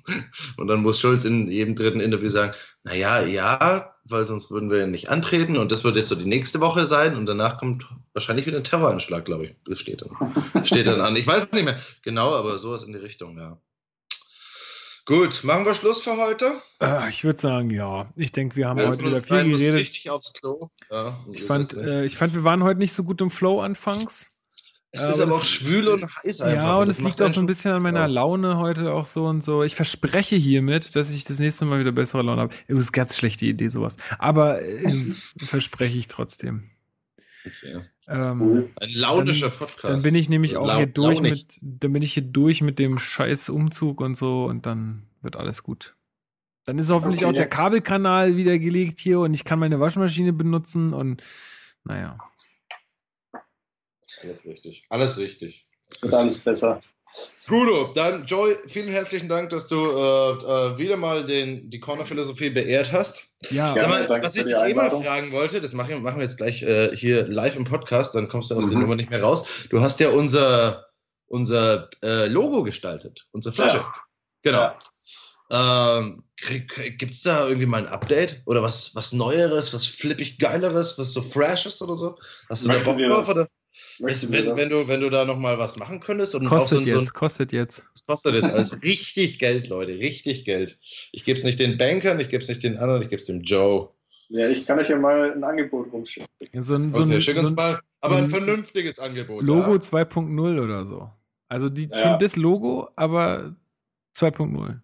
[0.56, 4.86] und dann muss Schulz in jedem dritten Interview sagen, naja, ja, weil sonst würden wir
[4.86, 8.46] nicht antreten und das wird jetzt so die nächste Woche sein und danach kommt wahrscheinlich
[8.46, 9.54] wieder ein Terroranschlag, glaube ich.
[9.64, 11.16] Das steht dann, steht dann an.
[11.16, 13.58] Ich weiß es nicht mehr genau, aber sowas in die Richtung, ja.
[15.06, 16.60] Gut, machen wir Schluss für heute.
[16.82, 18.12] Äh, ich würde sagen, ja.
[18.16, 19.80] Ich denke, wir haben Einer heute wieder viel geredet.
[19.80, 20.70] Richtig aufs Klo.
[20.90, 24.35] Ja, Ich fand, äh, ich fand, wir waren heute nicht so gut im Flow anfangs.
[24.92, 26.56] Es ja, ist aber aber auch schwül und heiß einfach.
[26.56, 28.08] ja, und es liegt auch so ein bisschen an meiner.
[28.08, 29.62] Laune heute auch so und so.
[29.62, 32.54] Ich verspreche hiermit, dass ich das nächste Mal wieder bessere Laune habe.
[32.68, 33.96] Das ist eine ganz schlechte Idee, sowas.
[34.18, 34.90] Aber äh,
[35.38, 36.62] verspreche ich trotzdem.
[37.44, 37.80] Okay.
[38.08, 38.70] Ähm.
[38.80, 39.84] Ein launischer Podcast.
[39.84, 41.32] Dann bin ich nämlich auch Lau- hier durch launig.
[41.32, 45.36] mit, dann bin ich hier durch mit dem scheiß Umzug und so und dann wird
[45.36, 45.94] alles gut.
[46.64, 50.32] Dann ist hoffentlich Okay, auch der Kabelkanal wieder gelegt hier und ich kann meine Waschmaschine
[50.32, 51.22] benutzen und
[51.84, 52.18] naja.
[54.22, 54.86] Alles richtig.
[54.90, 55.68] Alles richtig.
[56.00, 56.80] Wird alles besser.
[57.46, 59.80] Gudo, dann Joy, vielen herzlichen Dank, dass du äh,
[60.32, 63.22] äh, wieder mal den, die Corner-Philosophie beehrt hast.
[63.50, 63.82] Ja, Ja.
[63.82, 65.04] Sag mal, danke was ich dich eh Einladung.
[65.04, 68.50] fragen wollte, das machen, machen wir jetzt gleich äh, hier live im Podcast, dann kommst
[68.50, 68.82] du aus der Mhm.
[68.82, 69.66] Nummer nicht mehr raus.
[69.70, 70.86] Du hast ja unser,
[71.28, 73.76] unser äh, Logo gestaltet, unsere Flasche.
[73.78, 73.94] Ja.
[74.42, 74.72] Genau.
[75.48, 76.24] Ähm,
[76.98, 81.12] Gibt es da irgendwie mal ein Update oder was, was Neueres, was flippig Geileres, was
[81.14, 82.18] so Freshes oder so?
[82.50, 83.28] Hast du da Möchten Bock wir drauf?
[83.28, 83.46] Oder?
[84.00, 84.56] Möchten Wenn, das?
[84.56, 87.00] wenn, du, wenn du da nochmal was machen könntest und kostet so, ein- so ein
[87.02, 87.86] jetzt, kostet jetzt.
[87.94, 90.78] das kostet jetzt alles richtig Geld, Leute, richtig Geld.
[91.12, 93.26] Ich gebe es nicht den Bankern, ich gebe es nicht den anderen, ich gebe es
[93.26, 93.88] dem Joe.
[94.28, 96.26] Ja, ich kann euch ja mal ein Angebot rumschicken.
[96.62, 99.42] So ein, so okay, ein, schick uns mal, aber ein ein vernünftiges Angebot.
[99.44, 99.80] Logo Ja?
[99.80, 101.10] 2.0 oder so.
[101.48, 101.96] Also die, Ja.
[101.96, 103.54] schon das Logo, aber
[104.16, 104.76] 2.0.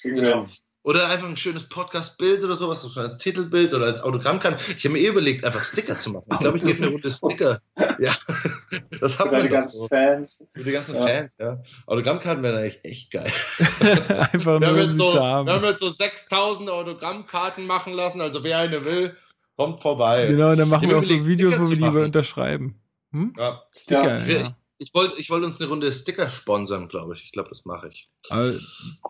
[0.00, 0.46] Kriegen wir hin.
[0.84, 4.58] Oder einfach ein schönes Podcast-Bild oder sowas, so als Titelbild oder als Autogrammkarte.
[4.76, 6.24] Ich habe mir eh überlegt, einfach Sticker zu machen.
[6.32, 7.60] Ich glaube, ich gebe eine Runde Sticker.
[8.00, 8.16] Ja,
[9.00, 9.88] das deine man doch ganzen so.
[9.88, 10.44] Fans.
[10.52, 11.06] Für die ganzen Ja.
[11.06, 11.62] Fans, ja.
[11.86, 13.32] Autogrammkarten wären eigentlich echt geil.
[14.08, 15.48] Einfach Wir nur, haben, jetzt so, zu wir haben.
[15.50, 19.16] haben jetzt so 6000 Autogrammkarten machen lassen, also wer eine will,
[19.56, 20.26] kommt vorbei.
[20.26, 22.04] Genau, und dann machen wir auch so Videos, Sticker wo wir die machen.
[22.04, 22.80] unterschreiben.
[23.12, 23.34] Hm?
[23.38, 23.62] Ja.
[23.72, 24.56] Sticker, Ich, ja.
[24.78, 27.22] ich wollte ich wollt uns eine Runde Sticker sponsern, glaube ich.
[27.24, 28.10] Ich glaube, das mache ich.
[28.30, 28.52] Aber,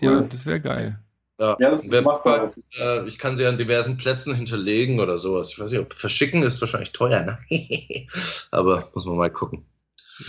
[0.03, 0.99] ja, das wäre geil.
[1.59, 2.53] Ja, das ist machbar.
[2.79, 5.53] Äh, ich kann sie an diversen Plätzen hinterlegen oder sowas.
[5.53, 7.39] Ich weiß nicht, ob verschicken ist wahrscheinlich teuer, ne?
[8.51, 9.65] Aber muss man mal gucken.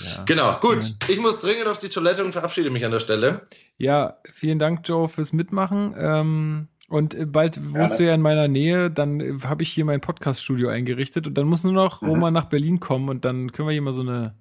[0.03, 0.23] Ja.
[0.23, 0.95] Genau, gut.
[1.07, 3.41] Ich muss dringend auf die Toilette und verabschiede mich an der Stelle.
[3.77, 5.93] Ja, vielen Dank, Joe, fürs Mitmachen.
[5.97, 7.97] Ähm, und äh, bald wohnst Gerne.
[7.97, 11.45] du ja in meiner Nähe, dann äh, habe ich hier mein Podcast-Studio eingerichtet und dann
[11.47, 12.09] muss nur noch Mhm.
[12.09, 14.35] Roman nach Berlin kommen und dann können wir hier mal so eine,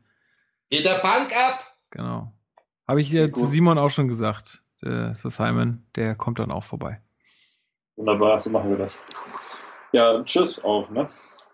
[0.70, 1.62] Geht der Bank ab!
[1.90, 2.32] genau.
[2.88, 3.46] Habe ich ja Sehr zu.
[3.46, 4.61] Simon auch schon gesagt.
[4.84, 7.00] Der, so Simon, der kommt dann auch vorbei.
[7.96, 9.04] Wunderbar, so machen wir das.
[9.92, 11.08] Ja, tschüss auch, ne?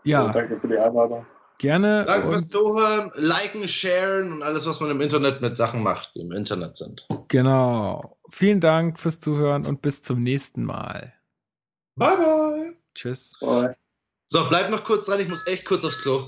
[0.05, 1.27] Ja, Also, danke für die Einladung.
[1.59, 2.05] gerne.
[2.07, 6.21] Danke fürs Zuhören, liken, sharen und alles, was man im Internet mit Sachen macht, die
[6.21, 7.07] im Internet sind.
[7.29, 8.17] genau.
[8.31, 11.15] Vielen Dank fürs Zuhören und bis zum nächsten Mal.
[11.97, 12.77] Bye, bye!
[12.95, 13.33] Tschüss.
[13.41, 13.75] Bye.
[14.29, 16.27] So, bleib noch kurz dran, ich muss echt kurz aufs Klo.